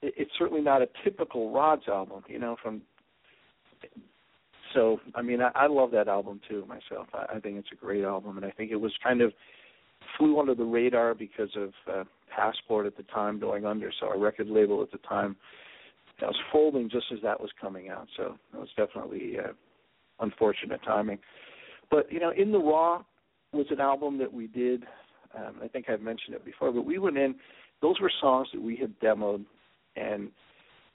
[0.01, 2.23] it, it's certainly not a typical Rods album.
[2.27, 2.81] You know, from
[4.73, 7.07] so I mean, I, I love that album too myself.
[7.13, 9.33] I, I think it's a great album, and I think it was kind of
[10.17, 12.03] flew under the radar because of uh,
[12.35, 13.91] Passport at the time going under.
[13.99, 15.35] So our record label at the time
[16.19, 18.07] that was folding just as that was coming out.
[18.17, 19.53] So that was definitely uh,
[20.19, 21.19] unfortunate timing.
[21.91, 23.03] But you know, in the Raw
[23.51, 24.83] was an album that we did.
[25.35, 27.35] Um, I think I've mentioned it before, but we went in.
[27.81, 29.45] Those were songs that we had demoed,
[29.95, 30.29] and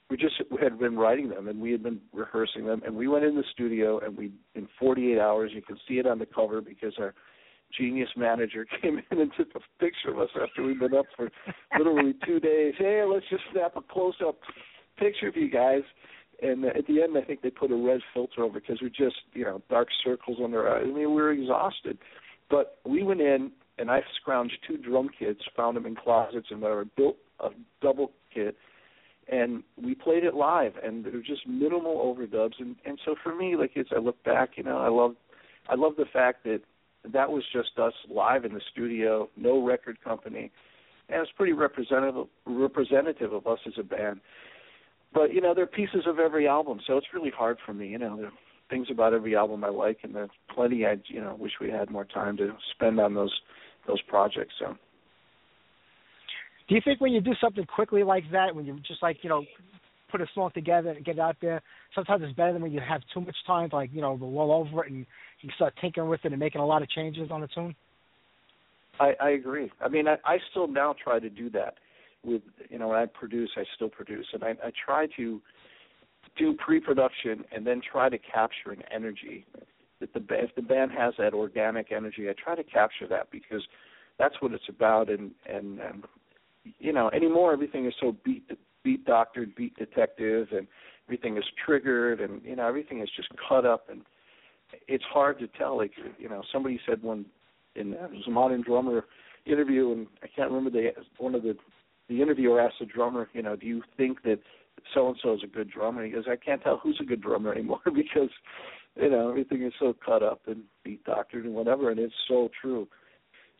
[0.09, 3.25] we just had been writing them, and we had been rehearsing them, and we went
[3.25, 5.51] in the studio, and we in 48 hours.
[5.53, 7.13] You can see it on the cover because our
[7.77, 11.29] genius manager came in and took a picture of us after we'd been up for
[11.77, 12.73] literally two days.
[12.77, 14.37] Hey, let's just snap a close-up
[14.97, 15.81] picture of you guys.
[16.41, 19.21] And at the end, I think they put a red filter over because we're just,
[19.33, 20.83] you know, dark circles under our eyes.
[20.85, 21.97] I mean, we were exhausted.
[22.49, 26.61] But we went in, and I scrounged two drum kits, found them in closets, and
[26.61, 27.49] whatever, built a
[27.81, 28.55] double kit,
[29.27, 30.73] and we played it live.
[30.83, 32.53] And there were just minimal overdubs.
[32.59, 35.15] And and so for me, like as I look back, you know, I love,
[35.67, 36.61] I love the fact that
[37.11, 40.51] that was just us live in the studio, no record company,
[41.09, 44.21] and it's pretty representative representative of us as a band.
[45.15, 47.87] But you know, there are pieces of every album, so it's really hard for me.
[47.87, 48.33] You know, there are
[48.69, 51.89] things about every album I like, and there's plenty I you know wish we had
[51.89, 53.33] more time to spend on those
[53.87, 54.53] those projects.
[54.59, 54.75] So
[56.67, 59.29] Do you think when you do something quickly like that, when you just like you
[59.29, 59.45] know
[60.11, 61.61] put a song together and get it out there,
[61.95, 64.51] sometimes it's better than when you have too much time to like you know roll
[64.51, 65.05] over it and
[65.39, 67.73] you start tinkering with it and making a lot of changes on the tune.
[68.99, 69.71] I, I agree.
[69.79, 71.75] I mean, I, I still now try to do that
[72.25, 75.41] with you know when I produce, I still produce, and I, I try to
[76.37, 79.45] do pre-production and then try to capture an energy
[79.99, 83.63] that the if the band has that organic energy, I try to capture that because
[84.19, 85.09] that's what it's about.
[85.09, 86.03] And and, and
[86.79, 88.49] you know anymore everything is so beat
[88.83, 90.67] beat doctored, beat detective, and
[91.07, 94.01] everything is triggered, and you know everything is just cut up, and
[94.87, 95.77] it's hard to tell.
[95.77, 97.25] Like you know somebody said one
[97.75, 99.05] in it was a modern drummer
[99.45, 101.55] interview, and I can't remember the one of the
[102.09, 104.39] the interviewer asked the drummer, you know, do you think that
[104.93, 106.03] so and so is a good drummer?
[106.03, 108.29] He goes, I can't tell who's a good drummer anymore because
[108.95, 112.49] you know, everything is so cut up and beat doctored and whatever, and it's so
[112.61, 112.87] true.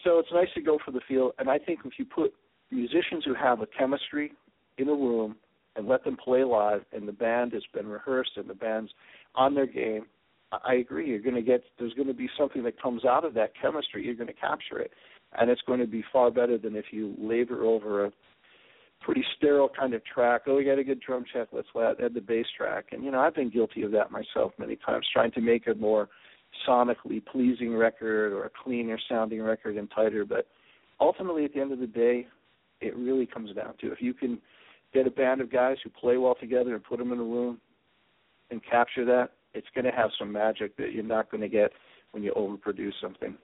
[0.03, 2.33] So it's nice to go for the feel, and I think if you put
[2.71, 4.33] musicians who have a chemistry
[4.77, 5.35] in a room
[5.75, 8.91] and let them play live, and the band has been rehearsed and the band's
[9.35, 10.05] on their game,
[10.63, 11.09] I agree.
[11.09, 14.05] You're going to get there's going to be something that comes out of that chemistry.
[14.05, 14.91] You're going to capture it,
[15.37, 18.11] and it's going to be far better than if you labor over a
[19.05, 20.41] pretty sterile kind of track.
[20.47, 21.49] Oh, we got a good drum check.
[21.51, 22.85] Let's add the bass track.
[22.91, 25.75] And you know, I've been guilty of that myself many times, trying to make a
[25.75, 26.09] more
[26.67, 30.25] sonically pleasing record or a cleaner sounding record and tighter.
[30.25, 30.47] But
[30.99, 32.25] ultimately, at the end of the day,
[32.81, 34.39] it really comes down to if you can
[34.91, 37.59] get a band of guys who play well together and put them in a room
[38.49, 41.71] and capture that, it's going to have some magic that you're not going to get
[42.11, 43.37] when you overproduce something.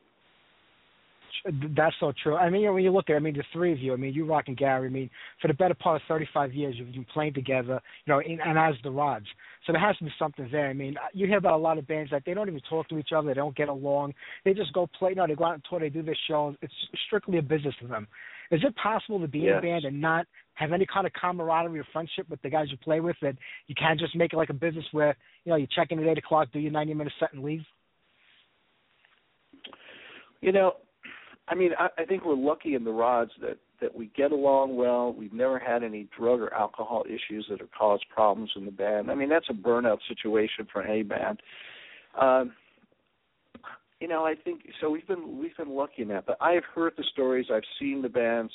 [1.75, 2.35] That's so true.
[2.35, 3.93] I mean, when you look at, I mean, the three of you.
[3.93, 4.87] I mean, you, Rock, and Gary.
[4.87, 5.09] I mean,
[5.41, 7.81] for the better part of 35 years, you've been playing together.
[8.05, 9.25] You know, in, and as the Rods.
[9.65, 10.69] So there has to be something there.
[10.69, 12.97] I mean, you hear about a lot of bands that they don't even talk to
[12.97, 13.27] each other.
[13.27, 14.13] They don't get along.
[14.45, 15.11] They just go play.
[15.11, 15.79] You know, they go out and tour.
[15.79, 16.55] They do their shows.
[16.61, 16.73] It's
[17.07, 18.07] strictly a business for them.
[18.51, 19.51] Is it possible to be yes.
[19.51, 20.25] in a band and not
[20.55, 23.15] have any kind of camaraderie or friendship with the guys you play with?
[23.21, 23.35] That
[23.67, 26.07] you can't just make it like a business where you know you check in at
[26.07, 27.61] eight o'clock, do your 90 minute set, and leave.
[30.41, 30.73] You know,
[31.51, 34.75] I mean, I, I think we're lucky in the rods that that we get along
[34.75, 35.13] well.
[35.13, 39.11] We've never had any drug or alcohol issues that have caused problems in the band.
[39.11, 41.41] I mean, that's a burnout situation for any band.
[42.19, 42.53] Um,
[43.99, 44.89] you know, I think so.
[44.89, 46.25] We've been we've been lucky in that.
[46.25, 47.47] But I've heard the stories.
[47.53, 48.53] I've seen the bands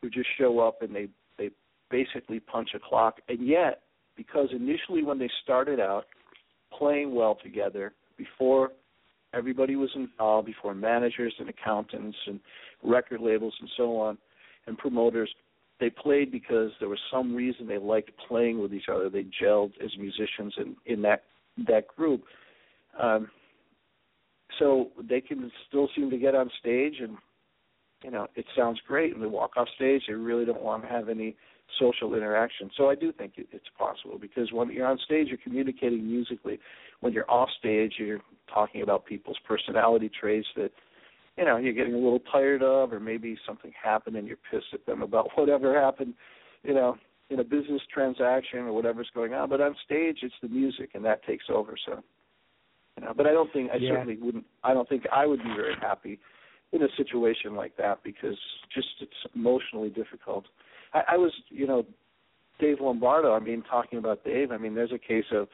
[0.00, 1.50] who just show up and they they
[1.90, 3.82] basically punch a clock, and yet
[4.16, 6.04] because initially when they started out
[6.76, 8.70] playing well together before
[9.32, 12.40] Everybody was involved before managers and accountants and
[12.82, 14.18] record labels and so on
[14.66, 15.30] and promoters.
[15.78, 19.08] They played because there was some reason they liked playing with each other.
[19.08, 21.22] They gelled as musicians in, in that
[21.68, 22.22] that group.
[23.00, 23.28] Um,
[24.58, 27.16] so they can still seem to get on stage and
[28.02, 30.88] you know it sounds great and they walk off stage they really don't want to
[30.88, 31.36] have any
[31.78, 32.70] social interaction.
[32.76, 36.58] So i do think it, it's possible because when you're on stage you're communicating musically.
[37.00, 38.20] When you're off stage you're
[38.52, 40.70] talking about people's personality traits that
[41.36, 44.72] you know you're getting a little tired of or maybe something happened and you're pissed
[44.74, 46.14] at them about whatever happened
[46.62, 46.96] you know
[47.30, 49.48] in a business transaction or whatever's going on.
[49.48, 51.76] But on stage it's the music and that takes over.
[51.86, 52.02] So
[52.96, 53.90] you know but i don't think i Yeah.
[53.90, 56.18] certainly wouldn't i don't think i would be very happy
[56.72, 58.36] in a situation like that because
[58.74, 60.44] just it's emotionally difficult
[60.92, 61.84] i, I was you know
[62.60, 65.48] dave lombardo i mean talking about dave i mean there's a case of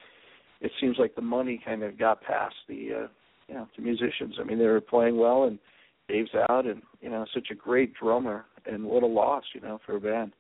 [0.61, 3.09] it seems like the money kind of got past the uh
[3.49, 5.59] you know the musicians i mean they were playing well and
[6.09, 9.79] dave's out and you know such a great drummer and what a loss you know
[9.87, 10.33] for a band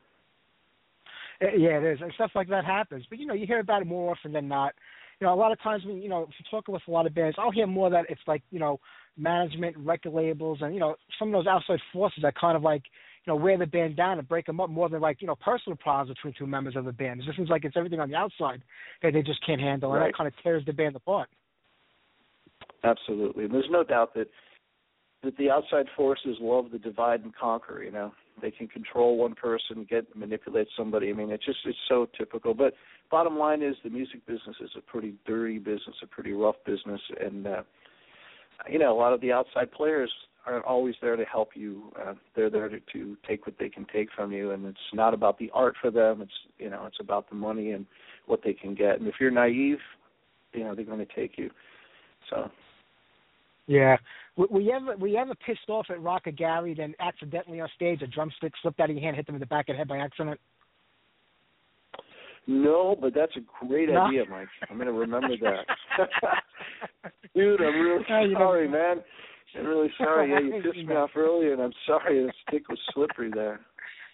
[1.42, 1.98] Uh, Yeah, it is.
[2.00, 3.04] And stuff like that happens.
[3.08, 4.74] But you know, you hear about it more often than not.
[5.20, 7.06] You know, a lot of times when you know, if you're talking with a lot
[7.06, 8.80] of bands, I'll hear more that it's like, you know,
[9.16, 12.82] management, record labels and, you know, some of those outside forces that kind of like,
[13.26, 15.36] you know, wear the band down and break them up more than like, you know,
[15.36, 17.20] personal problems between two members of the band.
[17.20, 18.62] It just seems like it's everything on the outside
[19.02, 20.12] that they just can't handle and Right.
[20.12, 21.28] that kind of tears the band apart.
[22.84, 23.44] Absolutely.
[23.44, 24.28] And there's no doubt that
[25.22, 28.12] that the outside forces love the divide and conquer, you know.
[28.40, 31.08] They can control one person, get manipulate somebody.
[31.08, 32.54] I mean, it's just it's so typical.
[32.54, 32.74] But
[33.10, 37.00] bottom line is the music business is a pretty dirty business, a pretty rough business
[37.20, 37.62] and uh
[38.70, 40.10] you know, a lot of the outside players
[40.46, 41.92] aren't always there to help you.
[42.00, 45.12] Uh, they're there to, to take what they can take from you, and it's not
[45.12, 46.22] about the art for them.
[46.22, 47.84] It's you know, it's about the money and
[48.26, 48.98] what they can get.
[49.00, 49.78] And if you're naive,
[50.52, 51.50] you know, they're going to take you.
[52.30, 52.50] So
[53.66, 53.96] Yeah.
[54.36, 57.68] Were you ever were you ever pissed off at Rock or Gary, then accidentally on
[57.74, 59.78] stage a drumstick slipped out of your hand, hit them in the back of the
[59.78, 60.38] head by accident?
[62.46, 64.02] No, but that's a great No?
[64.02, 64.46] idea, Mike.
[64.70, 65.66] I'm going to remember that.
[67.34, 68.04] Dude, I'm really
[68.34, 69.02] sorry, man.
[69.58, 70.30] I'm really sorry.
[70.30, 73.60] Yeah, you pissed me off earlier, and I'm sorry the stick was slippery there.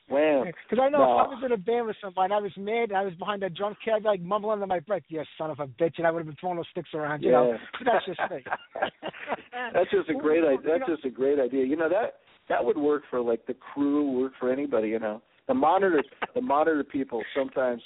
[0.09, 0.45] Wham.
[0.69, 1.21] Because I know No.
[1.21, 3.15] if I was in a band with somebody, and I was mad, and I was
[3.15, 5.67] behind that drum kit, I'd be like mumbling under my breath, "You son of a
[5.67, 7.57] bitch," and I would have been throwing those sticks around, you know.
[7.79, 8.45] But that's just me.
[9.73, 10.79] that's just a great idea.
[10.79, 11.65] That's just a great idea.
[11.65, 12.17] You know that
[12.49, 14.89] that would work for like the crew, work for anybody.
[14.89, 16.03] You know, the monitor,
[16.35, 17.83] the monitor people sometimes,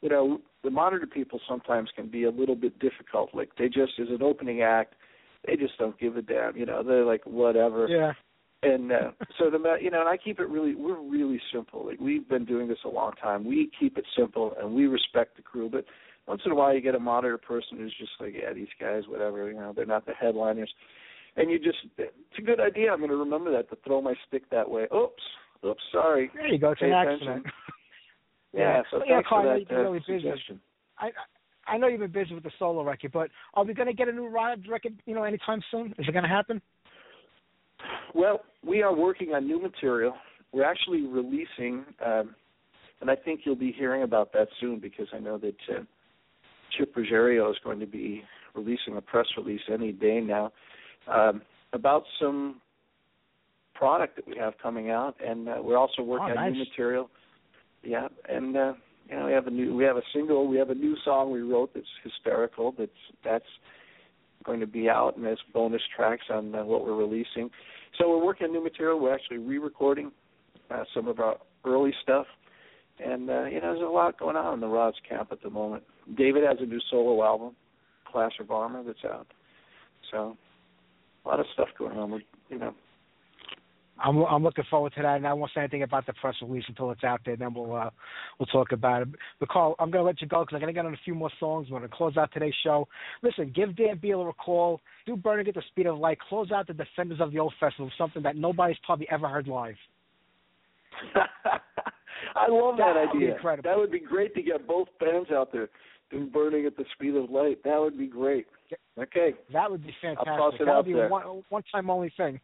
[0.00, 3.34] you know, the monitor people sometimes can be a little bit difficult.
[3.34, 4.94] Like they just as an opening act,
[5.46, 6.56] they just don't give a damn.
[6.56, 7.86] You know, they're like whatever.
[7.88, 8.12] Yeah.
[8.62, 10.74] And uh, so the you know, and I keep it really.
[10.74, 11.86] We're really simple.
[11.86, 13.44] Like we've been doing this a long time.
[13.46, 15.70] We keep it simple and we respect the crew.
[15.70, 15.84] But
[16.26, 19.04] once in a while, you get a monitor person who's just like, yeah, these guys,
[19.08, 19.48] whatever.
[19.48, 20.70] You know, they're not the headliners.
[21.36, 22.90] And you just, it's a good idea.
[22.92, 24.82] I'm going to remember that to throw my stick that way.
[24.94, 25.22] Oops,
[25.64, 26.30] oops, sorry.
[26.34, 26.72] There you go.
[26.72, 27.28] It's Pay an attention.
[27.28, 27.46] accident.
[28.52, 30.22] Yeah, so Well, yeah, thanks Carl, for that uh, really busy.
[30.22, 30.60] suggestion.
[30.98, 31.10] I
[31.70, 34.08] I know you've been busy with the solo record, but are we going to get
[34.08, 35.94] a new Rods record, you know, anytime soon?
[35.98, 36.60] Is it going to happen?
[38.14, 40.14] Well, we are working on new material.
[40.52, 42.34] We're actually releasing, um,
[43.00, 45.82] and I think you'll be hearing about that soon because I know that uh,
[46.76, 48.22] Chip Rogerio is going to be
[48.54, 50.52] releasing a press release any day now
[51.06, 51.40] um,
[51.72, 52.60] about some
[53.74, 57.08] product that we have coming out, and uh, we're also working Oh, on new material.
[57.82, 58.72] Yeah, and uh,
[59.08, 61.40] know we have a new we have a single we have a new song we
[61.40, 62.90] wrote that's hysterical that's
[63.24, 63.44] that's
[64.44, 67.50] going to be out and there's bonus tracks on uh, what we're releasing.
[67.98, 68.98] So we're working on new material.
[69.00, 70.10] We're actually re-recording
[70.70, 72.26] uh, some of our early stuff,
[73.04, 75.50] and uh, you know there's a lot going on in the Rods camp at the
[75.50, 75.82] moment.
[76.16, 77.54] David has a new solo album,
[78.10, 79.26] Clash of Armor, that's out.
[80.10, 80.36] So
[81.24, 82.10] a lot of stuff going on.
[82.10, 82.74] We're, you know,
[84.02, 86.64] I'm I'm looking forward to that, and I won't say anything about the press release
[86.68, 87.36] until it's out there.
[87.36, 87.90] Then we'll uh,
[88.38, 89.08] we'll talk about it.
[89.38, 91.30] But Carl, I'm gonna let you go because I'm gonna get on a few more
[91.38, 91.68] songs.
[91.70, 92.88] We're gonna close out today's show.
[93.22, 94.80] Listen, give Dan Beehler a call.
[95.06, 96.18] Do Burning at the Speed of Light.
[96.28, 99.74] Close out the Defenders of the Old Festival, something that nobody's probably ever heard live.
[102.36, 103.34] I love that, That would be idea.
[103.34, 103.70] incredible.
[103.70, 105.68] That would be great to get both bands out there
[106.10, 107.62] doing burning at the speed of light.
[107.64, 108.46] That would be great.
[108.98, 109.34] Okay.
[109.52, 110.26] That would be fantastic.
[110.36, 111.06] toss it that out would be there.
[111.06, 112.40] a one one time only thing.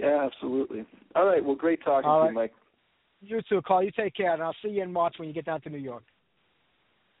[0.00, 0.84] Yeah, absolutely.
[1.14, 1.44] All right.
[1.44, 2.52] Well, great talking to you, Mike.
[3.20, 3.82] You too, Carl.
[3.82, 5.78] You take care, and I'll see you in March when you get down to New
[5.78, 6.02] York.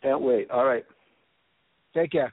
[0.02, 0.50] Can't wait.
[0.50, 0.84] All right.
[1.94, 2.32] Take care.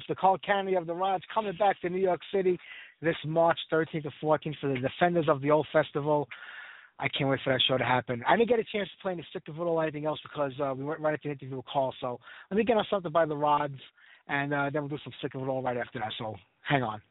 [0.00, 0.16] Mr.
[0.16, 2.58] Carl Canedy of the Rods coming back to New York City
[3.02, 6.28] this March 13th to 14th for the Defenders of the Old Festival.
[6.98, 8.22] I can't wait for that show to happen.
[8.26, 10.52] I didn't get a chance to play any Sick of It or anything else because
[10.62, 11.94] uh, we went right into the interview with Carl.
[12.00, 12.20] So
[12.50, 13.78] let me get on something by the Rods,
[14.28, 16.12] and uh, then we'll do some Sick of It All right after that.
[16.18, 17.02] So hang on.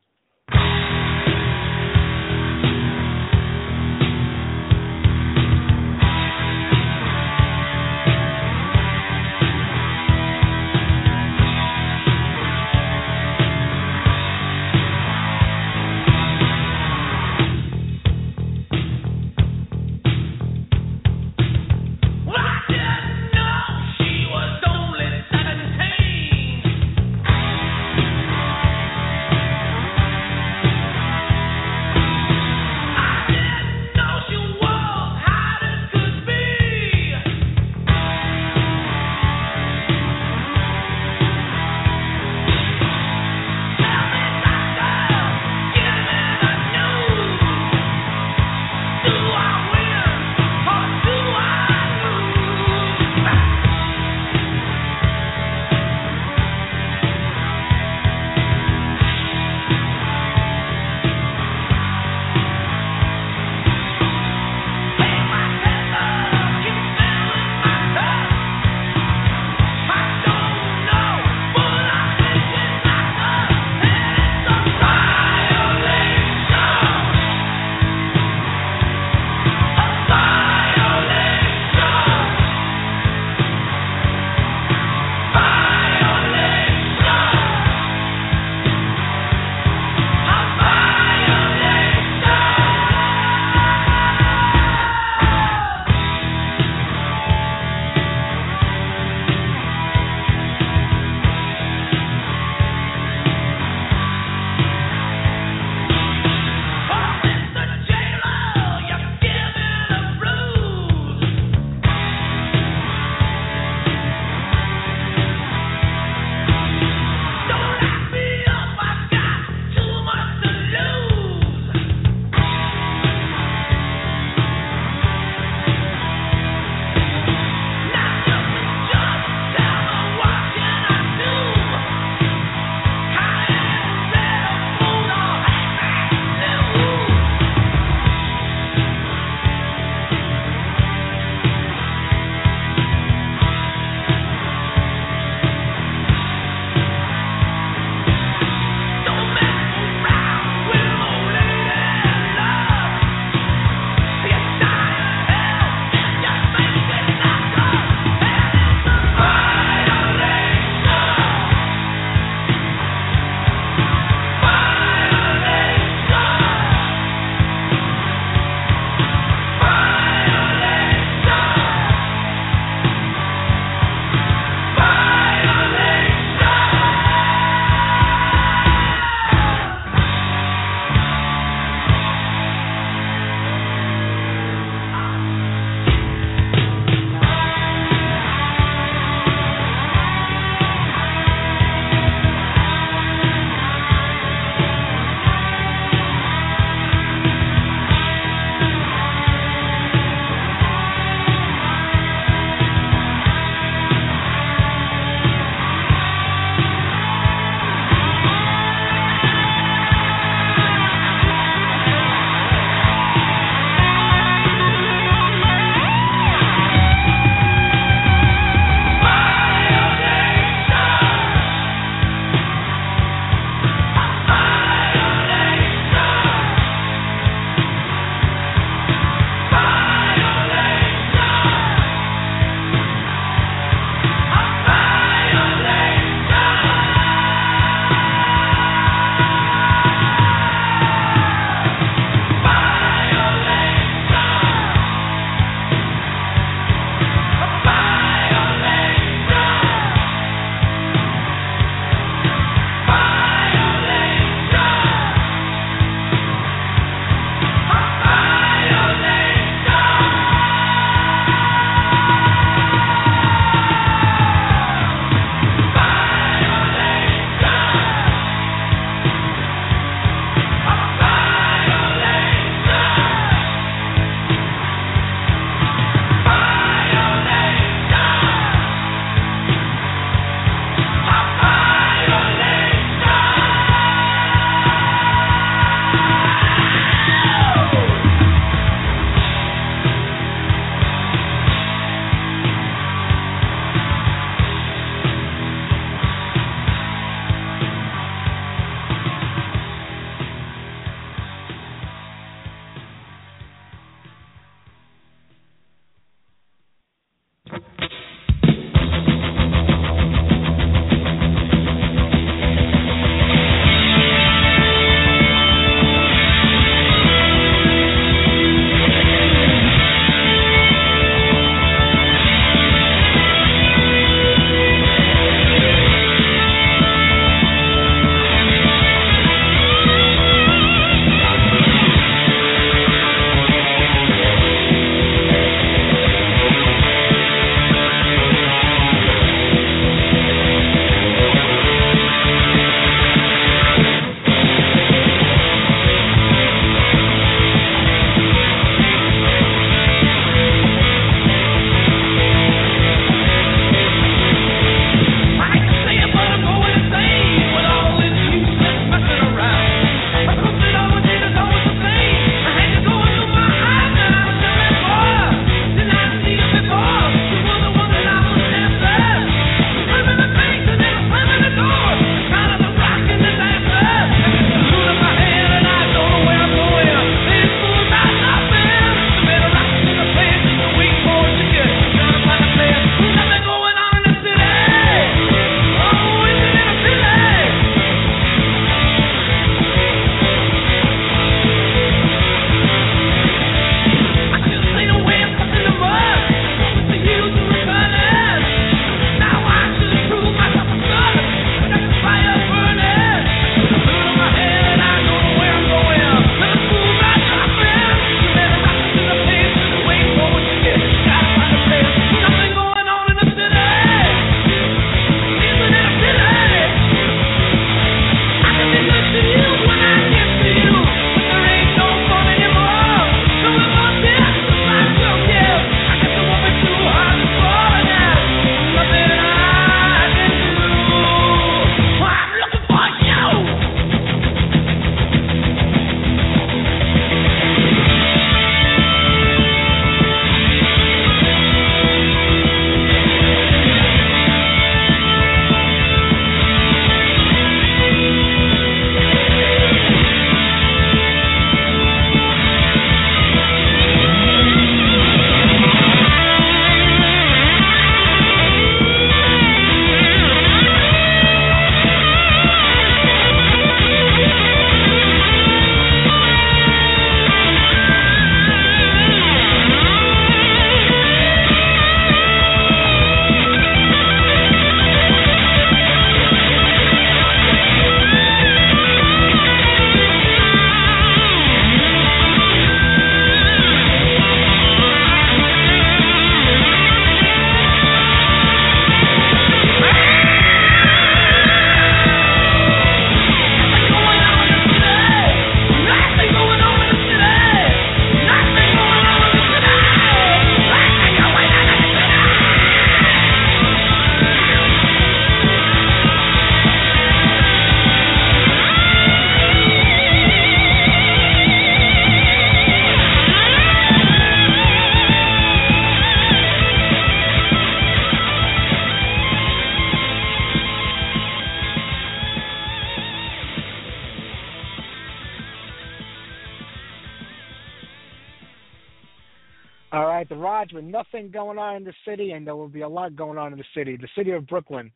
[531.24, 533.58] Nothing going on in the city, and there will be a lot going on in
[533.58, 533.96] the city.
[533.96, 534.92] The city of Brooklyn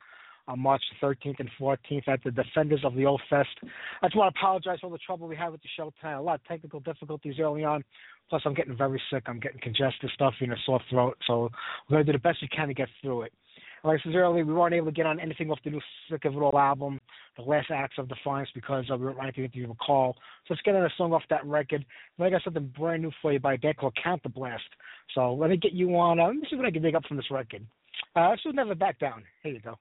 [0.49, 3.49] on March 13th and 14th at the Defenders of the Old Fest.
[4.01, 6.15] I just want to apologize for all the trouble we had with the show tonight.
[6.15, 7.83] A lot of technical difficulties early on.
[8.29, 9.23] Plus, I'm getting very sick.
[9.27, 11.17] I'm getting congested stuff, you know, sore throat.
[11.27, 11.49] So
[11.89, 13.33] we're going to do the best we can to get through it.
[13.87, 15.79] Like I said earlier, we weren't able to get on anything off the new
[16.11, 16.99] Sick of It All album,
[17.37, 20.13] The Last Acts of Defiance, because uh, we weren't running give a call.
[20.45, 21.85] So let's get on a song off that record.
[22.17, 24.57] And I got something brand new for you by a band called Counterblast.
[25.15, 26.19] So let me get you on.
[26.19, 27.65] Uh, let me see what I can dig up from this record.
[28.13, 29.23] Uh, this was Never Back Down.
[29.41, 29.79] Here you go.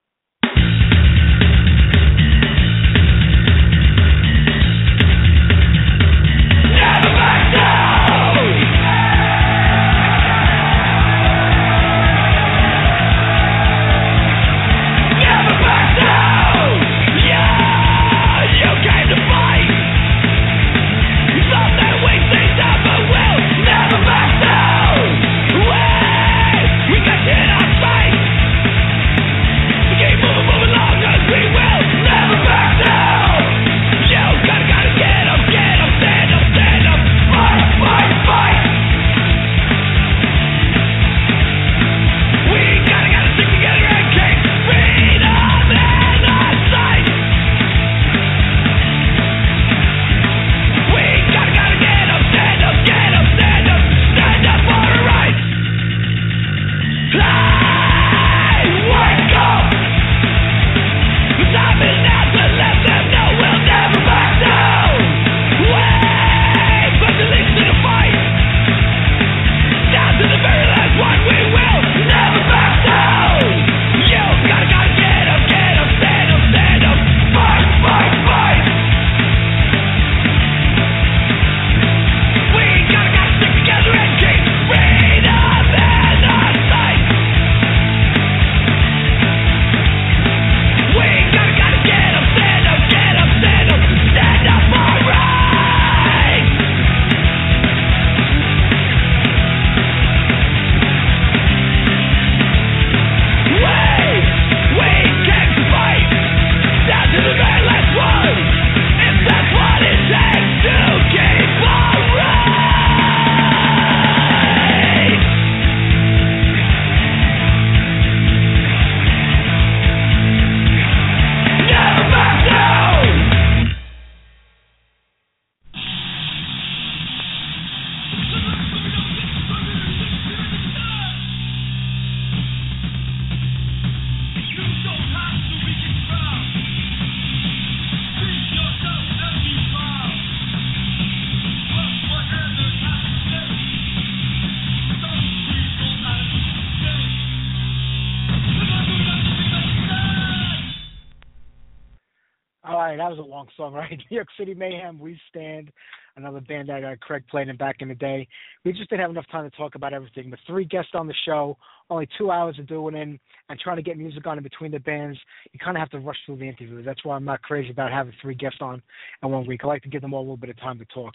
[153.57, 153.89] Song, right?
[154.11, 155.71] New York City Mayhem, We Stand,
[156.15, 158.27] another band that uh, Craig played in back in the day.
[158.63, 160.29] We just didn't have enough time to talk about everything.
[160.29, 161.57] The three guests on the show,
[161.89, 163.19] only two hours of doing it,
[163.49, 165.19] and trying to get music on in between the bands.
[165.51, 166.85] You kind of have to rush through the interviews.
[166.85, 168.81] That's why I'm not crazy about having three guests on
[169.23, 169.61] in one week.
[169.63, 171.13] I like to give them all a little bit of time to talk.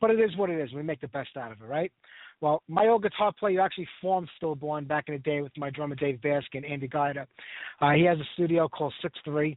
[0.00, 0.72] But it is what it is.
[0.72, 1.90] We make the best out of it, right?
[2.42, 5.94] Well, my old guitar player actually formed Stillborn back in the day with my drummer
[5.94, 7.26] Dave Baskin, Andy Guida.
[7.80, 9.56] Uh, he has a studio called Six Three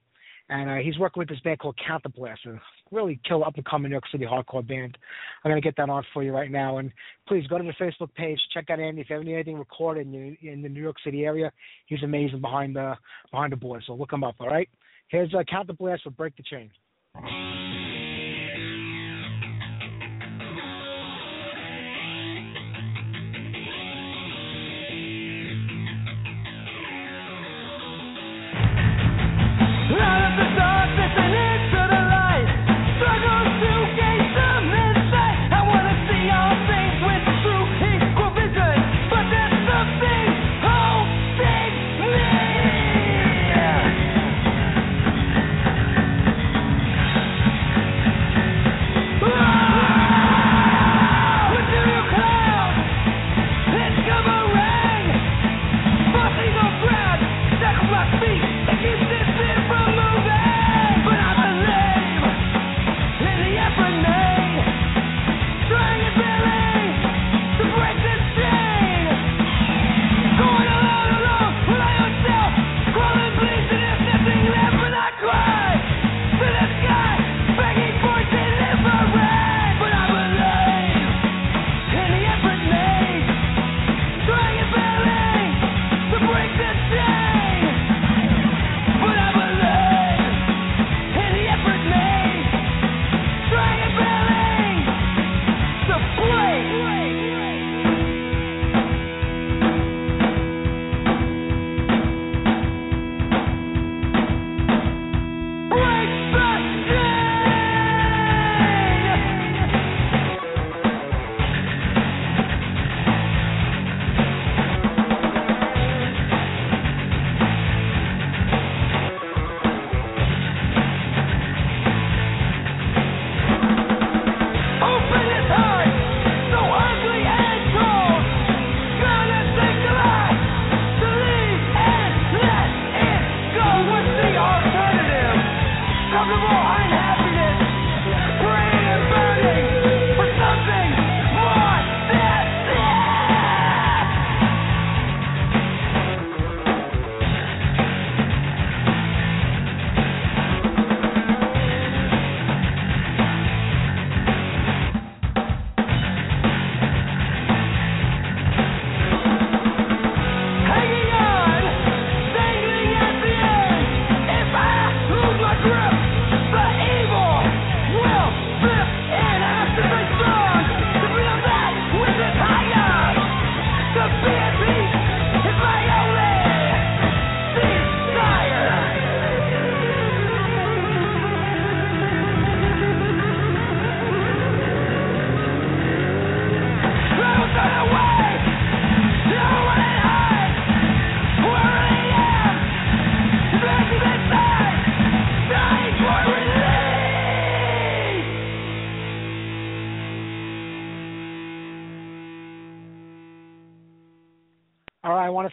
[0.50, 2.60] and uh, he's working with this band called Counterblast, a
[2.92, 4.98] really killer up and coming New York City hardcore band.
[5.44, 6.92] I'm gonna get that on for you right now, and
[7.28, 9.02] please go to the Facebook page, check out Andy.
[9.02, 11.52] If you need anything recorded in, in the New York City area,
[11.86, 12.96] he's amazing behind the
[13.32, 13.84] behind the board.
[13.86, 14.36] So look him up.
[14.40, 14.70] All right.
[15.08, 16.70] Here's uh, Counterblast for Break the Chain.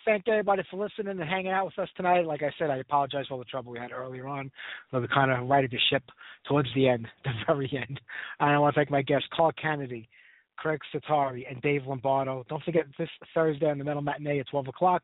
[0.07, 2.27] Thank everybody for listening and hanging out with us tonight.
[2.27, 4.53] Like I said, I apologize for all the trouble we had earlier on.
[4.93, 6.05] So we kind of righted the ship
[6.47, 8.01] towards the end, the very end.
[8.39, 10.07] And I want to thank my guests, Carl Canedy,
[10.59, 12.47] Craig Setari, and Dave Lombardo.
[12.49, 15.03] Don't forget this Thursday on the Metal Matinee at 12 o'clock.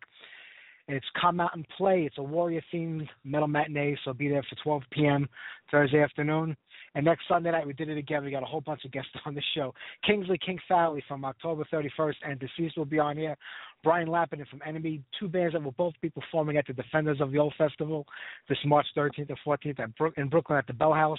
[0.87, 2.05] It's Come Out and Play.
[2.05, 5.29] It's a warrior themed metal matinee, so be there for 12 p.m.
[5.71, 6.57] Thursday afternoon.
[6.95, 8.25] And next Sunday night, we did it again.
[8.25, 9.75] We got a whole bunch of guests on the show.
[10.05, 13.37] Kingsley King Fowley from October 31st and Deceased will be on here.
[13.83, 17.33] Brian Lappin from Enemy, two bands that will both be performing at the Defenders of
[17.33, 18.07] the Old Festival
[18.49, 21.19] this March 13th and 14th at Brook- in Brooklyn at the Bell House.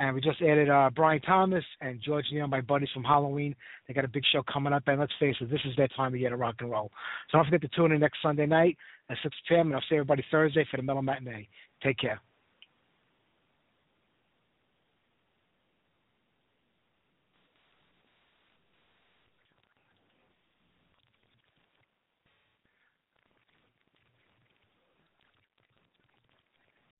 [0.00, 3.54] And we just added uh, Brian Thomas and George Neal, my buddies from Halloween.
[3.86, 6.14] They got a big show coming up, and let's face it, this is their time
[6.14, 6.90] of year to rock and roll.
[7.30, 8.76] So don't forget to tune in next Sunday night
[9.08, 9.66] at 6 p.m.
[9.66, 11.46] And I'll see everybody Thursday for the Metal Matinee.
[11.82, 12.20] Take care.